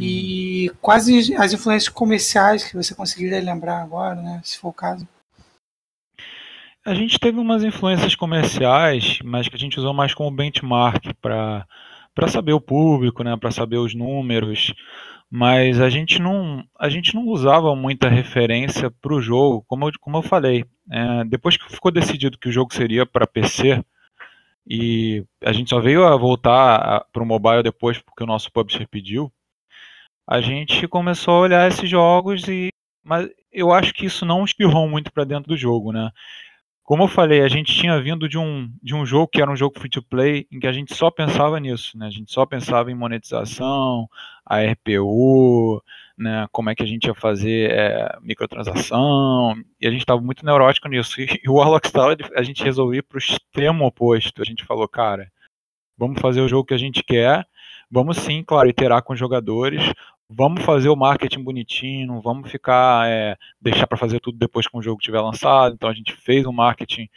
E 0.00 0.72
quais 0.80 1.06
as 1.38 1.52
influências 1.52 1.88
comerciais 1.88 2.64
que 2.64 2.76
você 2.76 2.94
conseguiria 2.94 3.40
lembrar 3.40 3.82
agora, 3.82 4.16
né? 4.16 4.40
se 4.44 4.58
for 4.58 4.68
o 4.68 4.72
caso? 4.72 5.06
A 6.84 6.94
gente 6.94 7.18
teve 7.18 7.38
umas 7.38 7.62
influências 7.62 8.14
comerciais, 8.16 9.20
mas 9.22 9.48
que 9.48 9.54
a 9.54 9.58
gente 9.58 9.78
usou 9.78 9.94
mais 9.94 10.14
como 10.14 10.34
benchmark 10.34 11.14
para 11.20 11.66
para 12.14 12.28
saber 12.28 12.52
o 12.52 12.60
público, 12.60 13.22
né, 13.22 13.34
para 13.38 13.50
saber 13.50 13.78
os 13.78 13.94
números, 13.94 14.74
mas 15.30 15.80
a 15.80 15.88
gente 15.88 16.20
não 16.20 16.62
a 16.78 16.88
gente 16.88 17.14
não 17.14 17.26
usava 17.26 17.74
muita 17.74 18.08
referência 18.08 18.90
para 18.90 19.14
o 19.14 19.22
jogo, 19.22 19.64
como 19.66 19.88
eu, 19.88 19.92
como 20.00 20.18
eu 20.18 20.22
falei. 20.22 20.64
É, 20.90 21.24
depois 21.24 21.56
que 21.56 21.72
ficou 21.72 21.90
decidido 21.90 22.38
que 22.38 22.48
o 22.48 22.52
jogo 22.52 22.74
seria 22.74 23.06
para 23.06 23.26
PC, 23.26 23.82
e 24.66 25.24
a 25.42 25.52
gente 25.52 25.70
só 25.70 25.80
veio 25.80 26.04
a 26.04 26.16
voltar 26.16 27.04
para 27.12 27.22
o 27.22 27.26
mobile 27.26 27.62
depois 27.62 27.98
porque 27.98 28.22
o 28.22 28.26
nosso 28.26 28.50
publisher 28.52 28.86
pediu. 28.88 29.32
A 30.26 30.40
gente 30.40 30.86
começou 30.88 31.34
a 31.34 31.40
olhar 31.40 31.68
esses 31.68 31.88
jogos 31.88 32.46
e 32.48 32.70
mas 33.04 33.28
eu 33.52 33.72
acho 33.72 33.92
que 33.92 34.06
isso 34.06 34.24
não 34.24 34.44
espirrou 34.44 34.88
muito 34.88 35.12
para 35.12 35.24
dentro 35.24 35.48
do 35.48 35.56
jogo, 35.56 35.92
né? 35.92 36.10
Como 36.84 37.04
eu 37.04 37.08
falei, 37.08 37.42
a 37.42 37.48
gente 37.48 37.74
tinha 37.74 38.00
vindo 38.00 38.28
de 38.28 38.38
um, 38.38 38.70
de 38.82 38.94
um 38.94 39.06
jogo 39.06 39.28
que 39.28 39.40
era 39.40 39.50
um 39.50 39.56
jogo 39.56 39.78
free 39.78 39.88
to 39.90 40.02
play, 40.02 40.46
em 40.50 40.58
que 40.58 40.66
a 40.66 40.72
gente 40.72 40.94
só 40.94 41.10
pensava 41.10 41.58
nisso, 41.60 41.96
né? 41.96 42.06
A 42.06 42.10
gente 42.10 42.32
só 42.32 42.44
pensava 42.44 42.90
em 42.90 42.94
monetização, 42.94 44.08
a 44.44 44.60
RPU, 44.60 45.82
né? 46.16 46.46
Como 46.52 46.70
é 46.70 46.74
que 46.74 46.82
a 46.82 46.86
gente 46.86 47.06
ia 47.06 47.14
fazer 47.14 47.70
é, 47.70 48.16
microtransação, 48.20 49.54
e 49.80 49.86
a 49.86 49.90
gente 49.90 50.00
estava 50.00 50.20
muito 50.20 50.44
neurótico 50.44 50.88
nisso. 50.88 51.16
E, 51.44 51.48
o 51.48 51.54
Warlock 51.54 51.88
Star 51.88 52.16
a 52.36 52.42
gente 52.42 52.62
resolveu 52.62 52.98
ir 52.98 53.02
para 53.02 53.16
o 53.16 53.18
extremo 53.18 53.84
oposto. 53.84 54.42
A 54.42 54.44
gente 54.44 54.64
falou, 54.64 54.88
cara, 54.88 55.30
vamos 55.96 56.20
fazer 56.20 56.40
o 56.40 56.48
jogo 56.48 56.66
que 56.66 56.74
a 56.74 56.78
gente 56.78 57.02
quer, 57.02 57.46
vamos 57.90 58.16
sim, 58.18 58.42
claro, 58.42 58.68
iterar 58.68 59.02
com 59.02 59.12
os 59.12 59.18
jogadores, 59.18 59.82
vamos 60.28 60.64
fazer 60.64 60.88
o 60.88 60.96
marketing 60.96 61.42
bonitinho, 61.42 62.20
vamos 62.20 62.50
ficar 62.50 63.08
é, 63.08 63.36
deixar 63.60 63.86
para 63.86 63.98
fazer 63.98 64.20
tudo 64.20 64.38
depois 64.38 64.66
que 64.66 64.76
o 64.76 64.82
jogo 64.82 65.00
estiver 65.00 65.20
lançado. 65.20 65.74
Então 65.74 65.88
a 65.88 65.94
gente 65.94 66.12
fez 66.12 66.46
um 66.46 66.52
marketing 66.52 67.08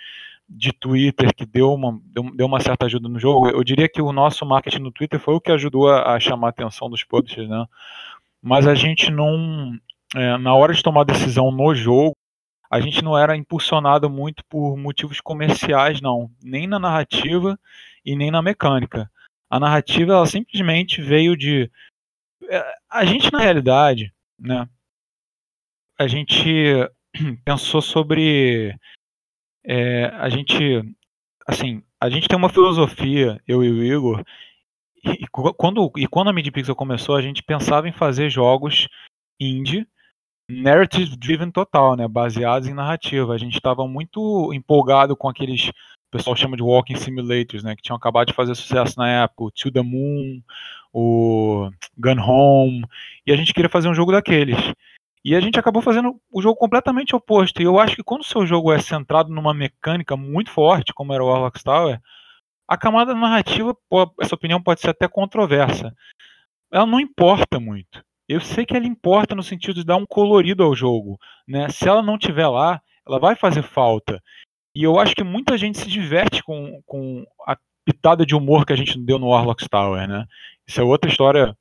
de 0.48 0.72
Twitter 0.72 1.34
que 1.34 1.46
deu 1.46 1.74
uma, 1.74 2.00
deu, 2.06 2.36
deu, 2.36 2.46
uma 2.46 2.60
certa 2.60 2.86
ajuda 2.86 3.10
no 3.10 3.20
jogo. 3.20 3.50
Eu 3.50 3.64
diria 3.64 3.90
que 3.90 4.02
o 4.02 4.12
nosso 4.12 4.46
marketing 4.46 4.80
no 4.80 4.92
Twitter 4.92 5.20
foi 5.20 5.34
o 5.34 5.42
que 5.42 5.52
ajudou 5.52 5.90
a, 5.90 6.14
a 6.14 6.20
chamar 6.20 6.48
a 6.48 6.50
atenção 6.52 6.90
dos 6.90 7.04
publishers, 7.04 7.50
né? 7.50 7.66
Mas 8.46 8.68
a 8.68 8.76
gente 8.76 9.10
não, 9.10 9.76
é, 10.16 10.38
na 10.38 10.54
hora 10.54 10.72
de 10.72 10.84
tomar 10.84 11.04
decisão 11.04 11.50
no 11.50 11.74
jogo, 11.74 12.16
a 12.70 12.80
gente 12.80 13.04
não 13.04 13.18
era 13.18 13.36
impulsionado 13.36 14.08
muito 14.08 14.46
por 14.48 14.78
motivos 14.78 15.20
comerciais, 15.20 16.00
não, 16.00 16.30
nem 16.44 16.68
na 16.68 16.78
narrativa 16.78 17.60
e 18.06 18.16
nem 18.16 18.30
na 18.30 18.44
mecânica. 18.44 19.10
A 19.50 19.60
narrativa 19.60 20.14
ela 20.14 20.28
simplesmente 20.28 21.02
veio 21.02 21.36
de 21.36 21.72
é, 22.48 22.64
a 22.88 23.04
gente 23.04 23.34
na 23.34 23.40
realidade, 23.40 24.14
né? 24.38 24.70
A 25.98 26.06
gente 26.06 26.48
pensou 27.44 27.82
sobre 27.82 28.78
é, 29.64 30.06
a 30.20 30.30
gente 30.30 30.84
assim, 31.48 31.82
a 32.00 32.12
gente 32.12 32.28
tem 32.28 32.38
uma 32.38 32.50
filosofia, 32.50 33.42
eu 33.48 33.64
e 33.64 33.72
o 33.72 33.84
Igor, 33.84 34.24
e, 35.06 35.28
quando, 35.28 35.92
e 35.96 36.08
quando 36.08 36.30
a 36.30 36.34
MediaPixel 36.34 36.76
começou, 36.76 37.16
a 37.16 37.22
gente 37.22 37.44
pensava 37.44 37.88
em 37.88 37.92
fazer 37.92 38.30
jogos 38.30 38.88
indie, 39.40 39.88
narrative 40.50 41.16
driven 41.18 41.52
total, 41.52 41.96
né, 41.96 42.08
baseados 42.08 42.68
em 42.68 42.74
narrativa. 42.74 43.34
A 43.34 43.38
gente 43.38 43.56
estava 43.56 43.88
muito 43.88 44.54
empolgado 44.54 45.16
com 45.16 45.30
aqueles 45.30 45.72
o 46.08 46.18
pessoal 46.18 46.36
chama 46.36 46.56
de 46.56 46.64
walking 46.64 46.96
simulators, 46.96 47.64
né, 47.64 47.76
que 47.76 47.82
tinham 47.82 47.98
acabado 47.98 48.28
de 48.28 48.34
fazer 48.34 48.56
sucesso 48.56 48.98
na 48.98 49.24
época, 49.24 49.44
o 49.44 49.52
To 49.52 49.72
the 49.72 49.82
Moon, 49.82 50.42
o 50.94 51.70
Gun 51.98 52.22
Home, 52.22 52.86
e 53.28 53.34
a 53.34 53.36
gente 53.36 53.54
queria 53.54 53.70
fazer 53.70 53.90
um 53.90 53.94
jogo 53.94 54.14
daqueles. 54.14 54.58
E 55.26 55.36
a 55.36 55.42
gente 55.42 55.60
acabou 55.60 55.82
fazendo 55.82 56.22
o 56.32 56.42
jogo 56.42 56.56
completamente 56.56 57.16
oposto. 57.16 57.60
E 57.60 57.66
eu 57.66 57.80
acho 57.80 57.96
que 57.96 58.04
quando 58.04 58.22
o 58.22 58.26
seu 58.26 58.46
jogo 58.46 58.72
é 58.72 58.80
centrado 58.80 59.34
numa 59.34 59.56
mecânica 59.56 60.16
muito 60.16 60.52
forte, 60.52 60.94
como 60.94 61.12
era 61.12 61.24
o 61.24 61.28
Warlock 61.28 61.62
Tower, 61.64 62.00
a 62.68 62.78
camada 62.78 63.14
narrativa, 63.14 63.76
essa 64.20 64.36
opinião 64.36 64.62
pode 64.62 64.82
ser 64.82 64.90
até 64.90 65.08
controversa. 65.08 65.94
Ela 66.72 66.86
não 66.86 67.00
importa 67.00 67.60
muito. 67.60 68.04
Eu 68.28 68.42
sei 68.42 68.66
que 68.66 68.76
ela 68.76 68.88
importa 68.88 69.36
no 69.36 69.44
sentido 69.44 69.76
de 69.76 69.86
dar 69.86 69.98
um 69.98 70.06
colorido 70.06 70.64
ao 70.64 70.76
jogo. 70.76 71.20
Né? 71.48 71.70
Se 71.70 71.88
ela 71.88 72.02
não 72.02 72.18
tiver 72.18 72.48
lá, 72.48 72.82
ela 73.08 73.20
vai 73.20 73.36
fazer 73.36 73.62
falta. 73.62 74.22
E 74.74 74.84
eu 74.84 75.00
acho 75.00 75.16
que 75.16 75.24
muita 75.24 75.58
gente 75.58 75.78
se 75.78 75.90
diverte 75.90 76.44
com, 76.44 76.82
com 76.86 77.24
a 77.48 77.56
pitada 77.86 78.26
de 78.26 78.36
humor 78.36 78.66
que 78.66 78.74
a 78.74 78.76
gente 78.76 78.98
deu 79.00 79.20
no 79.20 79.28
Warlock 79.28 79.70
Tower, 79.70 80.08
né? 80.08 80.26
Isso 80.68 80.82
é 80.82 80.84
outra 80.84 81.10
história 81.10 81.56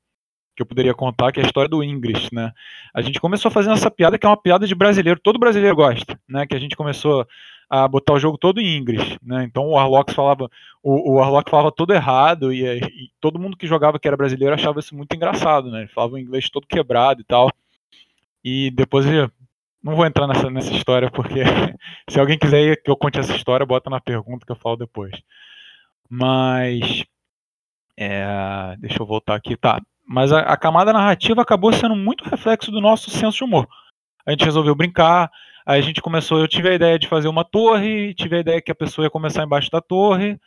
que 0.55 0.63
eu 0.63 0.67
poderia 0.67 0.95
contar, 0.95 1.33
que 1.33 1.41
é 1.41 1.43
a 1.43 1.47
história 1.47 1.69
do 1.69 1.83
Ingress, 1.83 2.29
né? 2.33 2.53
A 2.93 3.01
gente 3.01 3.21
começou 3.21 3.51
fazendo 3.51 3.75
essa 3.75 3.91
piada 3.91 4.19
que 4.19 4.27
é 4.27 4.29
uma 4.29 4.41
piada 4.41 4.67
de 4.67 4.75
brasileiro, 4.75 5.19
todo 5.21 5.39
brasileiro 5.39 5.75
gosta, 5.75 6.19
né? 6.29 6.47
Que 6.47 6.55
a 6.55 6.61
gente 6.61 6.77
começou 6.77 7.27
a 7.69 7.89
botar 7.89 8.13
o 8.13 8.19
jogo 8.19 8.39
todo 8.39 8.61
em 8.61 8.77
Ingress, 8.77 9.19
né? 9.23 9.45
Então 9.45 9.67
o 9.67 9.73
Warlock 9.73 10.13
falava, 10.15 10.49
o, 10.83 11.13
o 11.13 11.15
Warlock 11.17 11.51
falava 11.51 11.73
todo 11.73 11.93
errado 11.93 12.53
e, 12.53 12.65
e, 12.65 13.11
todo 13.21 13.39
mundo 13.39 13.57
que 13.57 13.67
jogava 13.67 13.99
que 13.99 14.07
era 14.07 14.17
brasileiro 14.17 14.55
achava 14.55 14.81
isso 14.81 14.95
muito 14.95 15.15
engraçado, 15.17 15.71
né? 15.71 15.81
Ele 15.81 15.89
falava 15.89 16.15
o 16.15 16.19
inglês 16.19 16.49
todo 16.51 16.67
quebrado 16.67 17.21
e 17.21 17.25
tal. 17.25 17.51
E 18.45 18.71
depois 18.71 19.07
não 19.83 19.97
vou 19.97 20.07
entrar 20.07 20.27
nessa, 20.27 20.51
nessa 20.51 20.73
história 20.73 21.11
porque 21.11 21.43
se 22.09 22.21
alguém 22.21 22.39
quiser 22.39 22.77
que 22.83 22.91
eu 22.91 22.97
conte 22.97 23.19
essa 23.19 23.35
história, 23.35 23.67
bota 23.67 23.91
na 23.91 24.01
pergunta 24.01 24.47
que 24.47 24.53
eu 24.53 24.57
falo 24.57 24.77
depois. 24.77 25.13
Mas 26.09 27.05
é, 27.97 28.77
deixa 28.79 29.03
eu 29.03 29.07
voltar 29.07 29.35
aqui, 29.35 29.57
tá? 29.57 29.81
Mas 30.07 30.33
a, 30.33 30.41
a, 30.41 30.57
camada 30.57 30.93
narrativa 30.93 31.43
acabou 31.43 31.73
sendo 31.73 31.97
muito 31.97 32.25
reflexo 32.25 32.71
do 32.71 32.81
nosso 32.81 33.11
senso 33.11 33.39
de 33.39 33.45
humor. 33.45 33.67
A 34.27 34.31
gente 34.31 34.45
resolveu 34.45 34.75
brincar, 34.75 35.31
aí 35.67 35.79
a 35.79 35.83
gente 35.83 36.03
começou, 36.03 36.39
eu 36.39 36.49
tive 36.49 36.69
a 36.69 36.75
ideia 36.75 36.99
de 36.99 37.09
fazer 37.09 37.29
uma 37.29 37.45
torre, 37.45 38.15
tive 38.15 38.37
a 38.37 38.41
ideia 38.41 38.63
que 38.63 38.73
a 38.73 38.75
pessoa 38.75 39.07
ia 39.07 39.11
começar 39.11 39.45
embaixo 39.45 39.71
da 39.71 39.81
torre, 39.81 40.39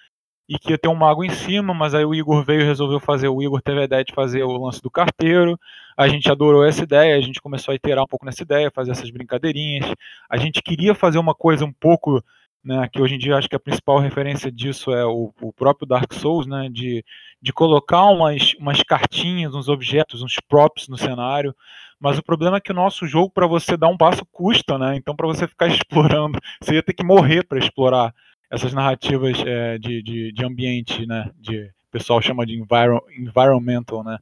e 0.50 0.58
que 0.58 0.72
ia 0.72 0.78
ter 0.78 0.88
um 0.88 0.96
mago 0.96 1.24
em 1.24 1.30
cima, 1.30 1.74
mas 1.74 1.94
aí 1.94 2.06
o 2.06 2.16
Igor 2.16 2.44
veio 2.44 2.62
e 2.62 2.66
resolveu 2.66 3.00
fazer, 3.00 3.28
o 3.28 3.42
Igor 3.42 3.62
teve 3.62 3.82
a 3.82 3.84
ideia 3.84 4.04
de 4.04 4.14
fazer 4.14 4.44
o 4.44 4.58
lance 4.58 4.82
do 4.82 4.90
carteiro, 4.90 5.60
a 5.98 6.08
gente 6.08 6.32
adorou 6.32 6.64
essa 6.64 6.84
ideia, 6.84 7.18
a 7.18 7.22
gente 7.22 7.42
começou 7.42 7.74
a 7.74 7.76
iterar 7.76 8.04
um 8.04 8.08
pouco 8.08 8.26
nessa 8.26 8.44
ideia, 8.44 8.72
fazer 8.74 8.92
essas 8.92 9.10
brincadeirinhas, 9.10 9.92
a 10.30 10.38
gente 10.38 10.62
queria 10.62 10.96
fazer 10.96 11.18
uma 11.18 11.36
coisa 11.36 11.66
um 11.66 11.74
pouco, 11.74 12.24
né, 12.64 12.88
que 12.92 13.02
hoje 13.02 13.16
em 13.16 13.18
dia 13.18 13.38
acho 13.38 13.48
que 13.48 13.56
a 13.56 13.60
principal 13.60 14.00
referência 14.00 14.52
disso 14.52 14.92
é 14.92 15.06
o, 15.06 15.34
o 15.42 15.54
próprio 15.54 15.88
Dark 15.88 16.14
Souls, 16.14 16.46
né, 16.46 16.70
de, 16.72 17.04
de 17.42 17.54
colocar 17.54 18.06
umas, 18.06 18.54
umas 18.56 18.84
cartinhas, 18.84 19.54
uns 19.54 19.70
objetos, 19.70 20.22
uns 20.22 20.38
props 20.48 20.88
no 20.88 20.98
cenário, 20.98 21.56
mas 22.00 22.18
o 22.18 22.24
problema 22.24 22.58
é 22.58 22.62
que 22.62 22.72
o 22.72 22.76
nosso 22.76 23.08
jogo, 23.08 23.32
para 23.32 23.48
você 23.48 23.78
dar 23.78 23.88
um 23.88 23.98
passo, 23.98 24.26
custa, 24.32 24.78
né, 24.78 24.96
então 24.96 25.16
para 25.16 25.28
você 25.28 25.48
ficar 25.48 25.68
explorando, 25.72 26.40
você 26.62 26.76
ia 26.76 26.84
ter 26.84 26.94
que 26.94 27.06
morrer 27.06 27.44
para 27.44 27.60
explorar 27.60 28.14
essas 28.50 28.74
narrativas 28.74 29.38
é, 29.46 29.78
de, 29.78 30.02
de, 30.02 30.32
de, 30.32 30.46
ambiente, 30.46 31.06
né? 31.06 31.30
De, 31.36 31.66
o 31.66 31.92
pessoal 31.92 32.22
chama 32.22 32.46
de 32.46 32.54
enviro, 32.54 33.04
environmental, 33.18 34.04
né? 34.04 34.18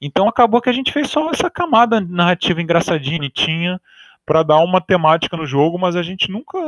Então 0.00 0.28
acabou 0.28 0.60
que 0.60 0.68
a 0.68 0.72
gente 0.72 0.92
fez 0.92 1.08
só 1.08 1.30
essa 1.30 1.50
camada 1.50 2.00
narrativa 2.00 2.60
engraçadinha, 2.60 3.30
tinha 3.30 3.80
para 4.26 4.42
dar 4.42 4.58
uma 4.58 4.80
temática 4.80 5.36
no 5.36 5.46
jogo, 5.46 5.78
mas 5.78 5.96
a 5.96 6.02
gente 6.02 6.30
nunca 6.30 6.58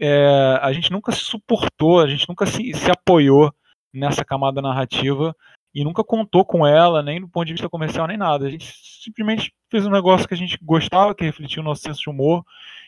é, 0.00 0.58
a 0.62 0.72
gente 0.72 0.90
nunca 0.90 1.12
se 1.12 1.20
suportou, 1.20 2.00
a 2.00 2.08
gente 2.08 2.26
nunca 2.26 2.46
se, 2.46 2.72
se 2.72 2.90
apoiou 2.90 3.52
nessa 3.92 4.24
camada 4.24 4.62
narrativa 4.62 5.36
e 5.74 5.84
nunca 5.84 6.02
contou 6.02 6.44
com 6.44 6.66
ela, 6.66 7.02
nem 7.02 7.20
do 7.20 7.28
ponto 7.28 7.46
de 7.46 7.52
vista 7.52 7.68
comercial, 7.68 8.06
nem 8.06 8.16
nada. 8.16 8.46
A 8.46 8.50
gente 8.50 8.72
simplesmente 9.02 9.54
fez 9.70 9.86
um 9.86 9.90
negócio 9.90 10.26
que 10.26 10.34
a 10.34 10.36
gente 10.36 10.58
gostava, 10.62 11.14
que 11.14 11.24
refletia 11.24 11.60
o 11.60 11.64
nosso 11.64 11.82
senso 11.82 12.00
de 12.00 12.10
humor 12.10 12.44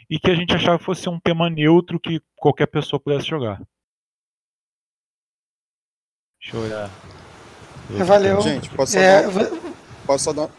e 0.09 0.19
que 0.19 0.31
a 0.31 0.35
gente 0.35 0.55
achava 0.55 0.79
que 0.79 0.85
fosse 0.85 1.09
um 1.09 1.21
tema 1.21 1.51
neutro 1.51 2.01
que 2.01 2.21
qualquer 2.35 2.67
pessoa 2.67 2.99
pudesse 2.99 3.29
jogar. 3.29 3.61
Deixa 6.41 6.57
eu 6.57 6.63
olhar. 6.63 6.91
Valeu. 8.05 8.41
Gente, 8.41 8.71
posso 8.71 8.93
só, 8.93 8.99
é, 8.99 9.23
dar... 9.23 9.51
posso 10.07 10.25
só 10.25 10.33
dar. 10.33 10.51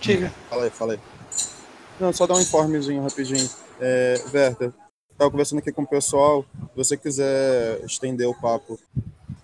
Diga. 0.00 0.28
Fala 0.50 0.64
aí, 0.64 0.70
fala 0.70 0.92
aí. 0.94 1.00
Não, 2.00 2.12
só 2.12 2.26
dar 2.26 2.34
um 2.34 2.40
informezinho 2.40 3.02
rapidinho. 3.02 3.48
É, 3.80 4.14
Werther, 4.32 4.72
estava 5.18 5.32
conversando 5.32 5.58
aqui 5.58 5.72
com 5.72 5.82
o 5.82 5.86
pessoal. 5.86 6.46
Se 6.54 6.76
você 6.76 6.96
quiser 6.96 7.84
estender 7.84 8.28
o 8.28 8.40
papo 8.40 8.78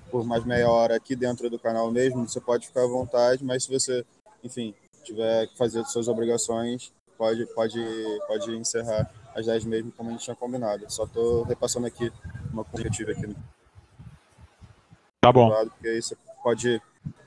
por 0.08 0.24
mais 0.24 0.44
meia 0.44 0.70
hora 0.70 0.94
aqui 0.94 1.16
dentro 1.16 1.50
do 1.50 1.58
canal 1.58 1.90
mesmo, 1.90 2.28
você 2.28 2.40
pode 2.40 2.68
ficar 2.68 2.84
à 2.84 2.86
vontade, 2.86 3.44
mas 3.44 3.64
se 3.64 3.72
você, 3.72 4.06
enfim, 4.44 4.72
tiver 5.02 5.48
que 5.48 5.58
fazer 5.58 5.84
suas 5.86 6.06
obrigações, 6.06 6.92
pode, 7.18 7.44
pode, 7.46 7.84
pode 8.28 8.56
encerrar 8.56 9.10
às 9.34 9.46
10 9.46 9.64
mesmo, 9.64 9.90
como 9.90 10.10
a 10.10 10.12
gente 10.12 10.22
tinha 10.22 10.36
combinado. 10.36 10.84
Só 10.88 11.04
estou 11.04 11.42
repassando 11.42 11.88
aqui 11.88 12.12
uma 12.52 12.64
coisa 12.64 12.84
que 12.84 12.88
eu 12.88 12.92
tive 12.92 13.12
aqui 13.12 13.26
no. 13.26 13.34
Tá 15.20 15.32
bom. 15.32 15.50
Porque 15.50 15.88
aí 15.88 16.00
você 16.00 16.16
pode 16.40 16.80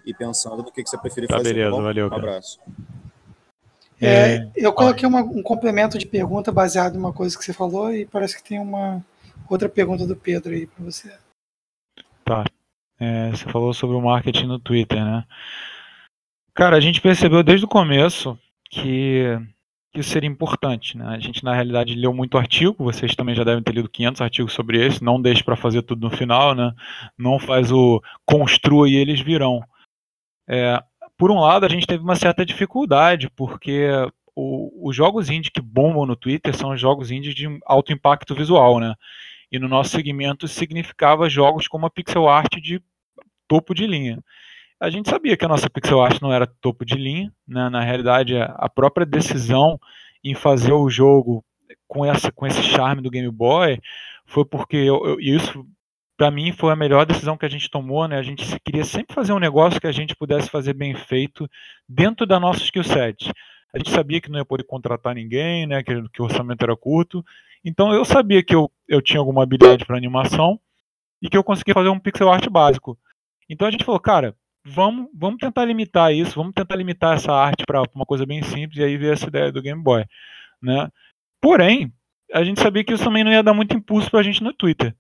ir 0.06 0.14
pensando 0.14 0.64
no 0.64 0.72
que, 0.72 0.82
que 0.82 0.90
você 0.90 0.98
preferir 0.98 1.28
tá 1.28 1.38
fazer. 1.38 1.54
Beleza, 1.54 1.76
tá 1.76 1.82
valeu. 1.82 2.08
Um 2.10 2.14
abraço. 2.14 2.60
É, 4.02 4.50
eu 4.56 4.72
coloquei 4.74 5.08
uma, 5.08 5.22
um 5.22 5.42
complemento 5.42 5.98
de 5.98 6.06
pergunta 6.06 6.52
baseado 6.52 6.96
em 6.96 7.00
uma 7.00 7.14
coisa 7.14 7.38
que 7.38 7.44
você 7.44 7.54
falou 7.54 7.92
e 7.94 8.06
parece 8.06 8.38
que 8.38 8.48
tem 8.48 8.60
uma 8.60 9.04
outra 9.50 9.68
pergunta 9.68 10.06
do 10.06 10.16
Pedro 10.16 10.54
aí 10.54 10.68
para 10.68 10.86
você. 10.86 11.12
Tá. 12.24 12.46
É, 13.00 13.32
você 13.32 13.46
falou 13.46 13.74
sobre 13.74 13.96
o 13.96 14.02
marketing 14.02 14.46
no 14.46 14.60
Twitter, 14.60 15.04
né? 15.04 15.24
Cara, 16.54 16.76
a 16.76 16.80
gente 16.80 17.02
percebeu 17.02 17.44
desde 17.44 17.66
o 17.66 17.70
começo 17.70 18.38
que 18.70 19.38
que 19.98 20.02
isso 20.02 20.12
seria 20.12 20.30
importante. 20.30 20.96
Né? 20.96 21.08
A 21.08 21.20
gente, 21.20 21.44
na 21.44 21.54
realidade, 21.54 21.96
leu 21.96 22.14
muito 22.14 22.38
artigo, 22.38 22.84
vocês 22.84 23.16
também 23.16 23.34
já 23.34 23.44
devem 23.44 23.64
ter 23.64 23.74
lido 23.74 23.90
500 23.90 24.22
artigos 24.22 24.54
sobre 24.54 24.86
esse, 24.86 25.04
não 25.04 25.20
deixe 25.20 25.44
para 25.44 25.56
fazer 25.56 25.82
tudo 25.82 26.08
no 26.08 26.16
final, 26.16 26.54
né? 26.54 26.72
não 27.18 27.40
faz 27.40 27.72
o 27.72 28.02
construa 28.26 28.88
e 28.88 28.96
eles 28.96 29.20
virão. 29.20 29.64
É, 30.48 30.82
por 31.18 31.32
um 31.32 31.40
lado, 31.40 31.66
a 31.66 31.70
gente 31.70 31.88
teve 31.88 32.04
uma 32.04 32.16
certa 32.16 32.46
dificuldade, 32.46 33.30
porque 33.30 33.90
o, 34.36 34.90
os 34.90 34.96
jogos 34.96 35.30
indie 35.30 35.52
que 35.52 35.62
bombam 35.62 36.06
no 36.06 36.16
Twitter 36.16 36.56
são 36.56 36.72
os 36.72 36.80
jogos 36.80 37.12
indie 37.12 37.34
de 37.34 37.48
alto 37.66 37.92
impacto 37.92 38.36
visual, 38.36 38.80
né? 38.80 38.94
E 39.52 39.58
no 39.60 39.68
nosso 39.68 39.92
segmento 39.92 40.48
significava 40.48 41.30
jogos 41.30 41.68
como 41.68 41.86
a 41.86 41.90
pixel 41.90 42.28
art 42.28 42.56
de 42.62 42.82
topo 43.48 43.74
de 43.74 43.88
linha 43.88 44.22
a 44.80 44.90
gente 44.90 45.10
sabia 45.10 45.36
que 45.36 45.46
a 45.46 45.48
nossa 45.48 45.70
pixel 45.70 46.02
art 46.02 46.22
não 46.22 46.32
era 46.32 46.46
topo 46.46 46.86
de 46.86 46.96
linha, 46.96 47.34
né? 47.48 47.70
na 47.70 47.82
realidade 47.82 48.38
a 48.38 48.70
própria 48.70 49.06
decisão 49.06 49.80
em 50.24 50.36
fazer 50.36 50.74
o 50.74 50.90
jogo 50.90 51.44
com, 51.88 52.06
essa, 52.06 52.32
com 52.32 52.46
esse 52.46 52.62
charme 52.62 53.02
do 53.02 53.10
Game 53.10 53.30
Boy 53.32 53.80
foi 54.26 54.46
porque 54.46 54.78
eu, 54.78 55.04
eu, 55.06 55.20
isso 55.20 55.66
para 56.18 56.32
mim 56.32 56.52
foi 56.52 56.74
a 56.74 56.76
melhor 56.76 57.06
decisão 57.06 57.38
que 57.38 57.46
a 57.46 57.50
gente 57.50 57.70
tomou, 57.70 58.08
né? 58.08 58.18
A 58.18 58.24
gente 58.24 58.60
queria 58.62 58.84
sempre 58.84 59.14
fazer 59.14 59.34
um 59.34 59.40
negócio 59.40 59.80
que 59.80 59.86
a 59.86 59.92
gente 59.92 60.16
pudesse 60.16 60.50
fazer 60.50 60.74
bem 60.74 60.96
feito 60.96 61.48
dentro 61.88 62.26
da 62.26 62.40
nossa 62.40 62.64
skill 62.64 62.84
set. 62.84 63.32
A 63.74 63.78
gente 63.78 63.92
sabia 63.92 64.20
que 64.20 64.30
não 64.30 64.40
ia 64.40 64.46
poder 64.46 64.64
contratar 64.64 65.14
ninguém, 65.14 65.68
né? 65.68 65.84
Que, 65.84 65.94
que 66.10 66.22
o 66.22 66.26
orçamento 66.26 66.64
era 66.64 66.76
curto. 66.76 67.24
Então 67.64 67.94
eu 67.94 68.04
sabia 68.04 68.44
que 68.44 68.56
eu, 68.56 68.72
eu 68.88 69.02
tinha 69.02 69.20
alguma 69.20 69.44
habilidade 69.44 69.86
para 69.86 69.96
animação 69.96 70.60
e 71.22 71.30
que 71.30 71.38
eu 71.38 71.44
conseguia 71.44 71.76
fazer 71.76 71.90
um 71.90 72.00
pixel 72.00 72.32
art 72.32 72.48
básico. 72.50 72.98
Então 73.48 73.68
a 73.68 73.72
gente 73.72 73.86
falou, 73.86 74.00
cara, 74.00 74.36
vamos, 74.66 75.08
vamos 75.14 75.38
tentar 75.38 75.66
limitar 75.66 76.14
isso, 76.14 76.36
vamos 76.36 76.54
tentar 76.54 76.76
limitar 76.76 77.16
essa 77.16 77.32
arte 77.32 77.64
para 77.66 77.84
uma 77.94 78.06
coisa 78.06 78.26
bem 78.26 78.42
simples 78.42 78.80
e 78.80 78.84
aí 78.84 78.98
ver 78.98 79.14
essa 79.14 79.28
ideia 79.28 79.52
do 79.52 79.62
Game 79.62 79.82
Boy, 79.82 80.04
né? 80.62 80.90
Porém, 81.40 81.94
a 82.34 82.44
gente 82.44 82.60
sabia 82.60 82.84
que 82.84 82.94
isso 82.94 83.04
também 83.04 83.24
não 83.24 83.32
ia 83.32 83.44
dar 83.44 83.54
muito 83.54 83.76
impulso 83.76 84.10
para 84.10 84.20
a 84.20 84.24
gente 84.24 84.44
no 84.44 84.54
Twitter. 84.54 84.96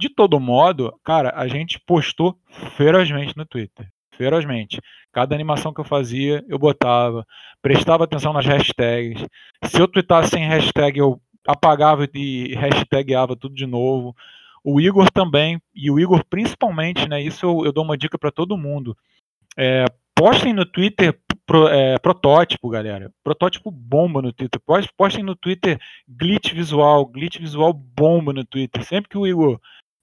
De 0.00 0.08
todo 0.08 0.40
modo, 0.40 0.98
cara, 1.04 1.30
a 1.36 1.46
gente 1.46 1.78
postou 1.78 2.34
ferozmente 2.74 3.36
no 3.36 3.44
Twitter, 3.44 3.86
ferozmente. 4.16 4.80
Cada 5.12 5.34
animação 5.34 5.74
que 5.74 5.80
eu 5.82 5.84
fazia, 5.84 6.42
eu 6.48 6.58
botava, 6.58 7.26
prestava 7.60 8.04
atenção 8.04 8.32
nas 8.32 8.46
hashtags. 8.46 9.22
Se 9.66 9.78
eu 9.78 9.86
tweetasse 9.86 10.30
sem 10.30 10.48
hashtag, 10.48 10.98
eu 10.98 11.20
apagava 11.46 12.08
e 12.14 12.54
hashtagava 12.54 13.36
tudo 13.36 13.54
de 13.54 13.66
novo. 13.66 14.16
O 14.64 14.80
Igor 14.80 15.10
também, 15.10 15.60
e 15.74 15.90
o 15.90 16.00
Igor 16.00 16.24
principalmente, 16.24 17.06
né? 17.06 17.20
Isso 17.20 17.44
eu, 17.44 17.66
eu 17.66 17.72
dou 17.72 17.84
uma 17.84 17.98
dica 17.98 18.16
para 18.16 18.30
todo 18.30 18.56
mundo. 18.56 18.96
É, 19.54 19.84
postem 20.14 20.54
no 20.54 20.64
Twitter 20.64 21.20
pro, 21.44 21.68
é, 21.68 21.98
protótipo, 21.98 22.70
galera. 22.70 23.12
Protótipo 23.22 23.70
bomba 23.70 24.22
no 24.22 24.32
Twitter. 24.32 24.58
Postem 24.96 25.22
no 25.22 25.36
Twitter 25.36 25.78
glitch 26.08 26.54
visual, 26.54 27.04
glitch 27.04 27.38
visual 27.38 27.74
bomba 27.74 28.32
no 28.32 28.46
Twitter. 28.46 28.82
Sempre 28.82 29.10
que 29.10 29.18
o 29.18 29.26
Igor 29.26 29.60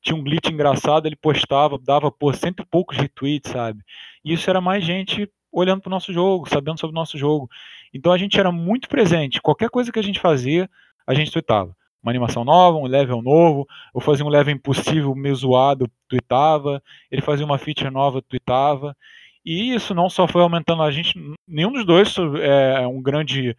tinha 0.07 0.17
um 0.17 0.23
glitch 0.23 0.49
engraçado, 0.49 1.05
ele 1.05 1.15
postava, 1.15 1.77
dava 1.77 2.09
por 2.09 2.33
cento 2.33 2.61
e 2.63 2.65
poucos 2.65 2.97
retweets, 2.97 3.51
sabe? 3.51 3.83
E 4.23 4.33
isso 4.33 4.49
era 4.49 4.61
mais 4.61 4.83
gente 4.83 5.29
olhando 5.51 5.81
para 5.81 5.89
o 5.89 5.91
nosso 5.91 6.13
jogo, 6.13 6.47
sabendo 6.49 6.79
sobre 6.79 6.93
o 6.93 6.99
nosso 6.99 7.17
jogo. 7.17 7.49
Então 7.93 8.13
a 8.13 8.17
gente 8.17 8.39
era 8.39 8.51
muito 8.51 8.87
presente. 8.87 9.41
Qualquer 9.41 9.69
coisa 9.69 9.91
que 9.91 9.99
a 9.99 10.03
gente 10.03 10.19
fazia, 10.19 10.69
a 11.05 11.13
gente 11.13 11.31
tweetava. 11.31 11.75
Uma 12.01 12.11
animação 12.11 12.45
nova, 12.45 12.77
um 12.77 12.85
level 12.85 13.21
novo, 13.21 13.67
ou 13.93 13.99
fazia 13.99 14.25
um 14.25 14.29
level 14.29 14.53
impossível, 14.53 15.13
meio 15.13 15.35
zoado, 15.35 15.91
tweetava. 16.07 16.81
Ele 17.11 17.21
fazia 17.21 17.45
uma 17.45 17.57
feature 17.57 17.89
nova, 17.89 18.21
tweetava. 18.21 18.95
E 19.43 19.73
isso 19.73 19.93
não 19.93 20.09
só 20.09 20.25
foi 20.25 20.41
aumentando 20.41 20.83
a 20.83 20.91
gente, 20.91 21.13
nenhum 21.47 21.71
dos 21.71 21.85
dois 21.85 22.15
é 22.41 22.87
um 22.87 23.01
grande 23.01 23.57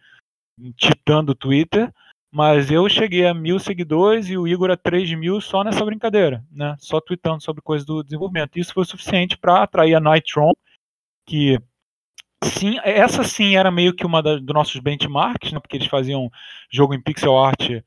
titã 0.75 1.23
do 1.23 1.35
Twitter, 1.35 1.91
mas 2.31 2.69
eu 2.69 2.87
cheguei 2.87 3.25
a 3.25 3.33
mil 3.33 3.59
seguidores 3.59 4.29
e 4.29 4.37
o 4.37 4.47
Igor 4.47 4.69
a 4.69 4.77
3 4.77 5.13
mil 5.15 5.41
só 5.41 5.63
nessa 5.63 5.83
brincadeira, 5.83 6.45
né? 6.51 6.75
Só 6.79 7.01
tweetando 7.01 7.41
sobre 7.41 7.61
coisas 7.61 7.85
do 7.85 8.03
desenvolvimento. 8.03 8.59
Isso 8.59 8.73
foi 8.73 8.85
suficiente 8.85 9.37
para 9.37 9.63
atrair 9.63 9.95
a 9.95 9.99
Nightron, 9.99 10.51
que 11.25 11.59
sim, 12.43 12.77
essa 12.83 13.23
sim 13.23 13.55
era 13.55 13.71
meio 13.71 13.95
que 13.95 14.05
uma 14.05 14.21
dos 14.21 14.45
nossos 14.53 14.79
benchmarks, 14.79 15.51
né? 15.51 15.59
Porque 15.59 15.77
eles 15.77 15.87
faziam 15.87 16.29
jogo 16.71 16.93
em 16.93 17.01
pixel 17.01 17.37
art 17.37 17.81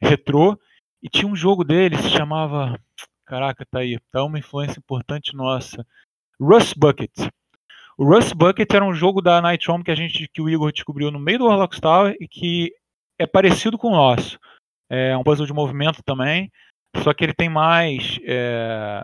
retrô 0.00 0.56
e 1.02 1.08
tinha 1.08 1.30
um 1.30 1.36
jogo 1.36 1.64
deles 1.64 2.00
se 2.00 2.10
chamava, 2.10 2.78
caraca, 3.26 3.66
tá 3.66 3.80
aí, 3.80 3.98
tá 4.12 4.22
uma 4.24 4.38
influência 4.38 4.78
importante 4.78 5.34
nossa, 5.34 5.84
Rust 6.40 6.74
Bucket. 6.76 7.10
O 7.96 8.04
Rust 8.04 8.32
Bucket 8.34 8.72
era 8.72 8.84
um 8.84 8.94
jogo 8.94 9.20
da 9.20 9.42
Nightron 9.42 9.82
que 9.82 9.90
a 9.90 9.94
gente 9.94 10.28
que 10.28 10.40
o 10.40 10.48
Igor 10.48 10.72
descobriu 10.72 11.10
no 11.10 11.18
meio 11.18 11.40
do 11.40 11.46
Warlock 11.46 11.80
Tower 11.80 12.16
e 12.20 12.28
que 12.28 12.72
é 13.18 13.26
parecido 13.26 13.76
com 13.76 13.88
o 13.88 13.96
nosso. 13.96 14.38
É 14.90 15.16
um 15.16 15.22
puzzle 15.22 15.46
de 15.46 15.52
movimento 15.52 16.02
também, 16.02 16.50
só 17.02 17.12
que 17.12 17.24
ele 17.24 17.34
tem 17.34 17.48
mais 17.48 18.18
é, 18.24 19.02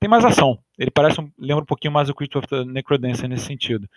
tem 0.00 0.08
mais 0.08 0.24
ação. 0.24 0.58
Ele 0.78 0.90
parece 0.90 1.20
um, 1.20 1.30
lembra 1.38 1.62
um 1.62 1.66
pouquinho 1.66 1.92
mais 1.92 2.08
o 2.08 2.14
Creature 2.14 2.38
of 2.38 2.48
the 2.48 2.64
Necrodancer 2.64 3.28
nesse 3.28 3.46
sentido. 3.46 3.88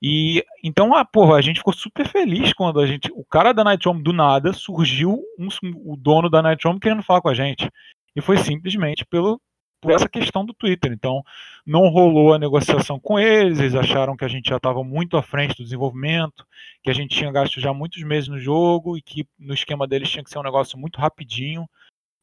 E 0.00 0.44
então, 0.62 0.94
ah, 0.94 1.04
porra, 1.04 1.36
a 1.36 1.40
gente 1.40 1.58
ficou 1.58 1.72
super 1.72 2.06
feliz 2.06 2.52
quando 2.52 2.80
a 2.80 2.86
gente, 2.86 3.10
o 3.12 3.24
cara 3.24 3.52
da 3.52 3.64
Nightrom 3.64 4.00
do 4.00 4.12
nada 4.12 4.52
surgiu 4.52 5.20
um, 5.38 5.48
o 5.84 5.96
dono 5.96 6.30
da 6.30 6.40
Nightrom 6.40 6.78
querendo 6.78 7.02
falar 7.02 7.20
com 7.20 7.28
a 7.28 7.34
gente. 7.34 7.68
E 8.14 8.20
foi 8.20 8.38
simplesmente 8.38 9.04
pelo 9.04 9.40
por 9.80 9.92
essa 9.92 10.08
questão 10.08 10.44
do 10.44 10.52
Twitter. 10.52 10.92
Então, 10.92 11.22
não 11.66 11.88
rolou 11.88 12.32
a 12.32 12.38
negociação 12.38 12.98
com 12.98 13.18
eles, 13.18 13.58
eles 13.58 13.74
acharam 13.74 14.16
que 14.16 14.24
a 14.24 14.28
gente 14.28 14.48
já 14.48 14.56
estava 14.56 14.82
muito 14.82 15.16
à 15.16 15.22
frente 15.22 15.56
do 15.56 15.64
desenvolvimento, 15.64 16.46
que 16.82 16.90
a 16.90 16.94
gente 16.94 17.16
tinha 17.16 17.32
gasto 17.32 17.60
já 17.60 17.72
muitos 17.72 18.02
meses 18.02 18.28
no 18.28 18.38
jogo 18.38 18.96
e 18.96 19.02
que 19.02 19.26
no 19.38 19.54
esquema 19.54 19.86
deles 19.86 20.10
tinha 20.10 20.24
que 20.24 20.30
ser 20.30 20.38
um 20.38 20.42
negócio 20.42 20.78
muito 20.78 20.98
rapidinho. 20.98 21.68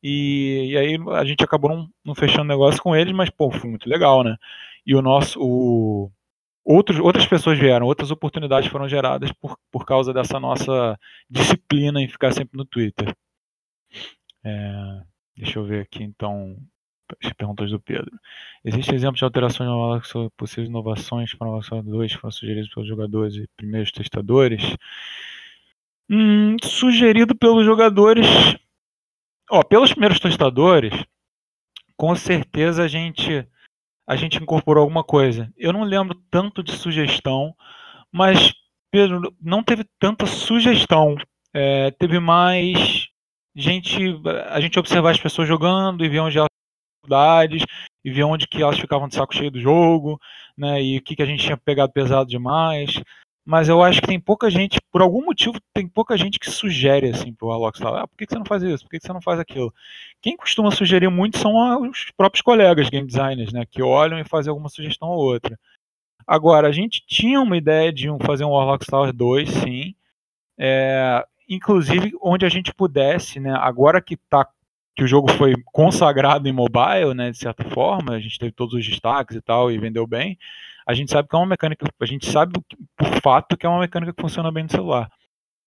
E, 0.03 0.71
e 0.71 0.77
aí 0.77 0.97
a 1.15 1.25
gente 1.25 1.43
acabou 1.43 1.71
não, 1.71 1.89
não, 2.03 2.15
fechando 2.15 2.43
negócio 2.43 2.81
com 2.81 2.95
eles, 2.95 3.13
mas 3.13 3.29
pô, 3.29 3.49
foi 3.51 3.69
muito 3.69 3.89
legal, 3.89 4.23
né? 4.23 4.37
E 4.85 4.95
o 4.95 5.01
nosso. 5.01 5.39
O, 5.41 6.11
outros, 6.63 6.99
outras 6.99 7.25
pessoas 7.25 7.57
vieram, 7.57 7.87
outras 7.87 8.11
oportunidades 8.11 8.69
foram 8.69 8.87
geradas 8.87 9.31
por, 9.31 9.57
por 9.71 9.85
causa 9.85 10.13
dessa 10.13 10.39
nossa 10.39 10.99
disciplina 11.29 12.01
em 12.01 12.07
ficar 12.07 12.31
sempre 12.33 12.57
no 12.57 12.65
Twitter. 12.65 13.15
É, 14.43 15.01
deixa 15.35 15.57
eu 15.59 15.65
ver 15.65 15.81
aqui 15.81 16.03
então 16.03 16.55
perguntas 17.37 17.69
do 17.69 17.79
Pedro. 17.79 18.11
Existem 18.63 18.95
exemplos 18.95 19.19
de 19.19 19.25
alterações 19.25 19.69
no 19.69 20.03
sobre 20.03 20.29
possíveis 20.37 20.69
inovações 20.69 21.33
para 21.33 21.47
o 21.47 21.53
Alex 21.53 21.69
2 21.69 22.13
que 22.13 22.19
foram 22.19 22.31
sugeridos 22.31 22.73
pelos 22.73 22.87
jogadores 22.87 23.35
e 23.35 23.47
primeiros 23.55 23.91
testadores? 23.91 24.75
Hum, 26.09 26.55
sugerido 26.63 27.35
pelos 27.35 27.65
jogadores. 27.65 28.27
Ó, 29.49 29.63
pelos 29.63 29.91
primeiros 29.91 30.19
testadores, 30.19 30.93
com 31.97 32.15
certeza 32.15 32.83
a 32.83 32.87
gente 32.87 33.47
a 34.07 34.15
gente 34.15 34.37
incorporou 34.37 34.81
alguma 34.83 35.03
coisa. 35.03 35.51
Eu 35.57 35.73
não 35.73 35.83
lembro 35.83 36.21
tanto 36.29 36.61
de 36.61 36.71
sugestão, 36.71 37.55
mas 38.11 38.53
Pedro 38.91 39.35
não 39.41 39.63
teve 39.63 39.83
tanta 39.99 40.25
sugestão. 40.27 41.15
É, 41.53 41.89
teve 41.91 42.19
mais 42.19 43.07
gente 43.55 43.97
a 44.49 44.59
gente 44.59 44.77
observar 44.77 45.11
as 45.11 45.19
pessoas 45.19 45.47
jogando 45.47 46.03
e 46.03 46.09
ver 46.09 46.19
onde 46.19 46.37
elas 46.37 46.49
dificuldades 47.05 47.63
e 48.03 48.11
ver 48.11 48.23
onde 48.23 48.47
que 48.47 48.61
elas 48.61 48.79
ficavam 48.79 49.07
de 49.07 49.15
saco 49.15 49.35
cheio 49.35 49.51
do 49.51 49.59
jogo, 49.59 50.19
né? 50.57 50.81
E 50.81 50.97
o 50.97 51.01
que, 51.01 51.15
que 51.15 51.23
a 51.23 51.25
gente 51.25 51.43
tinha 51.43 51.57
pegado 51.57 51.91
pesado 51.91 52.29
demais. 52.29 53.01
Mas 53.47 53.69
eu 53.69 53.83
acho 53.83 54.01
que 54.01 54.07
tem 54.07 54.19
pouca 54.19 54.49
gente, 54.49 54.79
por 54.91 55.03
algum 55.03 55.23
motivo, 55.23 55.59
tem 55.71 55.87
pouca 55.87 56.17
gente 56.17 56.39
que 56.39 56.49
sugere 56.49 57.11
assim 57.11 57.31
pro 57.31 57.51
Alox 57.51 57.79
ah, 57.83 58.07
por 58.07 58.17
que, 58.17 58.25
que 58.25 58.33
você 58.33 58.39
não 58.39 58.45
faz 58.45 58.63
isso? 58.63 58.83
Por 58.83 58.89
que, 58.89 58.99
que 58.99 59.05
você 59.05 59.13
não 59.13 59.21
faz 59.21 59.39
aquilo? 59.39 59.71
Quem 60.19 60.35
costuma 60.35 60.71
sugerir 60.71 61.09
muito 61.09 61.37
são 61.37 61.87
os 61.87 62.11
próprios 62.17 62.41
colegas 62.41 62.89
game 62.89 63.05
designers, 63.05 63.53
né? 63.53 63.63
Que 63.69 63.83
olham 63.83 64.19
e 64.19 64.23
fazem 64.23 64.49
alguma 64.49 64.69
sugestão 64.69 65.09
ou 65.09 65.19
outra. 65.19 65.59
Agora, 66.25 66.67
a 66.67 66.71
gente 66.71 67.05
tinha 67.05 67.39
uma 67.39 67.55
ideia 67.55 67.93
de 67.93 68.07
fazer 68.25 68.45
um 68.45 68.49
Warlock 68.49 68.83
Tower 68.87 69.13
2, 69.13 69.47
sim. 69.47 69.95
É, 70.57 71.23
inclusive 71.47 72.13
onde 72.21 72.45
a 72.45 72.49
gente 72.49 72.73
pudesse, 72.73 73.39
né, 73.39 73.53
agora 73.59 74.01
que 74.01 74.15
está 74.15 74.47
que 74.95 75.03
o 75.03 75.07
jogo 75.07 75.31
foi 75.33 75.53
consagrado 75.65 76.47
em 76.47 76.53
mobile, 76.53 77.13
né, 77.13 77.29
de 77.31 77.37
certa 77.37 77.63
forma, 77.65 78.13
a 78.13 78.19
gente 78.19 78.39
teve 78.39 78.51
todos 78.51 78.73
os 78.73 78.87
destaques 78.87 79.35
e 79.35 79.41
tal 79.41 79.71
e 79.71 79.77
vendeu 79.77 80.07
bem. 80.07 80.37
A 80.87 80.93
gente 80.93 81.11
sabe 81.11 81.27
que 81.27 81.35
é 81.35 81.39
uma 81.39 81.45
mecânica, 81.45 81.85
a 81.99 82.05
gente 82.05 82.31
sabe 82.31 82.53
por 82.95 83.21
fato 83.21 83.57
que 83.57 83.65
é 83.65 83.69
uma 83.69 83.79
mecânica 83.79 84.13
que 84.13 84.21
funciona 84.21 84.51
bem 84.51 84.63
no 84.63 84.71
celular. 84.71 85.09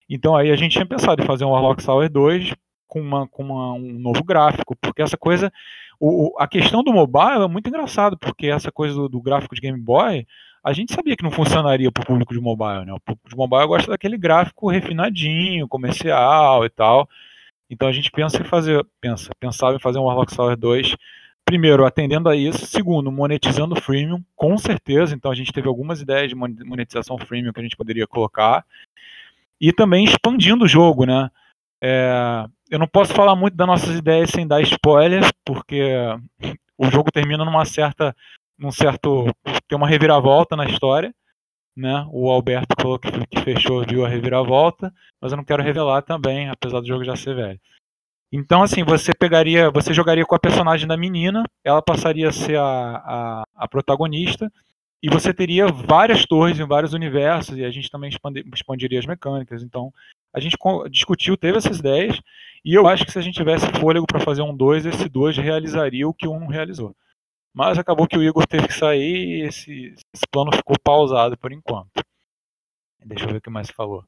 Então 0.08 0.34
aí 0.34 0.50
a 0.50 0.56
gente 0.56 0.72
tinha 0.72 0.86
pensado 0.86 1.22
em 1.22 1.26
fazer 1.26 1.44
um 1.44 1.50
Warlock 1.50 1.84
Tower 1.84 2.10
2 2.10 2.54
com, 2.86 3.00
uma, 3.00 3.28
com 3.28 3.42
uma, 3.42 3.74
um 3.74 3.98
novo 3.98 4.24
gráfico, 4.24 4.74
porque 4.80 5.02
essa 5.02 5.16
coisa, 5.16 5.52
o, 6.00 6.34
a 6.38 6.48
questão 6.48 6.82
do 6.82 6.92
mobile 6.92 7.44
é 7.44 7.48
muito 7.48 7.68
engraçado, 7.68 8.16
porque 8.16 8.46
essa 8.46 8.72
coisa 8.72 8.94
do, 8.94 9.08
do 9.08 9.20
gráfico 9.20 9.54
de 9.54 9.60
Game 9.60 9.78
Boy, 9.78 10.26
a 10.64 10.72
gente 10.72 10.94
sabia 10.94 11.16
que 11.16 11.22
não 11.22 11.30
funcionaria 11.30 11.92
para 11.92 12.02
o 12.02 12.06
público 12.06 12.32
de 12.32 12.40
mobile, 12.40 12.86
né? 12.86 12.92
O 12.92 13.00
público 13.00 13.28
de 13.28 13.36
mobile 13.36 13.66
gosta 13.66 13.90
daquele 13.90 14.16
gráfico 14.16 14.70
refinadinho, 14.70 15.68
comercial 15.68 16.64
e 16.64 16.70
tal. 16.70 17.08
Então 17.70 17.86
a 17.88 17.92
gente 17.92 18.10
pensa 18.10 18.40
em 18.40 18.44
fazer, 18.44 18.84
pensa, 19.00 19.30
pensava 19.38 19.76
em 19.76 19.80
fazer 19.80 19.98
um 19.98 20.04
Warlock 20.04 20.32
Sour 20.34 20.56
2, 20.56 20.96
primeiro 21.44 21.84
atendendo 21.84 22.28
a 22.28 22.36
isso, 22.36 22.66
segundo 22.66 23.12
monetizando 23.12 23.74
o 23.74 23.80
freemium, 23.80 24.22
com 24.34 24.56
certeza. 24.56 25.14
Então 25.14 25.30
a 25.30 25.34
gente 25.34 25.52
teve 25.52 25.68
algumas 25.68 26.00
ideias 26.00 26.28
de 26.28 26.34
monetização 26.34 27.18
freemium 27.18 27.52
que 27.52 27.60
a 27.60 27.62
gente 27.62 27.76
poderia 27.76 28.06
colocar 28.06 28.64
e 29.60 29.72
também 29.72 30.04
expandindo 30.04 30.64
o 30.64 30.68
jogo, 30.68 31.04
né? 31.04 31.30
É, 31.82 32.44
eu 32.70 32.78
não 32.78 32.86
posso 32.86 33.12
falar 33.12 33.36
muito 33.36 33.56
das 33.56 33.66
nossas 33.66 33.96
ideias 33.96 34.30
sem 34.30 34.46
dar 34.46 34.60
spoiler, 34.62 35.22
porque 35.44 35.92
o 36.76 36.90
jogo 36.90 37.10
termina 37.10 37.44
numa 37.44 37.64
certa, 37.64 38.14
num 38.58 38.70
certo, 38.70 39.26
tem 39.68 39.76
uma 39.76 39.88
reviravolta 39.88 40.56
na 40.56 40.64
história 40.66 41.14
né? 41.78 42.04
O 42.10 42.28
Alberto 42.28 42.74
falou 42.80 42.98
que, 42.98 43.10
que 43.28 43.40
fechou, 43.40 43.86
viu 43.86 44.04
a 44.04 44.08
reviravolta, 44.08 44.92
mas 45.20 45.30
eu 45.30 45.36
não 45.36 45.44
quero 45.44 45.62
revelar 45.62 46.02
também, 46.02 46.48
apesar 46.48 46.80
do 46.80 46.86
jogo 46.86 47.04
já 47.04 47.14
ser 47.14 47.36
velho. 47.36 47.60
Então, 48.32 48.62
assim, 48.62 48.82
você 48.82 49.14
pegaria, 49.14 49.70
você 49.70 49.94
jogaria 49.94 50.26
com 50.26 50.34
a 50.34 50.40
personagem 50.40 50.88
da 50.88 50.96
menina, 50.96 51.44
ela 51.64 51.80
passaria 51.80 52.28
a 52.28 52.32
ser 52.32 52.58
a, 52.58 52.64
a, 52.64 53.44
a 53.54 53.68
protagonista, 53.68 54.52
e 55.00 55.08
você 55.08 55.32
teria 55.32 55.68
várias 55.68 56.26
torres 56.26 56.58
em 56.58 56.66
vários 56.66 56.92
universos, 56.92 57.56
e 57.56 57.64
a 57.64 57.70
gente 57.70 57.88
também 57.88 58.10
expandir, 58.10 58.44
expandiria 58.52 58.98
as 58.98 59.06
mecânicas. 59.06 59.62
Então, 59.62 59.92
a 60.34 60.40
gente 60.40 60.58
discutiu, 60.90 61.36
teve 61.36 61.58
essas 61.58 61.78
ideias, 61.78 62.20
e 62.64 62.74
eu 62.74 62.88
acho 62.88 63.06
que 63.06 63.12
se 63.12 63.18
a 63.18 63.22
gente 63.22 63.36
tivesse 63.36 63.66
fôlego 63.80 64.06
para 64.06 64.20
fazer 64.20 64.42
um 64.42 64.54
2, 64.54 64.84
esse 64.84 65.08
2 65.08 65.38
realizaria 65.38 66.08
o 66.08 66.12
que 66.12 66.26
um 66.26 66.48
realizou. 66.48 66.94
Mas 67.52 67.78
acabou 67.78 68.06
que 68.06 68.16
o 68.16 68.22
Igor 68.22 68.46
teve 68.46 68.68
que 68.68 68.74
sair 68.74 69.40
e 69.40 69.42
esse, 69.42 69.94
esse 70.14 70.26
plano 70.30 70.54
ficou 70.54 70.76
pausado 70.82 71.36
por 71.36 71.52
enquanto. 71.52 72.02
Deixa 73.04 73.24
eu 73.24 73.28
ver 73.28 73.38
o 73.38 73.40
que 73.40 73.50
mais 73.50 73.70
falou. 73.70 74.04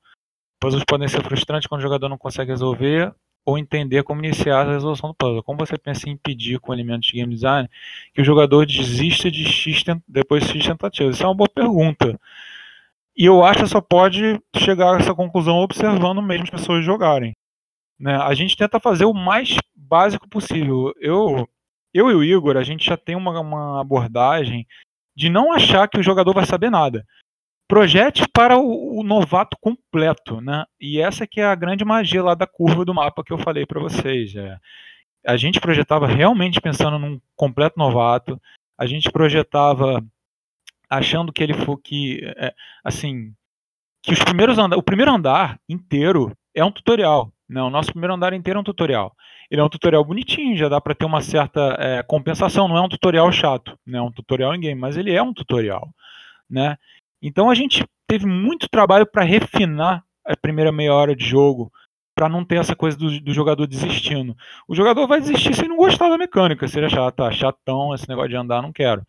Puzzles 0.61 0.85
podem 0.85 1.09
ser 1.09 1.23
frustrantes 1.23 1.67
quando 1.67 1.81
o 1.81 1.83
jogador 1.83 2.09
não 2.09 2.19
consegue 2.19 2.51
resolver 2.51 3.15
ou 3.45 3.59
entender 3.59 4.03
como 4.03 4.25
iniciar 4.25 4.67
a 4.67 4.73
resolução 4.73 5.11
do 5.11 5.15
puzzle. 5.15 5.43
Como 5.43 5.59
você 5.59 5.79
pensa 5.79 6.09
em 6.09 6.13
impedir 6.13 6.61
com 6.61 6.73
elementos 6.73 7.09
de 7.09 7.15
game 7.15 7.35
design 7.35 7.69
que 8.13 8.21
o 8.21 8.25
jogador 8.25 8.67
desista 8.67 9.31
de 9.31 9.45
X 9.45 9.83
depois 10.07 10.45
de 10.45 10.53
X 10.53 10.67
tentativas? 10.67 11.17
Isso 11.17 11.25
é 11.25 11.27
uma 11.27 11.35
boa 11.35 11.49
pergunta. 11.49 12.21
E 13.17 13.25
eu 13.25 13.45
acho 13.45 13.61
que 13.63 13.69
só 13.69 13.81
pode 13.81 14.41
chegar 14.57 14.95
a 14.95 14.99
essa 14.99 15.15
conclusão 15.15 15.57
observando 15.57 16.23
mesmo 16.23 16.45
as 16.45 16.51
pessoas 16.51 16.85
jogarem. 16.85 17.35
Né? 17.99 18.17
A 18.17 18.33
gente 18.35 18.57
tenta 18.57 18.79
fazer 18.79 19.05
o 19.05 19.15
mais 19.15 19.57
básico 19.75 20.29
possível. 20.29 20.95
Eu 20.99 21.49
eu 21.93 22.11
e 22.11 22.15
o 22.15 22.25
Igor, 22.25 22.57
a 22.57 22.63
gente 22.63 22.85
já 22.85 22.97
tem 22.97 23.17
uma, 23.17 23.41
uma 23.41 23.81
abordagem 23.81 24.67
de 25.15 25.29
não 25.29 25.53
achar 25.53 25.89
que 25.89 25.99
o 25.99 26.03
jogador 26.03 26.33
vai 26.33 26.47
saber 26.47 26.71
nada. 26.71 27.05
Projete 27.69 28.27
para 28.33 28.59
o, 28.59 28.99
o, 28.99 29.03
novato 29.03 29.57
completo, 29.61 30.41
né? 30.41 30.65
E 30.81 31.01
essa 31.01 31.27
que 31.27 31.41
é 31.41 31.45
a 31.45 31.55
grande 31.55 31.85
magia 31.85 32.23
lá 32.23 32.35
da 32.35 32.47
curva 32.47 32.85
do 32.85 32.95
mapa 32.95 33.23
que 33.23 33.33
eu 33.33 33.39
falei 33.39 33.65
para 33.65 33.81
vocês. 33.81 34.35
É. 34.35 34.59
A 35.25 35.37
gente 35.37 35.61
projetava 35.61 36.07
realmente 36.07 36.61
pensando 36.61 36.99
num 36.99 37.21
completo 37.37 37.79
novato. 37.79 38.41
A 38.77 38.87
gente 38.87 39.11
projetava 39.11 40.05
achando 40.89 41.33
que 41.33 41.43
ele 41.43 41.55
for 41.55 41.77
que, 41.77 42.21
é, 42.37 42.53
assim, 42.83 43.33
que 44.03 44.13
os 44.13 44.23
primeiros 44.25 44.59
andar, 44.59 44.77
o 44.77 44.83
primeiro 44.83 45.13
andar 45.13 45.61
inteiro 45.69 46.37
é 46.55 46.65
um 46.65 46.73
tutorial. 46.73 47.33
Né? 47.49 47.63
O 47.63 47.71
nosso 47.71 47.91
primeiro 47.93 48.15
andar 48.15 48.33
inteiro 48.33 48.59
é 48.59 48.61
um 48.61 48.65
tutorial. 48.65 49.15
Ele 49.51 49.61
é 49.61 49.65
um 49.65 49.69
tutorial 49.69 50.05
bonitinho, 50.05 50.57
já 50.57 50.69
dá 50.69 50.81
para 50.81 50.95
ter 50.95 51.05
uma 51.05 51.21
certa 51.21 51.77
é, 51.79 52.03
compensação. 52.05 52.69
Não 52.69 52.77
é 52.77 52.81
um 52.81 52.89
tutorial 52.89 53.31
chato, 53.33 53.77
né? 53.85 53.99
É 53.99 54.03
um 54.03 54.13
tutorial 54.13 54.55
em 54.55 54.61
game, 54.61 54.81
mas 54.81 54.97
ele 54.97 55.13
é 55.13 55.23
um 55.23 55.35
tutorial, 55.35 55.89
né? 56.49 56.77
Então 57.21 57.51
a 57.51 57.55
gente 57.55 57.85
teve 58.07 58.27
muito 58.27 58.69
trabalho 58.71 59.07
para 59.07 59.25
refinar 59.25 60.05
a 60.25 60.37
primeira 60.37 60.71
meia 60.71 60.95
hora 60.95 61.17
de 61.17 61.25
jogo, 61.25 61.73
para 62.15 62.29
não 62.29 62.45
ter 62.45 62.57
essa 62.57 62.77
coisa 62.77 62.97
do, 62.97 63.21
do, 63.21 63.33
jogador 63.33 63.67
desistindo. 63.67 64.37
O 64.69 64.75
jogador 64.75 65.07
vai 65.07 65.21
desistir 65.21 65.55
se 65.55 65.67
não 65.67 65.77
gostar 65.77 66.09
da 66.09 66.19
mecânica, 66.19 66.69
se 66.69 66.79
ele 66.79 66.87
achar, 66.87 67.11
tá 67.13 67.31
chatão, 67.33 67.95
esse 67.95 68.09
negócio 68.09 68.31
de 68.31 68.37
andar, 68.37 68.63
não 68.63 68.73
quero. 68.73 69.03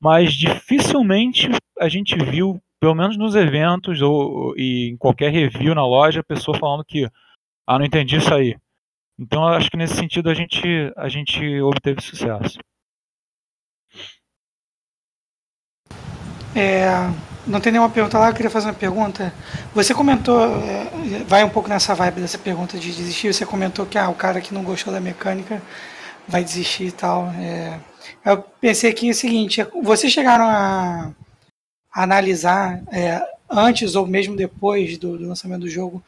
Mas 0.00 0.32
dificilmente 0.34 1.50
a 1.78 1.88
gente 1.88 2.16
viu, 2.16 2.60
pelo 2.80 2.94
menos 2.94 3.16
nos 3.16 3.34
eventos 3.34 4.00
ou 4.00 4.54
e 4.56 4.90
em 4.90 4.96
qualquer 4.96 5.30
review 5.30 5.74
na 5.74 5.86
loja, 5.86 6.20
a 6.20 6.24
pessoa 6.24 6.58
falando 6.58 6.84
que 6.84 7.08
ah, 7.66 7.78
não 7.78 7.84
entendi 7.84 8.16
isso 8.16 8.32
aí. 8.32 8.56
Então 9.18 9.46
acho 9.46 9.70
que 9.70 9.76
nesse 9.76 9.94
sentido 9.94 10.28
a 10.28 10.34
gente 10.34 10.92
a 10.96 11.08
gente 11.08 11.60
obteve 11.60 12.00
sucesso. 12.00 12.58
É, 16.56 16.86
não 17.46 17.60
tem 17.60 17.72
nenhuma 17.72 17.90
pergunta 17.90 18.18
lá, 18.18 18.28
eu 18.28 18.34
queria 18.34 18.50
fazer 18.50 18.68
uma 18.68 18.74
pergunta. 18.74 19.34
Você 19.74 19.92
comentou, 19.92 20.40
é, 20.62 21.24
vai 21.26 21.42
um 21.44 21.50
pouco 21.50 21.68
nessa 21.68 21.94
vibe 21.94 22.20
dessa 22.20 22.38
pergunta 22.38 22.78
de 22.78 22.94
desistir, 22.94 23.32
você 23.32 23.44
comentou 23.44 23.84
que 23.86 23.98
ah, 23.98 24.08
o 24.08 24.14
cara 24.14 24.40
que 24.40 24.54
não 24.54 24.62
gostou 24.62 24.92
da 24.92 25.00
mecânica 25.00 25.60
vai 26.28 26.44
desistir 26.44 26.86
e 26.86 26.92
tal. 26.92 27.30
É, 27.32 27.78
eu 28.24 28.38
pensei 28.60 28.90
aqui 28.90 29.10
o 29.10 29.14
seguinte, 29.14 29.66
vocês 29.82 30.12
chegaram 30.12 30.44
a, 30.44 31.12
a 31.92 32.02
analisar 32.02 32.82
é, 32.92 33.20
antes 33.50 33.94
ou 33.94 34.06
mesmo 34.06 34.36
depois 34.36 34.96
do, 34.98 35.18
do 35.18 35.28
lançamento 35.28 35.62
do 35.62 35.68
jogo 35.68 36.02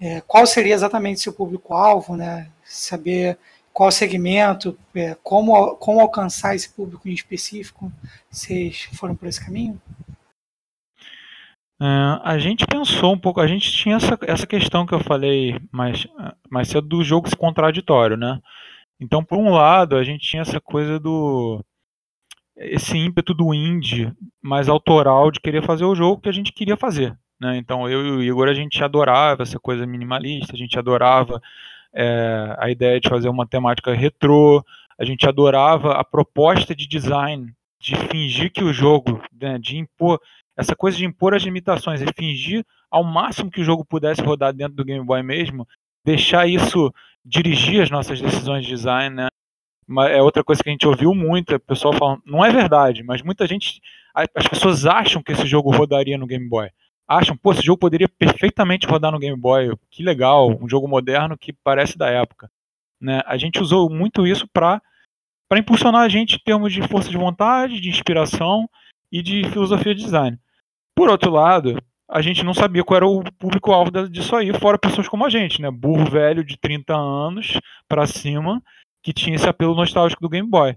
é, 0.00 0.20
qual 0.20 0.46
seria 0.46 0.74
exatamente 0.74 1.20
seu 1.20 1.32
público-alvo, 1.32 2.16
né? 2.16 2.50
saber 2.64 3.38
qual 3.72 3.90
segmento, 3.90 4.76
é, 4.94 5.16
como, 5.22 5.76
como 5.76 6.00
alcançar 6.00 6.54
esse 6.54 6.68
público 6.68 7.08
em 7.08 7.12
específico, 7.12 7.92
vocês 8.30 8.88
foram 8.94 9.14
por 9.14 9.28
esse 9.28 9.44
caminho? 9.44 9.80
Uh, 11.78 12.16
a 12.22 12.38
gente 12.38 12.66
pensou 12.66 13.12
um 13.12 13.18
pouco, 13.18 13.38
a 13.38 13.46
gente 13.46 13.70
tinha 13.70 13.96
essa, 13.96 14.18
essa 14.22 14.46
questão 14.46 14.86
que 14.86 14.94
eu 14.94 15.00
falei 15.00 15.60
mais, 15.70 16.06
mais 16.48 16.68
cedo 16.68 16.88
do 16.88 17.04
jogo 17.04 17.28
se 17.28 17.36
contraditório, 17.36 18.16
né? 18.16 18.40
Então, 18.98 19.22
por 19.22 19.36
um 19.36 19.50
lado, 19.50 19.96
a 19.96 20.02
gente 20.02 20.26
tinha 20.26 20.40
essa 20.40 20.58
coisa 20.58 20.98
do. 20.98 21.62
esse 22.56 22.96
ímpeto 22.96 23.34
do 23.34 23.52
indie 23.52 24.10
mais 24.40 24.70
autoral 24.70 25.30
de 25.30 25.38
querer 25.38 25.62
fazer 25.62 25.84
o 25.84 25.94
jogo 25.94 26.22
que 26.22 26.30
a 26.30 26.32
gente 26.32 26.50
queria 26.50 26.78
fazer. 26.78 27.14
Né? 27.40 27.56
Então, 27.58 27.88
eu 27.88 28.06
e 28.06 28.10
o 28.10 28.22
Igor, 28.22 28.48
a 28.48 28.54
gente 28.54 28.82
adorava 28.82 29.42
essa 29.42 29.58
coisa 29.58 29.86
minimalista, 29.86 30.54
a 30.54 30.58
gente 30.58 30.78
adorava 30.78 31.40
é, 31.92 32.56
a 32.58 32.70
ideia 32.70 33.00
de 33.00 33.08
fazer 33.08 33.28
uma 33.28 33.46
temática 33.46 33.92
retrô, 33.94 34.64
a 34.98 35.04
gente 35.04 35.26
adorava 35.28 35.92
a 35.92 36.04
proposta 36.04 36.74
de 36.74 36.86
design, 36.86 37.52
de 37.78 37.94
fingir 37.96 38.50
que 38.50 38.64
o 38.64 38.72
jogo, 38.72 39.22
né, 39.38 39.58
de 39.58 39.76
impor 39.76 40.20
essa 40.56 40.74
coisa 40.74 40.96
de 40.96 41.04
impor 41.04 41.34
as 41.34 41.42
limitações 41.42 42.00
e 42.00 42.06
fingir 42.16 42.64
ao 42.90 43.04
máximo 43.04 43.50
que 43.50 43.60
o 43.60 43.64
jogo 43.64 43.84
pudesse 43.84 44.22
rodar 44.22 44.54
dentro 44.54 44.74
do 44.74 44.84
Game 44.84 45.04
Boy 45.04 45.22
mesmo, 45.22 45.68
deixar 46.04 46.48
isso 46.48 46.92
dirigir 47.24 47.82
as 47.82 47.90
nossas 47.90 48.20
decisões 48.20 48.64
de 48.64 48.70
design, 48.70 49.14
né? 49.14 49.28
É 50.10 50.20
outra 50.20 50.42
coisa 50.42 50.62
que 50.62 50.68
a 50.68 50.72
gente 50.72 50.86
ouviu 50.86 51.14
muito, 51.14 51.54
o 51.54 51.60
pessoal 51.60 51.92
falando, 51.92 52.22
não 52.24 52.44
é 52.44 52.50
verdade, 52.50 53.04
mas 53.04 53.22
muita 53.22 53.46
gente, 53.46 53.80
as 54.14 54.48
pessoas 54.48 54.84
acham 54.84 55.22
que 55.22 55.32
esse 55.32 55.46
jogo 55.46 55.70
rodaria 55.70 56.18
no 56.18 56.26
Game 56.26 56.48
Boy. 56.48 56.70
Acham, 57.08 57.36
pô, 57.36 57.52
esse 57.52 57.62
jogo 57.62 57.78
poderia 57.78 58.08
perfeitamente 58.08 58.86
rodar 58.86 59.12
no 59.12 59.18
Game 59.18 59.38
Boy, 59.38 59.72
que 59.90 60.02
legal, 60.02 60.50
um 60.60 60.68
jogo 60.68 60.88
moderno 60.88 61.38
que 61.38 61.52
parece 61.52 61.96
da 61.96 62.08
época. 62.08 62.50
Né? 63.00 63.22
A 63.26 63.36
gente 63.36 63.60
usou 63.60 63.88
muito 63.88 64.26
isso 64.26 64.48
para 64.48 64.80
impulsionar 65.52 66.02
a 66.02 66.08
gente 66.08 66.36
em 66.36 66.44
termos 66.44 66.72
de 66.72 66.86
força 66.88 67.08
de 67.08 67.16
vontade, 67.16 67.80
de 67.80 67.88
inspiração 67.88 68.68
e 69.12 69.22
de 69.22 69.44
filosofia 69.50 69.94
de 69.94 70.02
design. 70.02 70.38
Por 70.96 71.08
outro 71.08 71.30
lado, 71.30 71.76
a 72.08 72.20
gente 72.22 72.42
não 72.42 72.54
sabia 72.54 72.82
qual 72.82 72.96
era 72.96 73.06
o 73.06 73.22
público-alvo 73.32 74.08
disso 74.08 74.34
aí, 74.34 74.52
fora 74.58 74.78
pessoas 74.78 75.08
como 75.08 75.24
a 75.24 75.30
gente, 75.30 75.60
né? 75.60 75.70
Burro 75.70 76.04
velho 76.10 76.44
de 76.44 76.56
30 76.56 76.94
anos 76.94 77.58
para 77.88 78.06
cima, 78.06 78.62
que 79.02 79.12
tinha 79.12 79.36
esse 79.36 79.48
apelo 79.48 79.74
nostálgico 79.74 80.22
do 80.22 80.28
Game 80.28 80.48
Boy. 80.48 80.76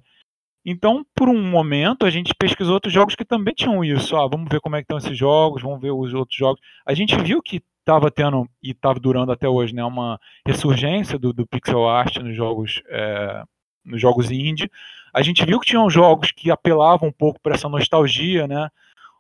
Então, 0.66 1.06
por 1.16 1.30
um 1.30 1.42
momento, 1.42 2.06
a 2.06 2.10
gente 2.10 2.34
pesquisou 2.38 2.74
outros 2.74 2.94
jogos 2.94 3.16
que 3.16 3.26
também 3.26 3.54
tinham 3.54 3.84
isso. 3.84 4.16
Ah, 4.16 4.28
vamos 4.28 4.50
ver 4.52 4.60
como 4.60 4.76
é 4.76 4.80
que 4.80 4.84
estão 4.84 4.98
esses 4.98 5.18
jogos, 5.18 5.62
vamos 5.62 5.82
ver 5.82 5.92
os 5.92 6.14
outros 6.14 6.38
jogos. 6.38 6.62
A 6.86 6.94
gente 6.94 7.16
viu 7.22 7.42
que 7.42 7.62
estava 7.80 8.12
tendo, 8.12 8.48
e 8.62 8.72
estava 8.72 9.00
durando 9.00 9.32
até 9.32 9.48
hoje, 9.48 9.74
né, 9.74 9.84
uma 9.84 10.20
ressurgência 10.46 11.18
do, 11.18 11.34
do 11.34 11.48
pixel 11.48 11.88
art 11.88 12.18
nos 12.18 12.36
jogos, 12.36 12.82
é, 12.88 13.44
nos 13.84 14.00
jogos 14.00 14.30
indie. 14.30 14.70
A 15.14 15.22
gente 15.22 15.44
viu 15.44 15.60
que 15.60 15.66
tinham 15.66 15.90
jogos 15.90 16.32
que 16.32 16.52
apelavam 16.52 17.10
um 17.10 17.12
pouco 17.12 17.40
para 17.42 17.56
essa 17.56 17.68
nostalgia, 17.68 18.48
né? 18.48 18.70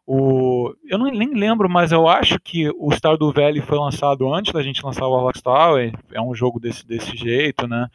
O, 0.06 0.74
eu 0.86 0.98
não, 0.98 1.06
nem 1.06 1.36
lembro, 1.36 1.70
mas 1.70 1.92
eu 1.92 2.08
acho 2.08 2.40
que 2.40 2.68
o 2.78 2.92
Stardew 2.92 3.32
Valley 3.32 3.62
foi 3.62 3.78
lançado 3.78 4.32
antes 4.34 4.52
da 4.52 4.64
gente 4.64 4.84
lançar 4.84 5.06
o 5.06 5.12
Warlock 5.12 5.42
Tower. 5.42 5.94
É 6.12 6.20
um 6.20 6.34
jogo 6.34 6.60
desse, 6.60 6.86
desse 6.86 7.16
jeito, 7.16 7.68
né? 7.68 7.88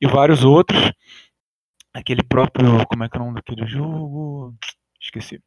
E 0.00 0.06
vários 0.06 0.44
outros. 0.44 0.92
Aquele 1.94 2.22
próprio. 2.22 2.86
Como 2.86 3.04
é 3.04 3.08
que 3.08 3.16
é 3.16 3.20
o 3.20 3.24
nome 3.24 3.36
daquele 3.36 3.66
jogo? 3.66 4.54
Esqueci. 5.00 5.40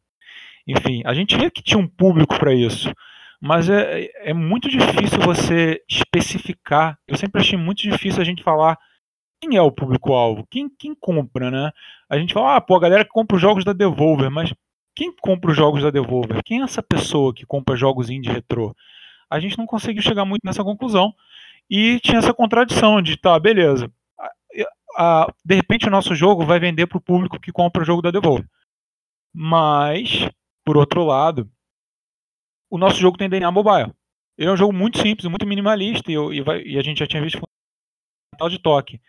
Enfim, 0.68 1.02
a 1.06 1.14
gente 1.14 1.36
vê 1.38 1.50
que 1.50 1.64
tinha 1.64 1.80
um 1.80 1.88
público 1.88 2.38
para 2.38 2.54
isso. 2.54 2.92
Mas 3.40 3.70
é, 3.70 4.10
é 4.18 4.34
muito 4.34 4.70
difícil 4.70 5.20
você 5.20 5.82
especificar. 5.90 6.98
Eu 7.08 7.18
sempre 7.18 7.42
achei 7.42 7.58
muito 7.58 7.82
difícil 7.82 8.22
a 8.22 8.26
gente 8.26 8.44
falar 8.44 8.78
quem 9.42 9.58
é 9.58 9.62
o 9.62 9.72
público-alvo, 9.72 10.46
quem, 10.52 10.70
quem 10.70 10.94
compra, 10.94 11.50
né? 11.50 11.72
A 12.08 12.18
gente 12.18 12.34
fala, 12.34 12.58
ah, 12.58 12.62
pô, 12.62 12.76
a 12.76 12.80
galera 12.80 13.04
que 13.04 13.10
compra 13.10 13.36
os 13.36 13.42
jogos 13.42 13.66
da 13.66 13.74
Devolver, 13.74 14.30
mas 14.30 14.54
quem 14.96 15.12
compra 15.16 15.50
os 15.50 15.58
jogos 15.58 15.82
da 15.82 15.90
Devolver? 15.90 16.44
Quem 16.44 16.62
é 16.62 16.64
essa 16.64 16.84
pessoa 16.84 17.34
que 17.34 17.46
compra 17.46 17.76
jogos 17.76 18.12
indie 18.12 18.30
retrô? 18.30 18.76
A 19.28 19.40
gente 19.40 19.58
não 19.58 19.66
conseguiu 19.66 20.04
chegar 20.04 20.26
muito 20.26 20.42
nessa 20.46 20.64
conclusão. 20.64 21.12
E 21.70 22.00
tinha 22.02 22.20
essa 22.20 22.34
contradição 22.34 23.02
de, 23.02 23.18
tá, 23.18 23.40
beleza. 23.40 23.90
De 25.44 25.56
repente 25.56 25.88
o 25.88 25.92
nosso 25.92 26.16
jogo 26.16 26.46
vai 26.46 26.60
vender 26.60 26.88
para 26.88 26.98
o 26.98 27.02
público 27.02 27.40
que 27.40 27.52
compra 27.52 27.82
o 27.82 27.86
jogo 27.86 28.02
da 28.02 28.12
Devolver. 28.12 28.48
Mas, 29.34 30.30
por 30.66 30.78
outro 30.78 31.04
lado, 31.04 31.50
o 32.70 32.78
nosso 32.78 33.00
jogo 33.00 33.18
tem 33.18 33.30
DNA 33.30 33.52
mobile. 33.52 33.94
Ele 34.38 34.50
é 34.50 34.54
um 34.54 34.58
jogo 34.58 34.74
muito 34.74 34.98
simples, 35.00 35.28
muito 35.28 35.46
minimalista, 35.46 36.12
e, 36.12 36.16
e, 36.16 36.42
vai, 36.42 36.62
e 36.64 36.78
a 36.78 36.82
gente 36.82 37.00
já 37.00 37.08
tinha 37.08 37.22
visto 37.22 37.42
de 38.50 38.60
toque. 38.60 39.00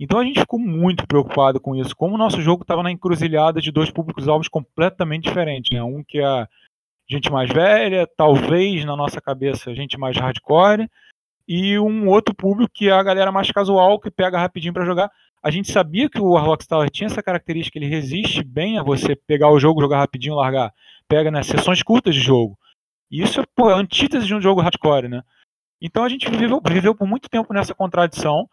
Então 0.00 0.20
a 0.20 0.24
gente 0.24 0.40
ficou 0.40 0.60
muito 0.60 1.06
preocupado 1.06 1.60
com 1.60 1.74
isso, 1.74 1.96
como 1.96 2.14
o 2.14 2.18
nosso 2.18 2.40
jogo 2.40 2.62
estava 2.62 2.82
na 2.82 2.92
encruzilhada 2.92 3.60
de 3.60 3.72
dois 3.72 3.90
públicos-alvos 3.90 4.46
completamente 4.46 5.24
diferentes. 5.24 5.70
Né? 5.72 5.82
Um 5.82 6.04
que 6.04 6.18
é 6.20 6.46
gente 7.10 7.32
mais 7.32 7.50
velha, 7.50 8.06
talvez 8.16 8.84
na 8.84 8.94
nossa 8.94 9.20
cabeça 9.20 9.74
gente 9.74 9.98
mais 9.98 10.16
hardcore, 10.16 10.88
e 11.48 11.78
um 11.78 12.06
outro 12.08 12.34
público 12.34 12.70
que 12.74 12.88
é 12.88 12.92
a 12.92 13.02
galera 13.02 13.32
mais 13.32 13.50
casual, 13.50 13.98
que 13.98 14.10
pega 14.10 14.38
rapidinho 14.38 14.74
para 14.74 14.84
jogar. 14.84 15.10
A 15.42 15.50
gente 15.50 15.72
sabia 15.72 16.10
que 16.10 16.20
o 16.20 16.32
Warlock 16.32 16.68
Tower 16.68 16.90
tinha 16.90 17.06
essa 17.06 17.22
característica, 17.22 17.78
ele 17.78 17.86
resiste 17.86 18.44
bem 18.44 18.78
a 18.78 18.82
você 18.82 19.16
pegar 19.16 19.48
o 19.48 19.58
jogo, 19.58 19.80
jogar 19.80 19.98
rapidinho, 19.98 20.34
largar. 20.34 20.74
Pega 21.08 21.30
nas 21.30 21.48
né, 21.48 21.56
sessões 21.56 21.82
curtas 21.82 22.14
de 22.14 22.20
jogo. 22.20 22.58
E 23.10 23.22
isso 23.22 23.40
é 23.40 23.44
pô, 23.56 23.70
a 23.70 23.76
antítese 23.76 24.26
de 24.26 24.34
um 24.34 24.40
jogo 24.40 24.60
hardcore, 24.60 25.08
né? 25.08 25.22
Então 25.80 26.04
a 26.04 26.08
gente 26.08 26.28
viveu, 26.28 26.60
viveu 26.68 26.94
por 26.94 27.08
muito 27.08 27.30
tempo 27.30 27.54
nessa 27.54 27.74
contradição 27.74 28.46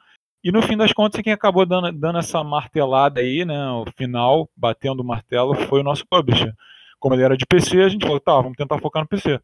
e 0.46 0.52
no 0.52 0.62
fim 0.62 0.78
das 0.78 0.94
contas, 0.94 1.20
quem 1.24 1.34
acabou 1.34 1.66
dando, 1.66 1.92
dando 1.92 2.20
essa 2.20 2.44
martelada 2.44 3.20
aí, 3.20 3.44
né, 3.44 3.68
o 3.72 3.84
final, 3.98 4.48
batendo 4.56 5.00
o 5.00 5.04
martelo, 5.04 5.56
foi 5.56 5.80
o 5.80 5.84
nosso 5.84 6.06
publisher. 6.08 6.54
Como 7.00 7.16
ele 7.16 7.24
era 7.24 7.36
de 7.36 7.48
PC, 7.48 7.82
a 7.82 7.90
gente 7.90 8.06
falou, 8.06 8.20
tá, 8.20 8.36
vamos 8.36 8.56
tentar 8.56 8.78
focar 8.78 9.02
no 9.02 9.10
PC. 9.10 9.42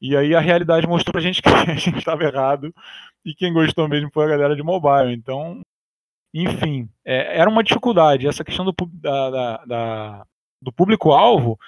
E 0.00 0.16
aí 0.16 0.34
a 0.34 0.40
realidade 0.40 0.86
mostrou 0.86 1.12
pra 1.12 1.20
gente 1.20 1.42
que 1.42 1.48
a 1.50 1.74
gente 1.74 1.98
estava 1.98 2.24
errado 2.24 2.72
e 3.24 3.34
quem 3.34 3.52
gostou 3.52 3.88
mesmo 3.88 4.10
foi 4.12 4.24
a 4.24 4.28
galera 4.28 4.54
de 4.54 4.62
mobile. 4.62 5.12
Então, 5.12 5.60
enfim, 6.34 6.88
é, 7.04 7.38
era 7.38 7.50
uma 7.50 7.64
dificuldade. 7.64 8.26
Essa 8.28 8.44
questão 8.44 8.64
do, 8.64 8.74
da, 8.92 9.30
da, 9.30 9.64
da, 9.64 10.26
do 10.62 10.72
público-alvo 10.72 11.58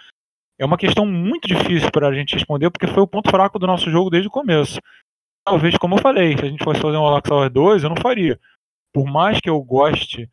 é 0.59 0.65
uma 0.65 0.79
questão 0.79 1.07
muito 1.07 1.49
difícil 1.49 1.91
para 1.91 2.09
a 2.09 2.15
gente 2.15 2.35
responder, 2.35 2.71
porque 2.71 2.87
foi 2.87 3.03
o 3.03 3.09
ponto 3.09 3.31
fraco 3.31 3.59
do 3.59 3.67
nosso 3.67 3.91
jogo 3.91 4.11
desde 4.11 4.29
o 4.29 4.33
começo. 4.33 4.79
Talvez, 5.45 5.77
como 5.79 5.95
eu 5.95 6.01
falei, 6.01 6.37
se 6.37 6.45
a 6.45 6.49
gente 6.49 6.63
fosse 6.63 6.81
fazer 6.81 6.99
um 6.99 7.07
Alex 7.07 7.31
Hour 7.31 7.49
2, 7.49 7.83
eu 7.83 7.89
não 7.89 7.97
faria 7.97 8.39
por 8.93 9.07
mais 9.07 9.41
que 9.41 9.49
eu 9.49 9.63
goste, 9.63 10.29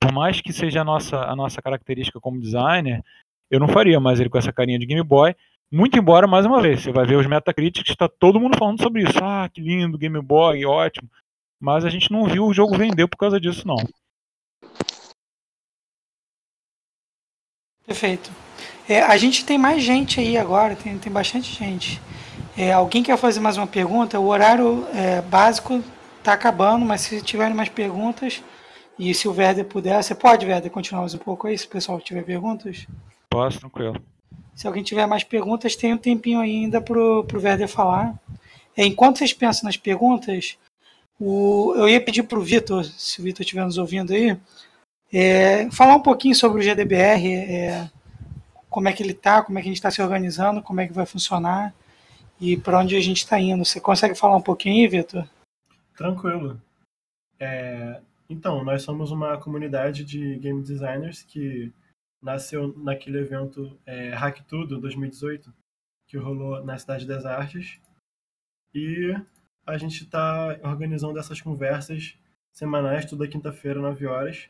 por 0.00 0.12
mais 0.12 0.40
que 0.40 0.52
seja 0.52 0.82
a 0.82 0.84
nossa, 0.84 1.18
a 1.24 1.34
nossa 1.34 1.60
característica 1.62 2.20
como 2.20 2.40
designer, 2.40 3.02
eu 3.50 3.60
não 3.60 3.68
faria 3.68 4.00
mais 4.00 4.20
ele 4.20 4.30
com 4.30 4.38
essa 4.38 4.52
carinha 4.52 4.78
de 4.78 4.86
Game 4.86 5.02
Boy. 5.02 5.34
Muito 5.74 5.98
embora, 5.98 6.26
mais 6.26 6.44
uma 6.44 6.60
vez, 6.60 6.82
você 6.82 6.92
vai 6.92 7.06
ver 7.06 7.16
os 7.16 7.26
Metacritics, 7.26 7.88
está 7.88 8.06
todo 8.06 8.38
mundo 8.38 8.58
falando 8.58 8.82
sobre 8.82 9.04
isso. 9.04 9.18
Ah, 9.22 9.48
que 9.48 9.58
lindo, 9.58 9.96
Game 9.96 10.20
Boy, 10.20 10.66
ótimo. 10.66 11.08
Mas 11.58 11.82
a 11.82 11.88
gente 11.88 12.12
não 12.12 12.26
viu 12.26 12.44
o 12.44 12.52
jogo 12.52 12.76
vender 12.76 13.06
por 13.06 13.16
causa 13.16 13.40
disso, 13.40 13.66
não. 13.66 13.76
Perfeito. 17.86 18.30
É, 18.86 19.00
a 19.00 19.16
gente 19.16 19.46
tem 19.46 19.56
mais 19.56 19.82
gente 19.82 20.20
aí 20.20 20.36
agora, 20.36 20.76
tem, 20.76 20.98
tem 20.98 21.10
bastante 21.10 21.50
gente. 21.50 21.98
É, 22.54 22.74
alguém 22.74 23.02
quer 23.02 23.16
fazer 23.16 23.40
mais 23.40 23.56
uma 23.56 23.66
pergunta? 23.66 24.20
O 24.20 24.26
horário 24.26 24.86
é, 24.92 25.22
básico 25.22 25.82
está 26.18 26.34
acabando, 26.34 26.84
mas 26.84 27.00
se 27.00 27.22
tiverem 27.22 27.56
mais 27.56 27.70
perguntas, 27.70 28.42
E 28.98 29.14
se 29.14 29.26
o 29.26 29.32
Werder 29.32 29.64
puder, 29.64 30.02
você 30.02 30.14
pode, 30.14 30.44
Werder, 30.46 30.70
continuar 30.70 31.00
mais 31.00 31.14
um 31.14 31.18
pouco 31.18 31.46
aí, 31.46 31.56
se 31.56 31.66
o 31.66 31.70
pessoal 31.70 31.98
tiver 31.98 32.22
perguntas? 32.24 32.86
Posso, 33.30 33.58
tranquilo. 33.58 34.11
Se 34.54 34.66
alguém 34.66 34.82
tiver 34.82 35.06
mais 35.06 35.24
perguntas, 35.24 35.76
tem 35.76 35.94
um 35.94 35.98
tempinho 35.98 36.40
ainda 36.40 36.80
pro, 36.80 37.24
pro 37.24 37.40
Werder 37.40 37.68
falar. 37.68 38.14
É, 38.76 38.84
enquanto 38.84 39.18
vocês 39.18 39.32
pensam 39.32 39.66
nas 39.66 39.76
perguntas, 39.76 40.58
o, 41.18 41.74
eu 41.76 41.88
ia 41.88 42.00
pedir 42.00 42.22
pro 42.24 42.42
Vitor, 42.42 42.84
se 42.84 43.20
o 43.20 43.24
Vitor 43.24 43.42
estiver 43.42 43.64
nos 43.64 43.78
ouvindo 43.78 44.12
aí, 44.12 44.36
é, 45.12 45.70
falar 45.70 45.96
um 45.96 46.02
pouquinho 46.02 46.34
sobre 46.34 46.60
o 46.60 46.64
GDBR, 46.64 47.34
é, 47.34 47.90
como 48.68 48.88
é 48.88 48.92
que 48.92 49.02
ele 49.02 49.12
está, 49.12 49.42
como 49.42 49.58
é 49.58 49.62
que 49.62 49.68
a 49.68 49.70
gente 49.70 49.78
está 49.78 49.90
se 49.90 50.00
organizando, 50.00 50.62
como 50.62 50.80
é 50.80 50.86
que 50.86 50.92
vai 50.92 51.06
funcionar 51.06 51.74
e 52.40 52.56
para 52.56 52.78
onde 52.80 52.96
a 52.96 53.00
gente 53.00 53.18
está 53.18 53.38
indo. 53.38 53.64
Você 53.64 53.80
consegue 53.80 54.14
falar 54.16 54.36
um 54.36 54.42
pouquinho 54.42 54.82
aí, 54.82 54.88
Vitor? 54.88 55.28
Tranquilo. 55.96 56.60
É, 57.38 58.00
então, 58.28 58.64
nós 58.64 58.82
somos 58.82 59.12
uma 59.12 59.38
comunidade 59.38 60.04
de 60.04 60.36
game 60.38 60.62
designers 60.62 61.22
que 61.22 61.70
nasceu 62.22 62.72
naquele 62.78 63.18
evento 63.18 63.76
é, 63.84 64.10
Hack 64.10 64.40
Tudo 64.46 64.80
2018, 64.80 65.52
que 66.06 66.16
rolou 66.16 66.64
na 66.64 66.78
Cidade 66.78 67.06
das 67.06 67.26
Artes. 67.26 67.80
E 68.72 69.14
a 69.66 69.76
gente 69.76 70.04
está 70.04 70.58
organizando 70.62 71.18
essas 71.18 71.40
conversas 71.40 72.16
semanais, 72.52 73.04
toda 73.04 73.28
quinta-feira, 73.28 73.80
9 73.80 74.06
horas, 74.06 74.48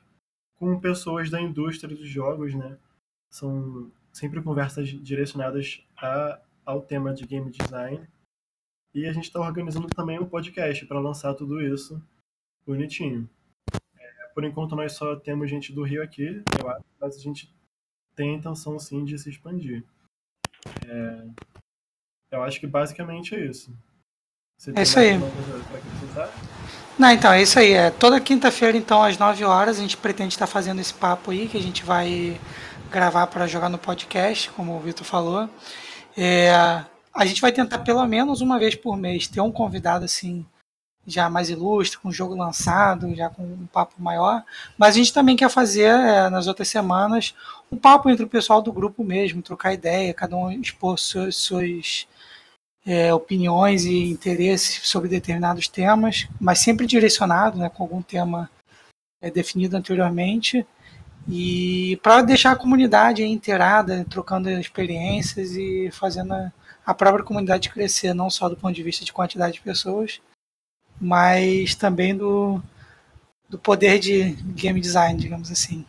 com 0.57 0.79
pessoas 0.79 1.31
da 1.31 1.41
indústria 1.41 1.97
dos 1.97 2.09
jogos, 2.09 2.55
né? 2.55 2.79
São 3.31 3.91
sempre 4.13 4.43
conversas 4.43 4.89
direcionadas 4.89 5.85
a, 5.97 6.41
ao 6.65 6.83
tema 6.83 7.15
de 7.15 7.27
game 7.27 7.51
design. 7.51 8.07
E 8.95 9.07
a 9.07 9.13
gente 9.13 9.25
está 9.25 9.41
organizando 9.41 9.89
também 9.89 10.21
um 10.21 10.29
podcast 10.29 10.85
para 10.87 11.01
lançar 11.01 11.35
tudo 11.35 11.61
isso 11.61 12.01
bonitinho. 12.67 13.29
É, 13.97 14.27
por 14.35 14.45
enquanto 14.45 14.77
nós 14.77 14.93
só 14.93 15.17
temos 15.17 15.49
gente 15.49 15.73
do 15.73 15.83
Rio 15.83 16.03
aqui, 16.03 16.43
eu 16.61 16.69
acho, 16.69 16.85
mas 17.01 17.17
a 17.17 17.21
gente 17.21 17.53
tem 18.15 18.35
a 18.35 18.39
intenção 18.39 18.79
sim 18.79 19.05
de 19.05 19.19
se 19.19 19.31
expandir. 19.31 19.85
É, 20.87 21.27
eu 22.31 22.43
acho 22.43 22.61
que 22.61 22.67
basicamente 22.67 23.35
é 23.35 23.45
isso. 23.45 23.73
Você 24.59 24.73
é 24.77 24.83
isso 24.83 24.99
aí. 24.99 25.19
Não, 26.99 27.11
então, 27.11 27.33
é 27.33 27.43
isso 27.43 27.59
aí. 27.59 27.73
É, 27.73 27.91
toda 27.91 28.21
quinta-feira, 28.21 28.77
então, 28.77 29.03
às 29.03 29.19
9 29.19 29.45
horas, 29.45 29.79
a 29.79 29.81
gente 29.81 29.97
pretende 29.97 30.35
estar 30.35 30.47
fazendo 30.47 30.81
esse 30.81 30.95
papo 30.95 31.31
aí, 31.31 31.49
que 31.49 31.57
a 31.57 31.63
gente 31.63 31.85
vai 31.85 32.41
gravar 32.91 33.27
para 33.27 33.47
jogar 33.47 33.69
no 33.69 33.79
podcast, 33.79 34.51
como 34.51 34.77
o 34.77 34.81
Vitor 34.81 35.05
falou. 35.05 35.49
É, 36.17 36.53
a 37.15 37.27
gente 37.27 37.41
vai 37.41 37.51
tentar 37.51 37.79
pelo 37.81 38.07
menos 38.07 38.41
uma 38.41 38.59
vez 38.59 38.75
por 38.75 38.97
mês 38.97 39.27
ter 39.27 39.41
um 39.41 39.51
convidado 39.51 40.05
assim 40.05 40.47
já 41.07 41.29
mais 41.29 41.51
ilustre, 41.51 41.99
com 41.99 42.11
o 42.11 42.13
jogo 42.13 42.37
lançado, 42.37 43.13
já 43.15 43.29
com 43.29 43.43
um 43.43 43.67
papo 43.67 43.95
maior. 43.99 44.45
Mas 44.79 44.95
a 44.95 44.99
gente 44.99 45.13
também 45.13 45.37
quer 45.37 45.51
fazer 45.51 45.89
é, 45.89 46.31
nas 46.31 46.47
outras 46.47 46.69
semanas 46.69 47.35
um 47.73 47.79
papo 47.79 48.11
entre 48.11 48.25
o 48.25 48.29
pessoal 48.29 48.61
do 48.61 48.71
grupo 48.71 49.03
mesmo, 49.03 49.41
trocar 49.41 49.73
ideia, 49.73 50.13
cada 50.13 50.37
um 50.37 50.51
expor 50.53 50.99
suas, 50.99 51.37
suas 51.37 52.07
é, 52.85 53.13
opiniões 53.15 53.87
e 53.87 54.11
interesses 54.11 54.87
sobre 54.87 55.09
determinados 55.09 55.69
temas, 55.69 56.29
mas 56.39 56.59
sempre 56.59 56.87
direcionado, 56.87 57.59
né, 57.59 57.71
com 57.71 57.83
algum 57.83 58.03
tema 58.03 58.51
é, 59.23 59.31
definido 59.31 59.75
anteriormente. 59.75 60.67
E 61.27 61.99
para 62.03 62.21
deixar 62.21 62.53
a 62.53 62.57
comunidade 62.57 63.25
inteirada, 63.25 64.05
trocando 64.11 64.51
experiências 64.51 65.53
e 65.53 65.91
fazendo 65.93 66.35
a, 66.35 66.53
a 66.85 66.93
própria 66.93 67.25
comunidade 67.25 67.71
crescer, 67.71 68.13
não 68.13 68.29
só 68.29 68.51
do 68.51 68.57
ponto 68.57 68.75
de 68.75 68.83
vista 68.83 69.05
de 69.05 69.13
quantidade 69.13 69.55
de 69.55 69.61
pessoas, 69.63 70.21
mas 71.01 71.75
também 71.75 72.15
do, 72.15 72.61
do 73.49 73.59
poder 73.59 73.99
de 73.99 74.33
game 74.55 74.81
design, 74.81 75.19
digamos 75.19 75.51
assim. 75.51 75.87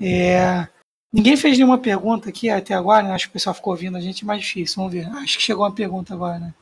É, 0.00 0.68
ninguém 1.12 1.36
fez 1.36 1.56
nenhuma 1.56 1.78
pergunta 1.78 2.28
aqui 2.28 2.50
até 2.50 2.74
agora, 2.74 3.02
né? 3.02 3.14
acho 3.14 3.26
que 3.26 3.30
o 3.30 3.32
pessoal 3.34 3.54
ficou 3.54 3.72
ouvindo 3.72 3.96
a 3.96 4.00
gente 4.00 4.24
mais 4.24 4.40
difícil. 4.42 4.76
Vamos 4.76 4.92
ver. 4.92 5.06
Acho 5.08 5.36
que 5.36 5.42
chegou 5.42 5.64
uma 5.64 5.74
pergunta 5.74 6.14
agora, 6.14 6.38
né? 6.38 6.54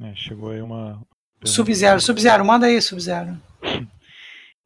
É, 0.00 0.14
chegou 0.14 0.50
aí 0.50 0.60
uma. 0.60 1.00
Sub-Zero, 1.44 2.00
Sub-Zero, 2.00 2.44
manda 2.44 2.66
aí, 2.66 2.80
Sub-Zero. 2.80 3.36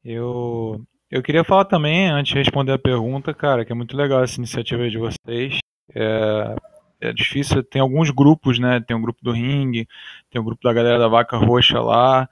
Eu, 0.09 0.87
eu 1.11 1.21
queria 1.21 1.43
falar 1.43 1.65
também, 1.65 2.09
antes 2.09 2.33
de 2.33 2.39
responder 2.39 2.71
a 2.71 2.79
pergunta, 2.79 3.35
cara, 3.35 3.65
que 3.65 3.73
é 3.73 3.75
muito 3.75 3.97
legal 3.97 4.23
essa 4.23 4.37
iniciativa 4.37 4.89
de 4.89 4.97
vocês. 4.97 5.59
É, 5.93 6.57
é 7.01 7.13
difícil, 7.13 7.65
tem 7.65 7.83
alguns 7.83 8.11
grupos, 8.11 8.61
né? 8.61 8.81
Tem 8.81 8.97
o 8.97 9.01
grupo 9.01 9.19
do 9.21 9.33
Ring, 9.33 9.85
tem 10.31 10.41
o 10.41 10.45
grupo 10.45 10.63
da 10.63 10.73
galera 10.73 11.01
da 11.01 11.09
Vaca 11.09 11.37
Roxa 11.37 11.81
lá, 11.81 12.29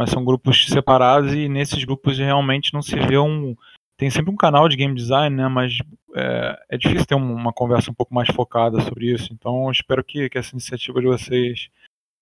mas 0.00 0.08
são 0.08 0.24
grupos 0.24 0.64
separados 0.64 1.34
e 1.34 1.46
nesses 1.46 1.84
grupos 1.84 2.16
realmente 2.16 2.72
não 2.72 2.80
se 2.80 2.98
vê 2.98 3.18
um. 3.18 3.54
Tem 3.98 4.08
sempre 4.08 4.30
um 4.30 4.36
canal 4.36 4.66
de 4.66 4.74
game 4.74 4.94
design, 4.94 5.36
né? 5.36 5.46
Mas 5.46 5.76
é, 6.14 6.58
é 6.70 6.78
difícil 6.78 7.04
ter 7.04 7.14
uma 7.16 7.52
conversa 7.52 7.90
um 7.90 7.94
pouco 7.94 8.14
mais 8.14 8.26
focada 8.30 8.80
sobre 8.80 9.12
isso. 9.12 9.30
Então, 9.30 9.70
espero 9.70 10.02
que, 10.02 10.30
que 10.30 10.38
essa 10.38 10.52
iniciativa 10.54 11.02
de 11.02 11.06
vocês 11.06 11.68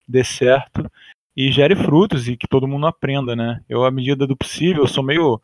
dê 0.09 0.24
certo 0.24 0.91
e 1.37 1.53
gere 1.53 1.76
frutos 1.76 2.26
e 2.26 2.37
que 2.37 2.49
todo 2.49 2.66
mundo 2.66 2.85
aprenda, 2.89 3.37
né? 3.37 3.62
Eu, 3.68 3.85
à 3.85 3.93
medida 3.93 4.26
do 4.26 4.37
possível, 4.37 4.85
sou 4.89 5.05
meio 5.05 5.41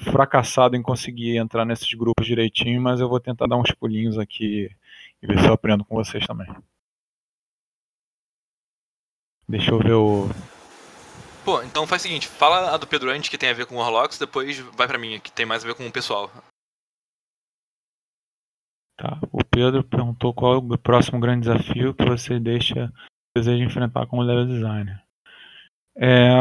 fracassado 0.00 0.76
em 0.76 0.82
conseguir 0.82 1.36
entrar 1.36 1.66
nesses 1.66 1.92
grupos 1.92 2.24
direitinho, 2.24 2.80
mas 2.80 3.00
eu 3.00 3.08
vou 3.10 3.20
tentar 3.20 3.46
dar 3.46 3.58
uns 3.58 3.70
pulinhos 3.72 4.18
aqui 4.18 4.70
e 5.22 5.26
ver 5.26 5.38
se 5.40 5.46
eu 5.46 5.52
aprendo 5.52 5.84
com 5.84 5.94
vocês 5.94 6.26
também. 6.26 6.48
Deixa 9.46 9.72
eu 9.72 9.78
ver 9.78 9.92
o. 9.92 10.55
Pô, 11.46 11.62
então 11.62 11.86
faz 11.86 12.02
o 12.02 12.08
seguinte, 12.08 12.26
fala 12.26 12.74
a 12.74 12.76
do 12.76 12.88
Pedro 12.88 13.08
antes 13.08 13.30
que 13.30 13.38
tem 13.38 13.50
a 13.50 13.54
ver 13.54 13.66
com 13.66 13.76
o 13.76 13.78
Warlocks, 13.78 14.18
depois 14.18 14.58
vai 14.76 14.88
pra 14.88 14.98
mim, 14.98 15.20
que 15.20 15.30
tem 15.30 15.46
mais 15.46 15.62
a 15.62 15.66
ver 15.68 15.76
com 15.76 15.86
o 15.86 15.92
pessoal. 15.92 16.28
Tá, 18.98 19.20
o 19.30 19.44
Pedro 19.44 19.84
perguntou 19.84 20.34
qual 20.34 20.54
é 20.54 20.56
o 20.56 20.76
próximo 20.76 21.20
grande 21.20 21.42
desafio 21.42 21.94
que 21.94 22.04
você 22.04 22.40
deixa 22.40 22.92
deseja 23.36 23.62
enfrentar 23.62 24.08
como 24.08 24.22
level 24.22 24.44
designer. 24.44 25.00
É... 25.96 26.34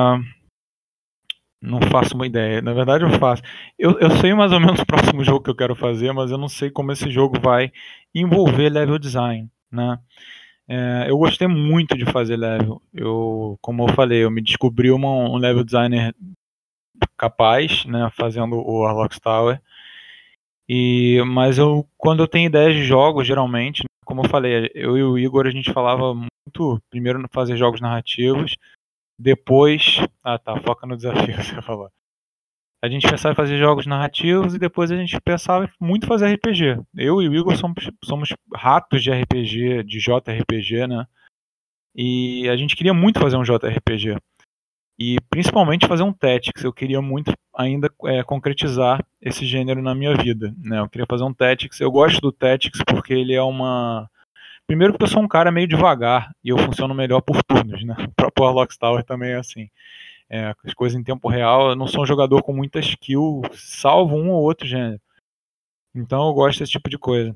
Não 1.62 1.80
faço 1.84 2.16
uma 2.16 2.26
ideia. 2.26 2.60
Na 2.64 2.74
verdade, 2.74 3.04
eu 3.04 3.12
faço. 3.20 3.44
Eu, 3.78 4.00
eu 4.00 4.10
sei 4.10 4.34
mais 4.34 4.52
ou 4.52 4.60
menos 4.60 4.80
o 4.80 4.86
próximo 4.88 5.22
jogo 5.24 5.44
que 5.44 5.52
eu 5.52 5.56
quero 5.56 5.76
fazer, 5.76 6.14
mas 6.14 6.32
eu 6.32 6.38
não 6.40 6.50
sei 6.50 6.72
como 6.72 6.92
esse 6.92 7.12
jogo 7.12 7.40
vai 7.40 7.72
envolver 8.14 8.70
level 8.70 8.98
design, 8.98 9.52
né? 9.72 10.00
É, 10.68 11.06
eu 11.08 11.18
gostei 11.18 11.48
muito 11.48 11.98
de 11.98 12.06
fazer 12.06 12.38
level. 12.38 12.82
Eu, 12.94 13.58
como 13.62 13.88
eu 13.88 13.94
falei, 13.94 14.24
eu 14.24 14.32
me 14.32 14.42
descobri 14.42 14.92
uma, 14.92 15.10
um 15.10 15.38
level 15.38 15.64
designer 15.64 16.14
capaz, 17.18 17.86
né, 17.86 18.10
fazendo 18.16 18.56
o 18.56 18.82
Warlocks 18.82 19.20
Tower. 19.20 19.62
E, 20.68 21.22
mas 21.28 21.58
eu, 21.58 21.88
quando 21.98 22.24
eu 22.24 22.28
tenho 22.28 22.48
ideias 22.48 22.74
de 22.74 22.84
jogos, 22.84 23.28
geralmente, 23.28 23.84
como 24.04 24.24
eu 24.24 24.30
falei, 24.30 24.72
eu 24.74 24.98
e 24.98 25.04
o 25.04 25.18
Igor 25.18 25.46
a 25.46 25.52
gente 25.52 25.72
falava 25.72 26.14
muito, 26.14 26.82
primeiro 26.90 27.24
fazer 27.32 27.56
jogos 27.56 27.82
narrativos, 27.82 28.56
depois. 29.20 30.00
Ah 30.24 30.40
tá, 30.40 30.60
foca 30.62 30.88
no 30.88 30.98
desafio, 30.98 31.36
você 31.42 31.62
falou. 31.62 31.90
A 32.86 32.90
gente 32.90 33.10
pensava 33.10 33.34
em 33.34 33.36
fazer 33.36 33.58
jogos 33.58 33.88
narrativos 33.88 34.54
e 34.54 34.60
depois 34.60 34.92
a 34.92 34.96
gente 34.96 35.20
pensava 35.20 35.68
muito 35.80 36.06
fazer 36.06 36.32
RPG. 36.36 36.80
Eu 36.96 37.20
e 37.20 37.28
o 37.28 37.34
Igor 37.34 37.58
somos, 37.58 37.90
somos 38.04 38.30
ratos 38.54 39.02
de 39.02 39.10
RPG, 39.10 39.84
de 39.84 40.00
JRPG, 40.00 40.86
né? 40.86 41.08
E 41.96 42.48
a 42.48 42.56
gente 42.56 42.76
queria 42.76 42.94
muito 42.94 43.20
fazer 43.20 43.38
um 43.38 43.44
JRPG. 43.44 44.18
E 45.00 45.18
principalmente 45.32 45.88
fazer 45.88 46.04
um 46.04 46.14
Tactics. 46.14 46.64
Eu 46.64 46.72
queria 46.72 47.02
muito 47.02 47.34
ainda 47.58 47.90
é, 48.06 48.22
concretizar 48.22 49.04
esse 49.20 49.48
gênero 49.48 49.82
na 49.82 49.96
minha 49.96 50.16
vida. 50.16 50.54
Né? 50.56 50.80
Eu 50.80 50.88
queria 50.88 51.08
fazer 51.10 51.24
um 51.24 51.34
Tactics. 51.34 51.80
Eu 51.80 51.90
gosto 51.90 52.22
do 52.22 52.32
Tactics 52.32 52.82
porque 52.86 53.14
ele 53.14 53.34
é 53.34 53.42
uma 53.42 54.08
Primeiro 54.68 54.94
porque 54.94 55.06
eu 55.06 55.10
sou 55.10 55.22
um 55.22 55.28
cara 55.28 55.52
meio 55.52 55.68
devagar 55.68 56.32
e 56.44 56.50
eu 56.50 56.58
funciono 56.58 56.94
melhor 56.94 57.22
por 57.22 57.44
turnos, 57.44 57.84
né? 57.84 57.96
O 58.10 58.14
próprio 58.16 58.46
Warlock 58.46 58.78
Tower 58.78 59.04
também 59.04 59.32
é 59.32 59.36
assim. 59.36 59.70
É, 60.30 60.54
as 60.66 60.74
coisas 60.74 61.00
em 61.00 61.04
tempo 61.04 61.30
real, 61.30 61.70
eu 61.70 61.76
não 61.76 61.88
sou 61.88 62.04
um 62.04 62.06
jogador 62.06 62.42
com 62.42 62.54
muita 62.54 62.80
skill, 62.80 63.42
salvo 63.54 64.16
um 64.16 64.32
ou 64.32 64.42
outro 64.42 64.68
gênero. 64.68 65.00
Então 65.94 66.28
eu 66.28 66.34
gosto 66.34 66.60
desse 66.60 66.72
tipo 66.72 66.90
de 66.90 66.98
coisa. 66.98 67.36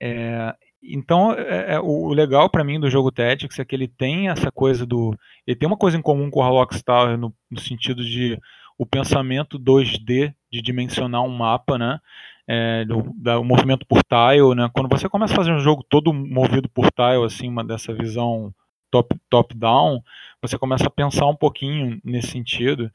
É, 0.00 0.54
então, 0.82 1.32
é, 1.32 1.74
é, 1.74 1.80
o 1.80 2.08
legal 2.12 2.50
para 2.50 2.64
mim 2.64 2.78
do 2.78 2.90
jogo 2.90 3.10
Tactics 3.10 3.58
é 3.58 3.64
que 3.64 3.74
ele 3.74 3.88
tem 3.88 4.28
essa 4.28 4.52
coisa 4.52 4.86
do. 4.86 5.16
Ele 5.46 5.56
tem 5.56 5.66
uma 5.66 5.76
coisa 5.76 5.96
em 5.96 6.02
comum 6.02 6.30
com 6.30 6.40
o 6.40 6.42
Warlock 6.42 6.82
Tower 6.84 7.16
no, 7.18 7.34
no 7.50 7.60
sentido 7.60 8.04
de 8.04 8.38
o 8.78 8.84
pensamento 8.86 9.58
2D 9.58 10.34
de 10.52 10.62
dimensionar 10.62 11.22
um 11.22 11.28
mapa, 11.28 11.78
né? 11.78 12.00
é, 12.46 12.84
do, 12.84 13.12
da, 13.16 13.38
o 13.38 13.44
movimento 13.44 13.86
por 13.86 14.00
tile, 14.04 14.54
né? 14.54 14.70
Quando 14.72 14.88
você 14.88 15.08
começa 15.08 15.32
a 15.32 15.36
fazer 15.36 15.52
um 15.52 15.58
jogo 15.58 15.84
todo 15.88 16.12
movido 16.12 16.68
por 16.68 16.90
tile, 16.90 17.24
assim, 17.24 17.48
uma 17.48 17.64
dessa 17.64 17.92
visão 17.92 18.54
top 18.94 19.16
top 19.28 19.56
down, 19.56 20.00
você 20.40 20.56
começa 20.56 20.86
a 20.86 20.90
pensar 20.90 21.26
um 21.26 21.34
pouquinho 21.34 22.00
nesse 22.04 22.28
sentido. 22.28 22.90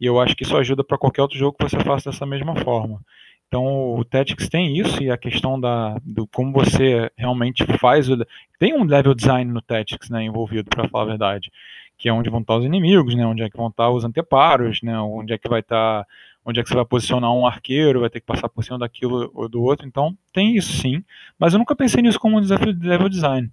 E 0.00 0.06
eu 0.06 0.20
acho 0.20 0.34
que 0.34 0.42
isso 0.42 0.56
ajuda 0.56 0.82
para 0.82 0.98
qualquer 0.98 1.22
outro 1.22 1.38
jogo 1.38 1.56
que 1.56 1.68
você 1.68 1.78
faça 1.80 2.10
dessa 2.10 2.26
mesma 2.26 2.56
forma. 2.56 3.00
Então 3.46 3.94
o 3.94 4.04
Tactics 4.04 4.48
tem 4.48 4.76
isso 4.76 5.00
e 5.02 5.10
a 5.10 5.16
questão 5.16 5.58
da 5.58 5.98
do 6.02 6.26
como 6.26 6.52
você 6.52 7.10
realmente 7.16 7.64
faz 7.78 8.08
o, 8.08 8.16
tem 8.58 8.74
um 8.74 8.84
level 8.84 9.14
design 9.14 9.52
no 9.52 9.62
Tactics, 9.62 10.10
né, 10.10 10.24
envolvido 10.24 10.68
para 10.68 10.88
falar 10.88 11.04
a 11.04 11.06
verdade, 11.06 11.52
que 11.96 12.08
é 12.08 12.12
onde 12.12 12.28
vão 12.28 12.40
estar 12.40 12.56
os 12.56 12.64
inimigos, 12.64 13.14
né? 13.14 13.24
Onde 13.24 13.42
é 13.42 13.48
que 13.48 13.56
vão 13.56 13.68
estar 13.68 13.88
os 13.90 14.04
anteparos, 14.04 14.82
né? 14.82 14.98
Onde 15.00 15.32
é 15.32 15.38
que 15.38 15.48
vai 15.48 15.60
estar, 15.60 16.04
onde 16.44 16.58
é 16.58 16.62
que 16.62 16.68
você 16.68 16.74
vai 16.74 16.84
posicionar 16.84 17.32
um 17.32 17.46
arqueiro, 17.46 18.00
vai 18.00 18.10
ter 18.10 18.20
que 18.20 18.26
passar 18.26 18.48
por 18.48 18.64
cima 18.64 18.78
daquilo 18.78 19.30
ou 19.32 19.48
do 19.48 19.62
outro. 19.62 19.86
Então 19.86 20.16
tem 20.32 20.56
isso 20.56 20.72
sim, 20.72 21.04
mas 21.38 21.52
eu 21.52 21.58
nunca 21.58 21.76
pensei 21.76 22.02
nisso 22.02 22.18
como 22.18 22.36
um 22.36 22.40
desafio 22.40 22.74
de 22.74 22.86
level 22.86 23.08
design, 23.08 23.50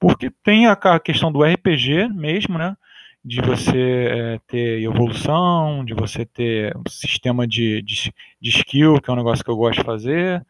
porque 0.00 0.30
tem 0.42 0.66
a 0.66 0.98
questão 0.98 1.30
do 1.30 1.44
RPG 1.44 2.08
mesmo, 2.08 2.58
né? 2.58 2.74
De 3.22 3.40
você 3.42 4.08
é, 4.10 4.40
ter 4.48 4.82
evolução, 4.82 5.84
de 5.84 5.92
você 5.92 6.24
ter 6.24 6.74
um 6.76 6.88
sistema 6.88 7.46
de, 7.46 7.82
de, 7.82 8.12
de 8.40 8.50
skill, 8.50 9.00
que 9.00 9.10
é 9.10 9.12
um 9.12 9.16
negócio 9.16 9.44
que 9.44 9.50
eu 9.50 9.56
gosto 9.56 9.80
de 9.80 9.84
fazer. 9.84 10.44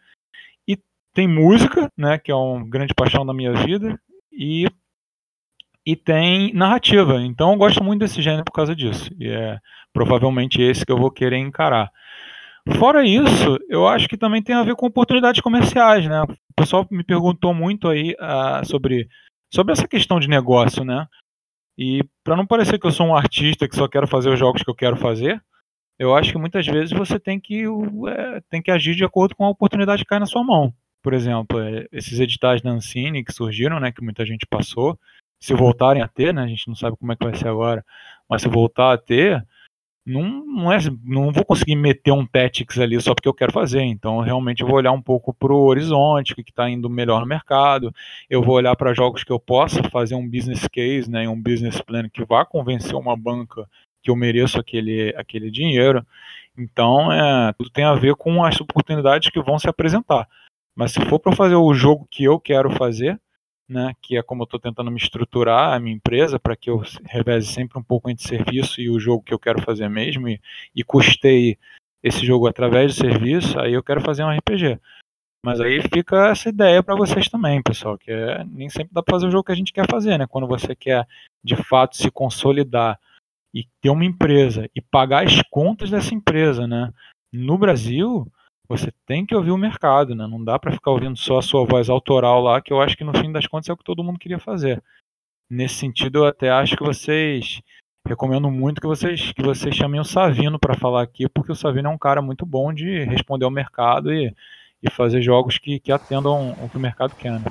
E 0.69 0.79
tem 1.13 1.27
música, 1.27 1.91
né? 1.99 2.17
Que 2.17 2.31
é 2.31 2.35
uma 2.35 2.65
grande 2.69 2.95
paixão 2.95 3.27
da 3.27 3.35
minha 3.35 3.53
vida. 3.53 4.01
E 4.33 4.67
e 5.85 5.97
tem 5.97 6.53
narrativa. 6.55 7.21
Então 7.21 7.53
eu 7.53 7.59
gosto 7.59 7.83
muito 7.83 8.01
desse 8.01 8.23
gênero 8.23 8.45
por 8.45 8.53
causa 8.53 8.77
disso. 8.77 9.11
E 9.19 9.29
é 9.29 9.59
provavelmente 9.93 10.63
esse 10.63 10.85
que 10.87 10.93
eu 10.93 10.99
vou 10.99 11.11
querer 11.11 11.39
encarar. 11.39 11.91
Fora 12.79 13.05
isso, 13.05 13.59
eu 13.69 13.89
acho 13.89 14.09
que 14.09 14.17
também 14.17 14.43
tem 14.43 14.55
a 14.55 14.63
ver 14.63 14.77
com 14.77 14.87
oportunidades 14.87 15.41
comerciais, 15.41 16.07
né? 16.07 16.23
O 16.23 16.55
pessoal 16.55 16.87
me 16.91 17.03
perguntou 17.03 17.55
muito 17.55 17.89
aí 17.89 18.15
uh, 18.21 18.65
sobre, 18.65 19.09
sobre 19.53 19.73
essa 19.73 19.89
questão 19.89 20.21
de 20.21 20.29
negócio, 20.29 20.85
né? 20.85 21.07
E 21.77 22.05
para 22.23 22.37
não 22.37 22.47
parecer 22.47 22.79
que 22.79 22.87
eu 22.87 22.93
sou 22.93 23.07
um 23.07 23.15
artista 23.15 23.69
que 23.69 23.77
só 23.77 23.89
quero 23.89 24.07
fazer 24.07 24.31
os 24.31 24.39
jogos 24.39 24.63
que 24.63 24.71
eu 24.71 24.75
quero 24.75 24.97
fazer, 24.97 25.43
eu 25.99 26.15
acho 26.15 26.33
que 26.33 26.39
muitas 26.39 26.67
vezes 26.67 26.93
você 26.93 27.19
tem 27.19 27.39
que, 27.39 27.65
é, 28.09 28.41
tem 28.49 28.63
que 28.63 28.71
agir 28.71 28.95
de 28.95 29.05
acordo 29.05 29.35
com 29.35 29.45
a 29.45 29.51
oportunidade 29.51 30.03
que 30.03 30.09
cai 30.09 30.19
na 30.19 30.27
sua 30.27 30.43
mão. 30.43 30.73
Por 31.03 31.15
exemplo, 31.15 31.59
é, 31.61 31.87
esses 31.93 32.19
editais 32.21 32.61
da 32.61 32.71
Ancine 32.71 33.25
que 33.25 33.33
surgiram, 33.33 33.81
né, 33.81 33.93
que 33.93 34.03
muita 34.03 34.25
gente 34.25 34.47
passou, 34.47 34.99
se 35.43 35.55
voltarem 35.55 36.03
a 36.03 36.09
ter, 36.09 36.35
né? 36.35 36.43
A 36.43 36.47
gente 36.47 36.69
não 36.69 36.75
sabe 36.75 36.97
como 36.99 37.13
é 37.13 37.17
que 37.17 37.25
vai 37.25 37.35
ser 37.35 37.49
agora, 37.49 37.85
mas 38.29 38.43
se 38.43 38.49
voltar 38.49 38.93
a 38.93 38.99
ter, 38.99 39.43
não, 40.11 40.45
não, 40.45 40.73
é, 40.73 40.79
não 41.05 41.33
vou 41.33 41.45
conseguir 41.45 41.77
meter 41.77 42.13
um 42.13 42.27
Tactics 42.27 42.79
ali 42.79 43.01
só 43.01 43.15
porque 43.15 43.29
eu 43.29 43.35
quero 43.35 43.53
fazer. 43.53 43.83
Então, 43.83 44.21
realmente, 44.21 44.61
eu 44.61 44.67
vou 44.67 44.77
olhar 44.77 44.93
um 44.93 45.01
pouco 45.01 45.33
para 45.33 45.53
o 45.53 45.67
horizonte, 45.67 46.33
o 46.33 46.37
que 46.37 46.43
está 46.43 46.69
indo 46.69 46.91
melhor 46.91 47.21
no 47.21 47.27
mercado. 47.27 47.95
Eu 48.29 48.43
vou 48.43 48.57
olhar 48.57 48.75
para 48.77 48.95
jogos 48.95 49.25
que 49.25 49.33
eu 49.33 49.39
possa 49.39 49.83
fazer 49.85 50.15
um 50.15 50.29
business 50.29 50.67
case, 50.69 51.11
né, 51.11 51.29
um 51.29 51.41
business 51.41 51.81
plan 51.81 52.09
que 52.09 52.25
vá 52.25 52.45
convencer 52.45 52.95
uma 52.95 53.17
banca 53.17 53.67
que 54.03 54.11
eu 54.11 54.17
mereço 54.17 54.59
aquele, 54.59 55.15
aquele 55.17 55.51
dinheiro. 55.51 56.05
Então, 56.59 57.13
é, 57.13 57.53
tudo 57.53 57.71
tem 57.71 57.85
a 57.85 57.95
ver 57.95 58.15
com 58.17 58.45
as 58.45 58.61
oportunidades 58.61 59.31
que 59.31 59.41
vão 59.43 59.59
se 59.59 59.69
apresentar. 59.69 60.27
Mas 60.75 60.93
se 60.93 61.05
for 61.07 61.19
para 61.19 61.37
fazer 61.37 61.57
o 61.57 61.73
jogo 61.75 62.07
que 62.11 62.25
eu 62.25 62.39
quero 62.41 62.71
fazer, 62.71 63.21
né, 63.71 63.95
que 64.03 64.17
é 64.17 64.23
como 64.23 64.43
eu 64.43 64.45
estou 64.45 64.59
tentando 64.59 64.91
me 64.91 64.99
estruturar 64.99 65.73
a 65.73 65.79
minha 65.79 65.95
empresa 65.95 66.41
para 66.41 66.57
que 66.57 66.69
eu 66.69 66.83
reveze 67.05 67.47
sempre 67.47 67.79
um 67.79 67.83
pouco 67.83 68.11
entre 68.11 68.27
serviço 68.27 68.81
e 68.81 68.91
o 68.91 68.99
jogo 68.99 69.23
que 69.23 69.33
eu 69.33 69.39
quero 69.39 69.63
fazer 69.63 69.89
mesmo 69.89 70.29
e, 70.29 70.41
e 70.75 70.83
custeie 70.83 71.57
esse 72.03 72.27
jogo 72.27 72.49
através 72.49 72.93
do 72.93 73.01
serviço, 73.01 73.61
aí 73.61 73.73
eu 73.73 73.83
quero 73.83 74.01
fazer 74.01 74.25
um 74.25 74.37
RPG. 74.37 74.81
Mas 75.45 75.61
aí 75.61 75.81
fica 75.83 76.31
essa 76.31 76.49
ideia 76.49 76.83
para 76.83 76.97
vocês 76.97 77.29
também, 77.29 77.63
pessoal, 77.63 77.97
que 77.97 78.11
é, 78.11 78.45
nem 78.45 78.69
sempre 78.69 78.93
dá 78.93 79.03
para 79.03 79.15
fazer 79.15 79.29
o 79.29 79.31
jogo 79.31 79.45
que 79.45 79.53
a 79.53 79.57
gente 79.57 79.73
quer 79.73 79.89
fazer, 79.89 80.19
né? 80.19 80.27
Quando 80.27 80.49
você 80.49 80.75
quer 80.75 81.07
de 81.43 81.57
fato 81.57 81.97
se 81.97 82.11
consolidar 82.11 82.99
e 83.55 83.67
ter 83.81 83.91
uma 83.91 84.05
empresa 84.05 84.69
e 84.75 84.81
pagar 84.81 85.25
as 85.25 85.41
contas 85.49 85.91
dessa 85.91 86.13
empresa, 86.15 86.67
né? 86.67 86.93
No 87.33 87.57
Brasil, 87.57 88.31
você 88.71 88.93
tem 89.05 89.27
que 89.27 89.35
ouvir 89.35 89.51
o 89.51 89.59
mercado, 89.59 90.15
né? 90.15 90.29
Não 90.29 90.45
dá 90.45 90.57
para 90.57 90.71
ficar 90.71 90.93
ouvindo 90.93 91.19
só 91.19 91.39
a 91.39 91.43
sua 91.43 91.67
voz 91.67 91.91
autoral 91.91 92.41
lá, 92.41 92.63
que 92.63 92.73
eu 92.73 92.81
acho 92.81 92.97
que 92.97 93.03
no 93.03 93.13
fim 93.19 93.33
das 93.33 93.45
contas 93.45 93.69
é 93.69 93.73
o 93.73 93.77
que 93.77 93.83
todo 93.83 94.05
mundo 94.05 94.21
queria 94.21 94.39
fazer. 94.39 94.81
Nesse 95.51 95.75
sentido, 95.75 96.21
eu 96.21 96.27
até 96.27 96.51
acho 96.51 96.77
que 96.77 96.85
vocês 96.85 97.61
recomendo 98.07 98.49
muito 98.49 98.81
que 98.81 98.87
vocês 98.87 99.33
que 99.33 99.43
vocês 99.43 99.75
chamem 99.75 100.01
o 100.01 100.05
Savino 100.05 100.57
para 100.57 100.79
falar 100.79 101.03
aqui, 101.03 101.29
porque 101.29 101.51
o 101.51 101.57
Savino 101.57 101.89
é 101.89 101.93
um 101.93 101.99
cara 101.99 102.23
muito 102.23 102.47
bom 102.47 102.73
de 102.73 103.03
responder 103.07 103.45
ao 103.45 103.51
mercado 103.51 104.13
e, 104.13 104.33
e 104.81 104.89
fazer 104.89 105.21
jogos 105.21 105.59
que, 105.59 105.81
que 105.81 105.91
atendam 105.91 106.53
o 106.63 106.69
que 106.69 106.77
o 106.77 106.81
mercado 106.81 107.17
quer. 107.17 107.41
Né? 107.41 107.47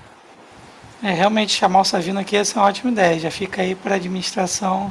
É, 1.03 1.11
realmente 1.11 1.51
chamar 1.51 1.81
o 1.81 1.85
Savino 1.85 2.21
aqui 2.21 2.37
essa 2.37 2.57
é 2.57 2.61
uma 2.61 2.69
ótima 2.69 2.91
ideia. 2.91 3.19
Já 3.19 3.29
fica 3.29 3.61
aí 3.61 3.75
para 3.75 3.95
a 3.95 3.97
administração 3.97 4.89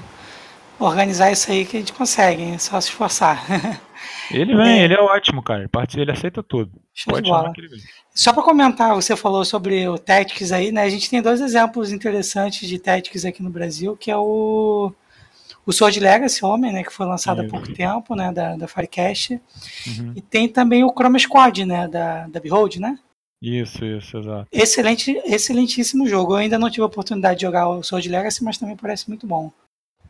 organizar 0.79 1.31
isso 1.31 1.51
aí 1.51 1.65
que 1.65 1.77
a 1.77 1.81
gente 1.81 1.93
consegue, 1.93 2.43
é 2.43 2.59
só 2.59 2.81
se 2.81 2.89
esforçar. 2.89 3.45
Ele 4.31 4.55
vem, 4.55 4.81
é. 4.81 4.85
ele 4.85 4.95
é 4.95 5.01
ótimo, 5.01 5.43
cara. 5.43 5.69
Ele 5.97 6.13
aceita 6.13 6.43
tudo. 6.43 6.71
Pode 7.07 7.25
de 7.25 7.31
bola. 7.31 7.51
Só 8.15 8.33
para 8.33 8.43
comentar, 8.43 8.95
você 8.95 9.17
falou 9.17 9.43
sobre 9.45 9.89
o 9.89 9.97
Tactics 9.99 10.53
aí, 10.53 10.71
né? 10.71 10.83
A 10.83 10.89
gente 10.91 11.09
tem 11.09 11.23
dois 11.23 11.41
exemplos 11.41 11.91
interessantes 11.91 12.69
de 12.69 12.79
Tactics 12.79 13.25
aqui 13.25 13.43
no 13.43 13.49
Brasil, 13.49 13.97
que 13.97 14.11
é 14.11 14.17
o 14.17 14.93
o 15.69 15.73
Sword 15.73 16.01
Legacy 16.01 16.43
Homem, 16.47 16.73
né, 16.73 16.83
que 16.83 16.91
foi 16.91 17.05
lançado 17.05 17.43
é, 17.43 17.45
há 17.45 17.49
pouco 17.49 17.71
tempo, 17.75 18.15
né, 18.15 18.33
da, 18.33 18.57
da 18.57 18.67
Firecast. 18.67 19.35
Uhum. 19.87 20.15
E 20.17 20.23
tem 20.23 20.49
também 20.49 20.83
o 20.83 20.91
Chroma 20.91 21.19
Squad, 21.19 21.63
né, 21.67 21.87
da, 21.87 22.27
da 22.27 22.41
Behold, 22.41 22.77
né? 22.77 22.99
Isso, 23.43 23.85
isso, 23.85 24.17
exato. 24.17 24.49
Excelente, 24.51 25.21
excelentíssimo 25.27 26.09
jogo. 26.09 26.33
Eu 26.33 26.39
ainda 26.39 26.59
não 26.59 26.71
tive 26.71 26.85
a 26.85 26.87
oportunidade 26.87 27.41
de 27.41 27.47
jogar 27.47 27.69
o 27.69 27.83
Sword 27.83 28.09
Legacy, 28.09 28.43
mas 28.43 28.57
também 28.57 28.77
parece 28.77 29.09
muito 29.09 29.27
bom. 29.27 29.53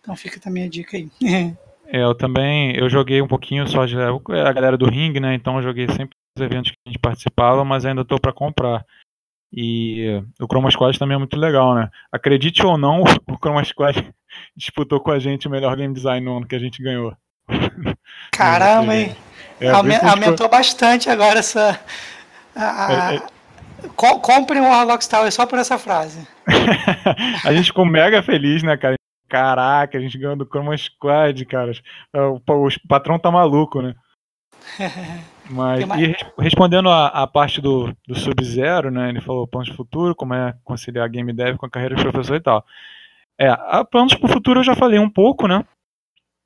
Então 0.08 0.16
fica 0.16 0.40
também 0.40 0.64
a 0.64 0.68
dica 0.68 0.96
aí. 0.96 1.10
É, 1.90 2.02
eu 2.02 2.14
também, 2.14 2.76
eu 2.76 2.86
joguei 2.90 3.22
um 3.22 3.26
pouquinho 3.26 3.66
só 3.66 3.86
de 3.86 3.96
a 3.96 4.52
galera 4.52 4.76
do 4.76 4.84
ring, 4.84 5.18
né? 5.18 5.32
Então 5.32 5.56
eu 5.56 5.62
joguei 5.62 5.86
sempre 5.88 6.14
os 6.36 6.44
eventos 6.44 6.70
que 6.70 6.76
a 6.86 6.90
gente 6.90 6.98
participava, 6.98 7.64
mas 7.64 7.86
ainda 7.86 8.02
estou 8.02 8.20
para 8.20 8.30
comprar. 8.30 8.84
E 9.50 10.22
o 10.38 10.44
Chroma 10.44 10.70
Squad 10.70 10.98
também 10.98 11.14
é 11.14 11.18
muito 11.18 11.38
legal, 11.38 11.74
né? 11.74 11.88
Acredite 12.12 12.62
ou 12.62 12.76
não, 12.76 13.04
o 13.26 13.38
Chroma 13.38 13.64
Squad 13.64 14.06
disputou 14.54 15.00
com 15.00 15.10
a 15.10 15.18
gente 15.18 15.48
o 15.48 15.50
melhor 15.50 15.74
game 15.76 15.94
design 15.94 16.22
no 16.26 16.36
ano 16.36 16.46
que 16.46 16.54
a 16.54 16.58
gente 16.58 16.82
ganhou. 16.82 17.16
Caramba, 18.32 18.94
hein? 18.94 19.16
É, 19.58 19.70
aumentou 19.70 20.46
bastante 20.46 21.08
agora 21.08 21.38
essa. 21.38 21.80
A, 22.54 22.86
a... 22.86 23.14
É, 23.14 23.16
é... 23.16 23.22
Compre 23.96 24.60
um 24.60 24.68
Warlock 24.68 25.08
Tower 25.08 25.32
só 25.32 25.46
por 25.46 25.58
essa 25.58 25.78
frase. 25.78 26.28
a 27.46 27.54
gente 27.54 27.68
ficou 27.68 27.86
mega 27.86 28.22
feliz, 28.22 28.62
né, 28.62 28.76
cara? 28.76 28.97
Caraca, 29.28 29.98
a 29.98 30.00
gente 30.00 30.16
ganhou 30.16 30.36
do 30.36 30.46
Chroma 30.46 30.76
Squad, 30.76 31.44
cara. 31.44 31.72
É, 32.12 32.20
o, 32.20 32.36
o 32.36 32.88
patrão 32.88 33.18
tá 33.18 33.30
maluco, 33.30 33.82
né? 33.82 33.94
Mas, 35.50 35.84
e 35.98 36.14
respondendo 36.38 36.88
a, 36.88 37.08
a 37.08 37.26
parte 37.26 37.60
do, 37.60 37.94
do 38.06 38.14
Sub-Zero, 38.14 38.90
né? 38.90 39.08
Ele 39.08 39.20
falou 39.20 39.46
planos 39.46 39.70
de 39.70 39.76
futuro, 39.76 40.14
como 40.14 40.34
é 40.34 40.54
conciliar 40.64 41.08
game 41.08 41.32
dev 41.32 41.56
com 41.56 41.66
a 41.66 41.70
carreira 41.70 41.94
de 41.94 42.02
professor 42.02 42.36
e 42.36 42.40
tal. 42.40 42.64
É, 43.38 43.48
a 43.48 43.84
planos 43.84 44.14
para 44.14 44.26
o 44.26 44.32
futuro 44.32 44.60
eu 44.60 44.64
já 44.64 44.74
falei 44.74 44.98
um 44.98 45.08
pouco, 45.08 45.46
né? 45.46 45.64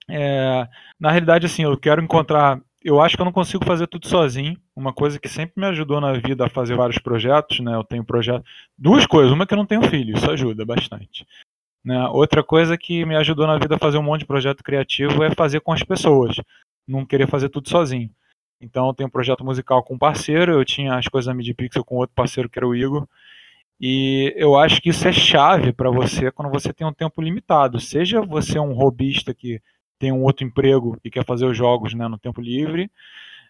É, 0.08 0.68
na 1.00 1.10
realidade, 1.10 1.46
assim, 1.46 1.62
eu 1.62 1.76
quero 1.76 2.02
encontrar. 2.02 2.60
Eu 2.84 3.00
acho 3.00 3.16
que 3.16 3.22
eu 3.22 3.24
não 3.24 3.32
consigo 3.32 3.64
fazer 3.64 3.86
tudo 3.86 4.06
sozinho. 4.06 4.56
Uma 4.74 4.92
coisa 4.92 5.18
que 5.18 5.28
sempre 5.28 5.54
me 5.56 5.66
ajudou 5.66 6.00
na 6.00 6.12
vida 6.14 6.46
a 6.46 6.50
fazer 6.50 6.76
vários 6.76 6.98
projetos, 6.98 7.60
né? 7.60 7.74
Eu 7.74 7.84
tenho 7.84 8.04
projeto. 8.04 8.44
Duas 8.76 9.06
coisas. 9.06 9.32
Uma 9.32 9.44
é 9.44 9.46
que 9.46 9.54
eu 9.54 9.58
não 9.58 9.66
tenho 9.66 9.82
filho, 9.82 10.16
isso 10.16 10.30
ajuda 10.30 10.64
bastante. 10.64 11.26
Né? 11.84 12.06
Outra 12.08 12.42
coisa 12.44 12.78
que 12.78 13.04
me 13.04 13.16
ajudou 13.16 13.46
na 13.46 13.58
vida 13.58 13.74
a 13.74 13.78
fazer 13.78 13.98
um 13.98 14.02
monte 14.02 14.20
de 14.20 14.26
projeto 14.26 14.62
criativo 14.62 15.22
é 15.24 15.34
fazer 15.34 15.60
com 15.60 15.72
as 15.72 15.82
pessoas, 15.82 16.36
não 16.86 17.04
querer 17.04 17.28
fazer 17.28 17.48
tudo 17.48 17.68
sozinho. 17.68 18.10
Então 18.60 18.94
tenho 18.94 19.08
um 19.08 19.10
projeto 19.10 19.44
musical 19.44 19.82
com 19.82 19.94
um 19.94 19.98
parceiro, 19.98 20.52
eu 20.52 20.64
tinha 20.64 20.94
as 20.96 21.08
coisas 21.08 21.26
da 21.26 21.34
MediPixel 21.34 21.84
com 21.84 21.96
outro 21.96 22.14
parceiro 22.14 22.48
que 22.48 22.58
era 22.58 22.66
o 22.66 22.74
Igor. 22.74 23.08
E 23.80 24.32
eu 24.36 24.56
acho 24.56 24.80
que 24.80 24.90
isso 24.90 25.08
é 25.08 25.12
chave 25.12 25.72
para 25.72 25.90
você 25.90 26.30
quando 26.30 26.52
você 26.52 26.72
tem 26.72 26.86
um 26.86 26.92
tempo 26.92 27.20
limitado. 27.20 27.80
Seja 27.80 28.20
você 28.22 28.58
um 28.60 28.72
robista 28.72 29.34
que 29.34 29.60
tem 29.98 30.12
um 30.12 30.22
outro 30.22 30.46
emprego 30.46 30.96
e 31.04 31.10
quer 31.10 31.24
fazer 31.24 31.46
os 31.46 31.56
jogos 31.56 31.92
né, 31.94 32.06
no 32.06 32.18
tempo 32.18 32.40
livre, 32.40 32.90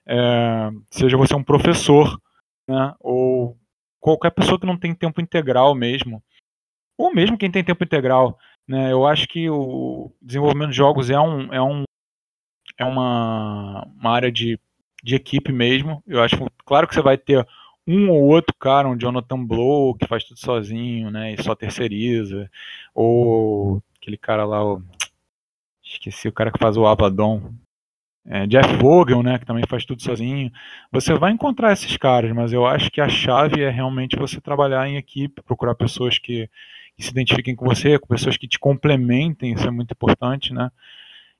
é, 0.06 0.70
seja 0.90 1.18
você 1.18 1.34
um 1.34 1.44
professor, 1.44 2.18
né, 2.66 2.94
ou 3.00 3.56
qualquer 4.00 4.30
pessoa 4.30 4.58
que 4.58 4.66
não 4.66 4.78
tem 4.78 4.94
tempo 4.94 5.20
integral 5.20 5.74
mesmo 5.74 6.22
ou 7.02 7.12
mesmo 7.12 7.36
quem 7.36 7.50
tem 7.50 7.64
tempo 7.64 7.82
integral. 7.82 8.38
Né? 8.66 8.92
Eu 8.92 9.04
acho 9.06 9.26
que 9.26 9.50
o 9.50 10.12
desenvolvimento 10.22 10.70
de 10.70 10.76
jogos 10.76 11.10
é, 11.10 11.18
um, 11.18 11.52
é, 11.52 11.60
um, 11.60 11.82
é 12.78 12.84
uma, 12.84 13.84
uma 13.98 14.10
área 14.10 14.30
de, 14.30 14.58
de 15.02 15.16
equipe 15.16 15.50
mesmo. 15.50 16.00
Eu 16.06 16.22
acho 16.22 16.36
claro 16.64 16.86
que 16.86 16.94
você 16.94 17.02
vai 17.02 17.18
ter 17.18 17.44
um 17.84 18.08
ou 18.08 18.22
outro 18.22 18.54
cara, 18.54 18.88
um 18.88 18.96
Jonathan 18.96 19.44
Blow, 19.44 19.96
que 19.96 20.06
faz 20.06 20.22
tudo 20.22 20.38
sozinho, 20.38 21.10
né, 21.10 21.34
e 21.34 21.42
só 21.42 21.52
terceiriza, 21.56 22.48
ou 22.94 23.82
aquele 24.00 24.16
cara 24.16 24.44
lá, 24.44 24.64
o... 24.64 24.80
esqueci 25.82 26.28
o 26.28 26.32
cara 26.32 26.52
que 26.52 26.60
faz 26.60 26.76
o 26.76 26.86
Abaddon, 26.86 27.52
é, 28.24 28.46
Jeff 28.46 28.76
Vogel, 28.76 29.24
né, 29.24 29.40
que 29.40 29.44
também 29.44 29.64
faz 29.68 29.84
tudo 29.84 30.00
sozinho. 30.00 30.52
Você 30.92 31.12
vai 31.14 31.32
encontrar 31.32 31.72
esses 31.72 31.96
caras, 31.96 32.30
mas 32.32 32.52
eu 32.52 32.64
acho 32.64 32.88
que 32.88 33.00
a 33.00 33.08
chave 33.08 33.60
é 33.62 33.68
realmente 33.68 34.16
você 34.16 34.40
trabalhar 34.40 34.88
em 34.88 34.96
equipe, 34.96 35.42
procurar 35.42 35.74
pessoas 35.74 36.18
que 36.18 36.48
se 37.02 37.10
identifiquem 37.10 37.54
com 37.54 37.66
você, 37.66 37.98
com 37.98 38.06
pessoas 38.06 38.36
que 38.36 38.48
te 38.48 38.58
complementem, 38.58 39.52
isso 39.52 39.66
é 39.66 39.70
muito 39.70 39.92
importante, 39.92 40.52
né? 40.52 40.70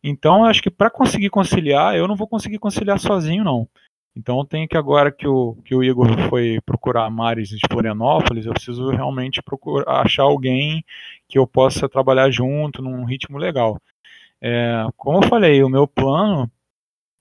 Então, 0.03 0.45
acho 0.45 0.63
que 0.63 0.71
para 0.71 0.91
conseguir 0.91 1.31
conciliar, 1.31 1.97
eu 1.97 2.09
não 2.09 2.17
vou 2.17 2.27
conseguir 2.27 2.59
conciliar 2.59 2.99
sozinho, 2.99 3.45
não. 3.45 3.69
Então 4.15 4.45
tem 4.45 4.69
que 4.69 4.77
agora 4.77 5.11
que 5.11 5.27
o, 5.27 5.57
que 5.65 5.75
o 5.75 5.83
Igor 5.83 6.07
foi 6.29 6.61
procurar 6.67 7.09
mares 7.11 7.49
de 7.49 7.61
Florianópolis, 7.71 8.45
eu 8.45 8.53
preciso 8.53 8.91
realmente 8.91 9.43
procurar 9.43 10.03
achar 10.03 10.25
alguém 10.25 10.85
que 11.29 11.39
eu 11.39 11.47
possa 11.47 11.89
trabalhar 11.89 12.31
junto 12.31 12.83
num 12.83 13.05
ritmo 13.05 13.39
legal. 13.39 13.81
É, 14.41 14.87
como 14.97 15.19
eu 15.19 15.29
falei, 15.29 15.63
o 15.63 15.69
meu 15.69 15.87
plano, 15.87 16.51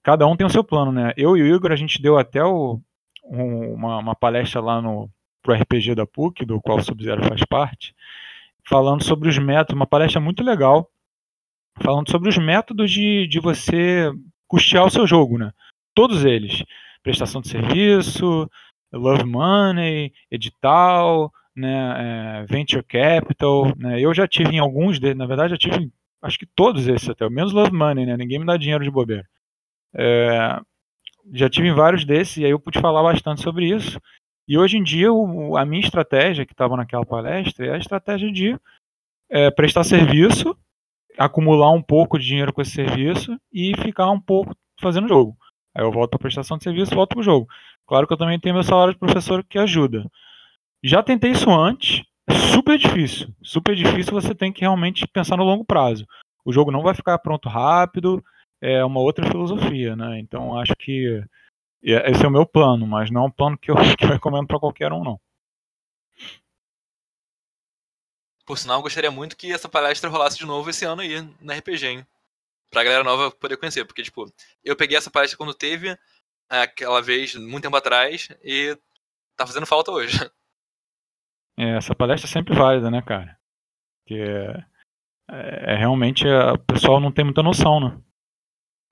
cada 0.04 0.28
um 0.28 0.36
tem 0.36 0.46
o 0.46 0.50
seu 0.50 0.64
plano, 0.64 0.92
né? 0.92 1.14
Eu 1.16 1.38
e 1.38 1.44
o 1.44 1.56
Igor, 1.56 1.72
a 1.72 1.76
gente 1.78 2.02
deu 2.02 2.18
até 2.18 2.44
o, 2.44 2.80
um, 3.24 3.74
uma, 3.74 3.98
uma, 4.00 4.16
palestra 4.16 4.60
lá 4.60 4.82
no 4.82 5.10
pro 5.42 5.54
RPG 5.54 5.96
da 5.96 6.06
PUC, 6.06 6.46
do 6.46 6.60
qual 6.62 6.78
o 6.78 6.84
Sub-Zero 6.84 7.24
faz 7.24 7.44
parte, 7.46 7.96
falando 8.72 9.04
sobre 9.04 9.28
os 9.28 9.38
métodos, 9.38 9.76
uma 9.76 9.86
palestra 9.86 10.22
muito 10.22 10.42
legal, 10.42 10.90
falando 11.82 12.10
sobre 12.10 12.30
os 12.30 12.38
métodos 12.38 12.90
de, 12.90 13.28
de 13.28 13.38
você 13.38 14.10
custear 14.48 14.86
o 14.86 14.90
seu 14.90 15.06
jogo, 15.06 15.38
né? 15.38 15.52
Todos 15.94 16.24
eles. 16.24 16.64
Prestação 17.04 17.42
de 17.42 17.50
serviço, 17.50 18.50
love 18.94 19.26
money, 19.26 20.14
edital, 20.32 21.32
né, 21.54 22.44
é, 22.44 22.46
venture 22.46 22.84
capital. 22.84 23.76
Né? 23.76 24.00
Eu 24.00 24.14
já 24.14 24.26
tive 24.26 24.56
em 24.56 24.60
alguns 24.60 25.00
deles, 25.00 25.18
na 25.18 25.26
verdade, 25.26 25.52
já 25.52 25.58
tive 25.58 25.92
acho 26.22 26.40
que 26.40 26.46
todos 26.46 26.88
esses 26.88 27.10
até, 27.10 27.28
menos 27.30 27.52
love 27.52 27.74
money, 27.74 28.06
né? 28.06 28.16
Ninguém 28.16 28.40
me 28.40 28.46
dá 28.46 28.56
dinheiro 28.56 28.84
de 28.84 28.92
bobeira. 28.92 29.28
É, 29.94 30.60
já 31.34 31.50
tive 31.50 31.68
em 31.68 31.74
vários 31.74 32.06
desses 32.06 32.38
e 32.38 32.46
aí 32.46 32.52
eu 32.52 32.60
pude 32.60 32.80
falar 32.80 33.04
bastante 33.04 33.42
sobre 33.42 33.68
isso. 33.68 34.00
E 34.48 34.58
hoje 34.58 34.78
em 34.78 34.84
dia, 34.84 35.12
o, 35.12 35.56
a 35.56 35.66
minha 35.66 35.82
estratégia, 35.82 36.46
que 36.46 36.54
estava 36.54 36.76
naquela 36.76 37.06
palestra, 37.06 37.68
é 37.68 37.74
a 37.74 37.78
estratégia 37.78 38.32
de 38.32 38.60
é, 39.30 39.50
prestar 39.50 39.84
serviço, 39.84 40.56
acumular 41.18 41.72
um 41.72 41.82
pouco 41.82 42.18
de 42.18 42.26
dinheiro 42.26 42.52
com 42.54 42.62
esse 42.62 42.72
serviço 42.72 43.40
e 43.52 43.76
ficar 43.78 44.10
um 44.10 44.20
pouco 44.20 44.56
fazendo 44.80 45.08
jogo. 45.08 45.38
Aí 45.74 45.84
eu 45.84 45.92
volto 45.92 46.12
para 46.12 46.20
prestação 46.20 46.58
de 46.58 46.64
serviço, 46.64 46.94
volto 46.94 47.12
para 47.12 47.20
o 47.20 47.24
jogo. 47.24 47.48
Claro 47.88 48.06
que 48.06 48.14
eu 48.14 48.18
também 48.18 48.40
tenho 48.40 48.56
meu 48.56 48.64
salário 48.64 48.94
de 48.94 49.00
professor 49.00 49.44
que 49.44 49.58
ajuda. 49.58 50.06
Já 50.84 51.02
tentei 51.02 51.32
isso 51.32 51.50
antes, 51.50 52.04
super 52.52 52.78
difícil. 52.78 53.34
Super 53.42 53.76
difícil, 53.76 54.14
você 54.14 54.34
tem 54.36 54.52
que 54.52 54.62
realmente 54.62 55.08
pensar 55.08 55.38
no 55.38 55.44
longo 55.44 55.64
prazo. 55.64 56.06
O 56.44 56.52
jogo 56.52 56.72
não 56.72 56.82
vai 56.82 56.94
ficar 56.94 57.18
pronto 57.20 57.48
rápido, 57.48 58.24
é 58.62 58.84
uma 58.84 59.00
outra 59.00 59.26
filosofia, 59.26 59.96
né? 59.96 60.20
Então 60.20 60.58
acho 60.58 60.76
que 60.78 61.24
esse 61.82 62.24
é 62.24 62.28
o 62.28 62.32
meu 62.32 62.46
plano, 62.46 62.86
mas 62.86 63.10
não 63.10 63.24
é 63.24 63.26
um 63.26 63.32
plano 63.32 63.58
que 63.58 63.72
eu, 63.72 63.76
que 63.98 64.06
eu 64.06 64.10
recomendo 64.10 64.48
para 64.48 64.60
qualquer 64.60 64.92
um, 64.94 65.04
não. 65.04 65.20
Por 68.46 68.58
sinal, 68.58 68.80
eu 68.80 68.84
gostaria 68.84 69.12
muito 69.12 69.38
que 69.38 69.52
essa 69.52 69.70
palestra 69.70 70.10
rolasse 70.10 70.38
de 70.38 70.46
novo 70.46 70.70
esse 70.70 70.84
ano 70.86 71.02
aí, 71.02 71.22
na 71.40 71.56
RPG, 71.56 71.88
hein? 71.88 72.08
Pra 72.70 72.84
galera 72.84 73.04
nova 73.04 73.32
poder 73.32 73.58
conhecer, 73.58 73.86
porque, 73.86 74.04
tipo, 74.04 74.32
eu 74.64 74.76
peguei 74.76 74.98
essa 74.98 75.12
palestra 75.12 75.38
quando 75.38 75.54
teve, 75.54 75.98
aquela 76.50 77.02
vez, 77.02 77.36
muito 77.36 77.64
tempo 77.64 77.76
atrás, 77.76 78.30
e 78.44 78.78
tá 79.36 79.46
fazendo 79.48 79.66
falta 79.66 79.92
hoje. 79.92 80.18
É, 81.60 81.78
essa 81.78 81.94
palestra 81.94 82.28
é 82.28 82.32
sempre 82.32 82.56
válida, 82.56 82.90
né, 82.90 83.02
cara? 83.02 83.38
Porque 84.00 84.20
é, 85.30 85.74
é, 85.74 85.76
realmente 85.76 86.26
o 86.26 86.58
pessoal 86.60 87.00
não 87.00 87.12
tem 87.12 87.26
muita 87.26 87.44
noção, 87.44 87.80
né? 87.80 88.02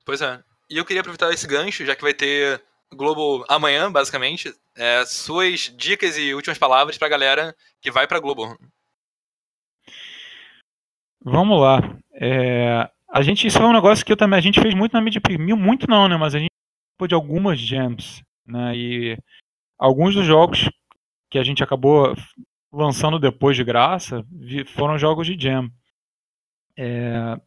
Pois 0.06 0.22
é. 0.22 0.44
E 0.70 0.78
eu 0.78 0.86
queria 0.86 1.00
aproveitar 1.02 1.34
esse 1.34 1.48
gancho, 1.48 1.86
já 1.86 1.96
que 1.96 2.02
vai 2.02 2.14
ter 2.14 2.62
Globo 2.94 3.46
amanhã, 3.48 3.92
basicamente, 3.92 4.54
é, 4.76 5.06
suas 5.06 5.74
dicas 5.76 6.18
e 6.18 6.34
últimas 6.34 6.58
palavras 6.58 6.98
pra 6.98 7.10
galera 7.10 7.56
que 7.82 7.92
vai 7.92 8.08
pra 8.08 8.20
Globo. 8.20 8.58
Vamos 11.24 11.60
lá. 11.62 11.80
É, 12.14 12.90
a 13.10 13.22
gente, 13.22 13.48
isso 13.48 13.60
é 13.60 13.66
um 13.66 13.74
negócio 13.74 14.06
que 14.06 14.12
eu 14.12 14.18
também, 14.18 14.38
a 14.38 14.42
gente 14.42 14.62
fez 14.62 14.74
muito 14.74 14.94
na 14.94 15.02
mídia, 15.02 15.22
muito 15.56 15.88
não, 15.88 16.08
né, 16.08 16.18
mas 16.18 16.34
a 16.36 16.40
gente 16.40 16.50
de 17.08 17.16
algumas 17.16 17.58
gems, 17.58 18.22
né, 18.46 18.76
e 18.76 19.18
alguns 19.78 20.14
dos 20.14 20.26
jogos 20.26 20.70
que 21.30 21.40
a 21.40 21.44
gente 21.44 21.64
acabou 21.64 22.14
lançando 22.72 23.20
depois 23.20 23.56
de 23.56 23.64
graça 23.64 24.26
foram 24.76 24.98
jogos 24.98 25.28
de 25.28 25.40
Jam. 25.40 25.72
É... 26.78 27.40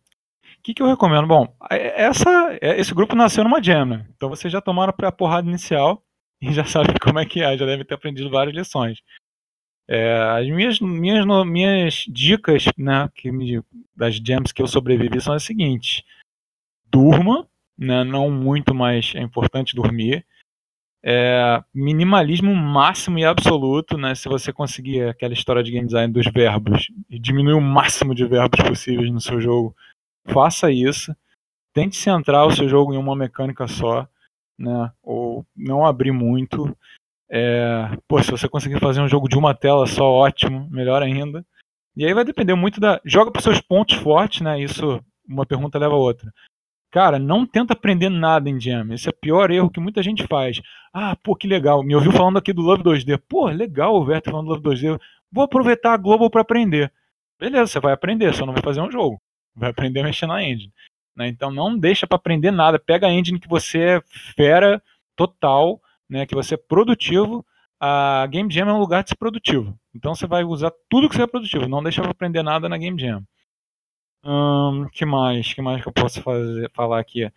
Que, 0.63 0.73
que 0.73 0.83
eu 0.83 0.87
recomendo? 0.87 1.27
Bom, 1.27 1.55
essa, 1.71 2.59
é, 2.61 2.79
esse 2.79 2.95
grupo 2.95 3.17
nasceu 3.17 3.43
numa 3.43 3.63
Jam, 3.63 3.85
né? 3.85 4.07
Então 4.15 4.29
vocês 4.29 4.53
já 4.53 4.61
tomaram 4.61 4.95
a 4.97 5.13
porrada 5.13 5.49
inicial 5.49 6.05
e 6.41 6.53
já 6.53 6.65
sabem 6.65 6.97
como 7.01 7.19
é 7.19 7.27
que 7.27 7.43
é, 7.43 7.57
já 7.57 7.67
devem 7.67 7.85
ter 7.85 7.95
aprendido 7.95 8.31
várias 8.31 8.55
lições. 8.55 9.01
É, 9.89 10.15
as 10.39 10.47
minhas, 10.49 10.81
minhas, 10.81 11.27
minhas 11.47 12.05
dicas 12.09 12.65
né, 12.79 13.11
que 13.15 13.33
me, 13.33 13.61
das 13.97 14.15
jams 14.15 14.53
que 14.53 14.63
eu 14.63 14.67
sobrevivi 14.67 15.21
são 15.21 15.35
as 15.35 15.43
seguintes: 15.43 16.03
durma, 16.91 17.47
né, 17.77 18.05
não 18.05 18.31
muito, 18.31 18.75
mas 18.75 19.13
é 19.17 19.21
importante 19.21 19.75
dormir 19.75 20.25
é, 21.05 21.63
minimalismo 21.75 22.55
máximo 22.55 23.19
e 23.19 23.25
absoluto, 23.25 23.99
né? 23.99 24.15
Se 24.15 24.29
você 24.29 24.53
conseguir 24.53 25.09
aquela 25.09 25.35
história 25.35 25.63
de 25.63 25.73
game 25.73 25.87
design 25.87 26.13
dos 26.13 26.27
verbos 26.33 26.87
e 27.11 27.19
diminuir 27.19 27.55
o 27.55 27.61
máximo 27.61 28.15
de 28.15 28.25
verbos 28.25 28.61
possíveis 28.61 29.11
no 29.11 29.21
seu 29.21 29.41
jogo, 29.41 29.75
faça 30.27 30.70
isso. 30.70 31.14
Tente 31.73 31.97
centrar 31.97 32.47
o 32.47 32.55
seu 32.55 32.68
jogo 32.68 32.93
em 32.93 32.99
uma 32.99 33.16
mecânica 33.16 33.66
só, 33.66 34.07
né? 34.59 34.93
Ou 35.03 35.47
não 35.57 35.87
abrir 35.87 36.12
muito. 36.12 36.77
É, 37.31 37.97
pô, 38.07 38.23
se 38.23 38.31
você 38.31 38.49
conseguir 38.49 38.79
fazer 38.79 39.01
um 39.01 39.09
jogo 39.09 39.29
de 39.29 39.39
uma 39.39 39.55
tela 39.55 39.87
só, 39.87 40.05
ótimo, 40.05 40.68
melhor 40.70 41.03
ainda. 41.03 41.45
E 41.97 42.05
aí 42.05 42.14
vai 42.14 42.25
depender 42.25 42.55
muito 42.55 42.81
da. 42.81 43.01
Joga 43.05 43.31
para 43.31 43.43
seus 43.43 43.61
pontos 43.61 43.97
fortes, 43.97 44.41
né? 44.41 44.61
Isso, 44.61 45.03
uma 45.27 45.47
pergunta 45.47 45.79
leva 45.79 45.95
a 45.95 45.99
outra. 45.99 46.33
Cara, 46.91 47.18
não 47.18 47.47
tenta 47.47 47.73
aprender 47.73 48.11
nada 48.11 48.51
em 48.51 48.61
Jam. 48.61 48.93
Esse 48.93 49.09
é 49.09 49.11
o 49.11 49.16
pior 49.18 49.51
erro 49.51 49.70
que 49.70 49.81
muita 49.81 50.03
gente 50.03 50.27
faz. 50.27 50.61
Ah, 50.93 51.16
pô, 51.16 51.35
que 51.35 51.49
legal. 51.49 51.83
Me 51.83 51.95
ouviu 51.95 52.12
falando 52.12 52.37
aqui 52.37 52.53
do 52.53 52.61
Love 52.61 52.83
2D. 52.83 53.18
Pô, 53.27 53.49
legal 53.49 53.95
o 53.95 54.05
Verto 54.05 54.31
falando 54.31 54.49
do 54.49 54.53
Love 54.53 54.62
2D. 54.62 55.01
Vou 55.33 55.45
aproveitar 55.45 55.95
a 55.95 55.97
Global 55.97 56.29
para 56.29 56.43
aprender. 56.43 56.93
Beleza, 57.41 57.66
você 57.73 57.81
vai 57.81 57.95
aprender, 57.95 58.35
só 58.35 58.45
não 58.45 58.53
vai 58.53 58.62
fazer 58.62 58.83
um 58.83 58.93
jogo. 58.93 59.18
Vai 59.55 59.70
aprender 59.70 60.00
a 60.00 60.05
mexer 60.05 60.26
na 60.26 60.42
engine. 60.42 60.72
Né? 61.16 61.28
Então 61.28 61.50
não 61.50 61.76
deixa 61.76 62.07
para 62.07 62.16
aprender 62.16 62.50
nada. 62.50 62.78
Pega 62.78 63.07
a 63.07 63.12
engine 63.12 63.38
que 63.38 63.48
você 63.48 63.78
é 63.78 64.03
fera 64.36 64.82
total, 65.14 65.80
né? 66.09 66.26
que 66.26 66.34
você 66.34 66.55
é 66.55 66.59
produtivo. 66.59 67.44
A 67.80 68.26
Game 68.28 68.53
Jam 68.53 68.68
é 68.68 68.72
um 68.72 68.78
lugar 68.78 69.03
de 69.03 69.11
ser 69.11 69.16
produtivo. 69.16 69.76
Então 69.94 70.14
você 70.14 70.26
vai 70.26 70.44
usar 70.44 70.72
tudo 70.88 71.09
que 71.09 71.16
você 71.16 71.22
é 71.22 71.26
produtivo. 71.26 71.68
Não 71.68 71.82
deixa 71.82 72.00
para 72.00 72.12
aprender 72.12 72.42
nada 72.42 72.68
na 72.68 72.78
Game 72.78 73.00
Jam. 73.00 73.24
Hum, 74.24 74.86
que 74.92 75.05
mais? 75.05 75.53
Que 75.53 75.61
mais 75.61 75.82
que 75.82 75.88
eu 75.88 75.92
posso 75.92 76.22
fazer, 76.22 76.70
falar 76.72 77.00
aqui? 77.00 77.30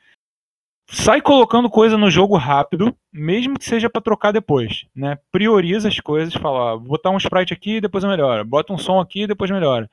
Sai 0.87 1.19
colocando 1.19 1.67
coisa 1.67 1.97
no 1.97 2.11
jogo 2.11 2.37
rápido, 2.37 2.95
mesmo 3.11 3.57
que 3.57 3.65
seja 3.65 3.89
para 3.89 4.01
trocar 4.01 4.31
depois, 4.31 4.85
né? 4.95 5.17
Prioriza 5.31 5.87
as 5.87 5.99
coisas, 5.99 6.35
fala, 6.35 6.77
botar 6.77 7.09
um 7.09 7.17
sprite 7.17 7.51
aqui, 7.53 7.81
depois 7.81 8.03
melhora. 8.03 8.43
Bota 8.43 8.71
um 8.71 8.77
som 8.77 8.99
aqui, 8.99 9.25
depois 9.25 9.49
melhora. 9.49 9.89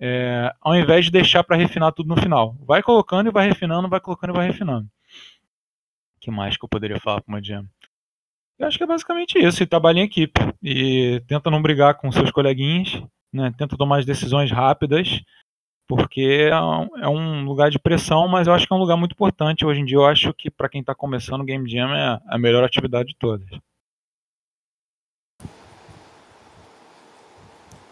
É, 0.00 0.52
ao 0.60 0.74
invés 0.74 1.04
de 1.04 1.10
deixar 1.10 1.44
para 1.44 1.56
refinar 1.56 1.92
tudo 1.92 2.08
no 2.08 2.20
final. 2.20 2.56
Vai 2.60 2.82
colocando 2.82 3.28
e 3.28 3.32
vai 3.32 3.48
refinando, 3.48 3.88
vai 3.88 4.00
colocando 4.00 4.30
e 4.30 4.36
vai 4.36 4.46
refinando. 4.46 4.88
que 6.20 6.30
mais 6.30 6.56
que 6.56 6.64
eu 6.64 6.68
poderia 6.68 6.98
falar 6.98 7.20
para 7.20 7.32
uma 7.32 7.42
jam? 7.42 7.66
Eu 8.58 8.66
acho 8.66 8.78
que 8.78 8.84
é 8.84 8.86
basicamente 8.86 9.38
isso, 9.38 9.62
e 9.62 9.66
trabalha 9.66 10.00
em 10.00 10.04
equipe. 10.04 10.40
E 10.62 11.22
tenta 11.26 11.50
não 11.50 11.62
brigar 11.62 11.94
com 11.94 12.10
seus 12.10 12.30
coleguinhas, 12.30 13.02
né? 13.32 13.52
Tenta 13.56 13.76
tomar 13.76 13.98
as 13.98 14.06
decisões 14.06 14.50
rápidas 14.50 15.22
porque 15.90 16.48
é 16.48 17.08
um, 17.08 17.42
é 17.42 17.42
lugar 17.42 17.68
de 17.68 17.76
pressão, 17.76 18.28
mas 18.28 18.46
eu 18.46 18.54
acho 18.54 18.64
que 18.64 18.72
é 18.72 18.76
um 18.76 18.78
lugar 18.78 18.96
muito 18.96 19.10
importante. 19.10 19.66
Hoje 19.66 19.80
em 19.80 19.84
dia, 19.84 19.96
eu 19.96 20.06
acho 20.06 20.32
que 20.32 20.48
para 20.48 20.68
quem 20.68 20.82
está 20.82 20.94
começando, 20.94 21.40
o 21.40 21.44
Game 21.44 21.68
Jam 21.68 21.92
é 21.92 22.20
a 22.28 22.38
melhor 22.38 22.62
atividade 22.62 23.08
de 23.08 23.16
todas. 23.16 23.48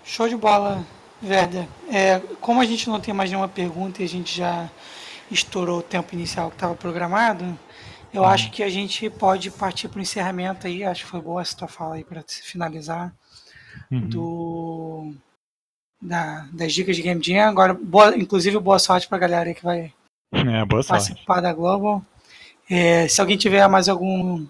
Show 0.05 0.29
de 0.29 0.37
bola, 0.37 0.87
Werder. 1.23 1.67
É, 1.91 2.21
como 2.41 2.61
a 2.61 2.65
gente 2.65 2.89
não 2.89 3.01
tem 3.01 3.13
mais 3.13 3.31
nenhuma 3.31 3.49
pergunta 3.49 4.03
e 4.03 4.05
a 4.05 4.09
gente 4.09 4.37
já 4.37 4.71
estourou 5.31 5.81
o 5.81 5.83
tempo 5.83 6.15
inicial 6.15 6.49
que 6.49 6.57
estava 6.57 6.75
programado, 6.75 7.59
eu 8.13 8.23
uhum. 8.23 8.29
acho 8.29 8.51
que 8.51 8.63
a 8.63 8.69
gente 8.69 9.09
pode 9.11 9.51
partir 9.51 9.89
para 9.89 9.99
o 9.99 10.03
encerramento 10.03 10.67
aí. 10.67 10.85
Acho 10.85 11.05
que 11.05 11.11
foi 11.11 11.21
boa 11.21 11.43
essa 11.43 11.57
tua 11.57 11.69
fala 11.69 11.97
aí 11.97 12.05
para 12.05 12.25
finalizar. 12.27 13.13
Uhum. 13.91 14.09
Do 14.09 15.15
da, 16.01 16.47
das 16.53 16.73
dicas 16.73 16.97
de 16.97 17.03
Game 17.03 17.23
Jam. 17.23 17.49
Agora, 17.49 17.75
boa, 17.75 18.17
inclusive, 18.17 18.59
boa 18.59 18.79
sorte 18.79 19.09
pra 19.09 19.19
galera 19.19 19.49
aí 19.49 19.55
que 19.55 19.65
vai 19.65 19.93
é, 20.33 20.67
participar 20.67 21.41
da 21.41 21.53
Global. 21.53 22.03
É, 22.71 23.09
se 23.09 23.21
alguém 23.21 23.37
tiver 23.37 23.67
mais 23.69 23.89
algum 23.89 24.47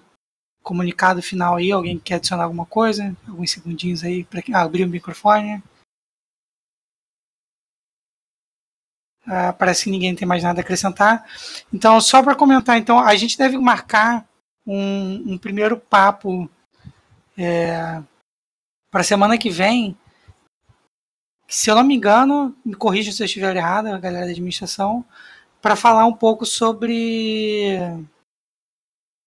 comunicado 0.63 1.23
final 1.23 1.57
aí, 1.57 1.73
alguém 1.73 1.99
quer 1.99 2.17
adicionar 2.17 2.45
alguma 2.45 2.67
coisa, 2.67 3.17
alguns 3.27 3.51
segundinhos 3.51 4.05
aí 4.05 4.25
para 4.25 4.43
ah, 4.53 4.63
abrir 4.63 4.85
o 4.85 4.89
microfone. 4.89 5.63
Ah, 9.29 9.53
parece 9.53 9.85
que 9.85 9.91
ninguém 9.91 10.15
tem 10.15 10.27
mais 10.27 10.43
nada 10.43 10.61
a 10.61 10.63
acrescentar. 10.63 11.25
Então, 11.73 12.01
só 12.01 12.23
para 12.23 12.35
comentar, 12.35 12.79
então 12.79 12.99
a 12.99 13.15
gente 13.17 13.37
deve 13.37 13.59
marcar 13.59 14.27
um, 14.67 15.35
um 15.35 15.39
primeiro 15.39 15.77
papo 15.77 16.49
é, 17.37 18.01
para 18.91 19.03
semana 19.03 19.37
que 19.37 19.51
vem 19.51 19.97
se 21.49 21.71
eu 21.71 21.75
não 21.75 21.83
me 21.83 21.95
engano, 21.95 22.55
me 22.65 22.75
corrija 22.75 23.11
se 23.11 23.23
eu 23.23 23.25
estiver 23.25 23.57
errado, 23.57 23.87
a 23.87 23.99
galera 23.99 24.27
da 24.27 24.33
administração, 24.33 25.03
para 25.63 25.75
falar 25.75 26.05
um 26.05 26.13
pouco 26.13 26.45
sobre 26.45 27.79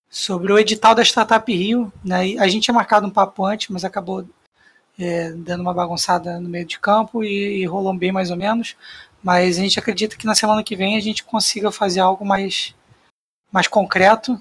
sobre 0.08 0.54
o 0.54 0.60
edital 0.60 0.94
da 0.94 1.02
Startup 1.04 1.52
Rio. 1.52 1.92
Né? 2.04 2.38
A 2.38 2.48
gente 2.48 2.64
tinha 2.64 2.76
marcado 2.76 3.08
um 3.08 3.10
papo 3.10 3.44
antes, 3.46 3.70
mas 3.70 3.84
acabou 3.84 4.28
é, 5.00 5.32
dando 5.32 5.62
uma 5.62 5.74
bagunçada 5.74 6.40
no 6.40 6.48
meio 6.48 6.66
de 6.66 6.80
campo 6.80 7.24
e, 7.24 7.62
e, 7.62 7.66
rolou 7.66 7.94
bem 7.94 8.12
mais 8.12 8.30
ou 8.30 8.38
menos. 8.38 8.76
Mas 9.24 9.58
a 9.58 9.62
gente 9.62 9.80
acredita 9.80 10.16
que 10.16 10.26
na 10.26 10.36
semana 10.36 10.64
que 10.64 10.76
vem 10.76 10.98
a 10.98 11.00
gente 11.00 11.24
consiga 11.24 11.72
fazer 11.72 12.00
algo 12.00 12.26
mais, 12.26 12.76
mais 13.52 13.68
concreto 13.68 14.40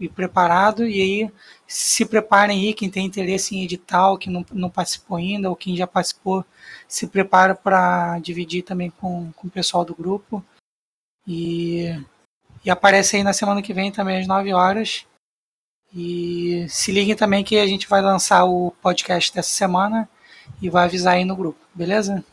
e 0.00 0.08
preparado. 0.08 0.86
E 0.86 1.00
aí 1.00 1.30
se 1.66 2.06
preparem 2.06 2.60
aí, 2.60 2.74
quem 2.74 2.90
tem 2.90 3.06
interesse 3.06 3.54
em 3.54 3.64
edital, 3.64 4.16
que 4.16 4.30
não, 4.30 4.44
não 4.52 4.70
participou 4.70 5.16
ainda, 5.16 5.50
ou 5.50 5.56
quem 5.56 5.76
já 5.76 5.86
participou, 5.86 6.44
se 6.88 7.06
prepara 7.06 7.54
para 7.54 8.18
dividir 8.20 8.62
também 8.62 8.90
com, 8.90 9.32
com 9.32 9.48
o 9.48 9.50
pessoal 9.50 9.84
do 9.84 9.94
grupo. 9.94 10.44
E 11.26 11.98
e 12.66 12.70
aparece 12.70 13.14
aí 13.14 13.22
na 13.22 13.32
semana 13.32 13.62
que 13.62 13.72
vem 13.72 13.92
também 13.92 14.18
às 14.18 14.26
9 14.26 14.52
horas. 14.52 15.06
E 15.94 16.66
se 16.68 16.90
liguem 16.90 17.14
também 17.14 17.44
que 17.44 17.60
a 17.60 17.66
gente 17.66 17.88
vai 17.88 18.02
lançar 18.02 18.44
o 18.44 18.72
podcast 18.82 19.32
dessa 19.32 19.50
semana 19.50 20.08
e 20.60 20.68
vai 20.68 20.84
avisar 20.86 21.14
aí 21.14 21.24
no 21.24 21.36
grupo, 21.36 21.60
beleza? 21.72 22.24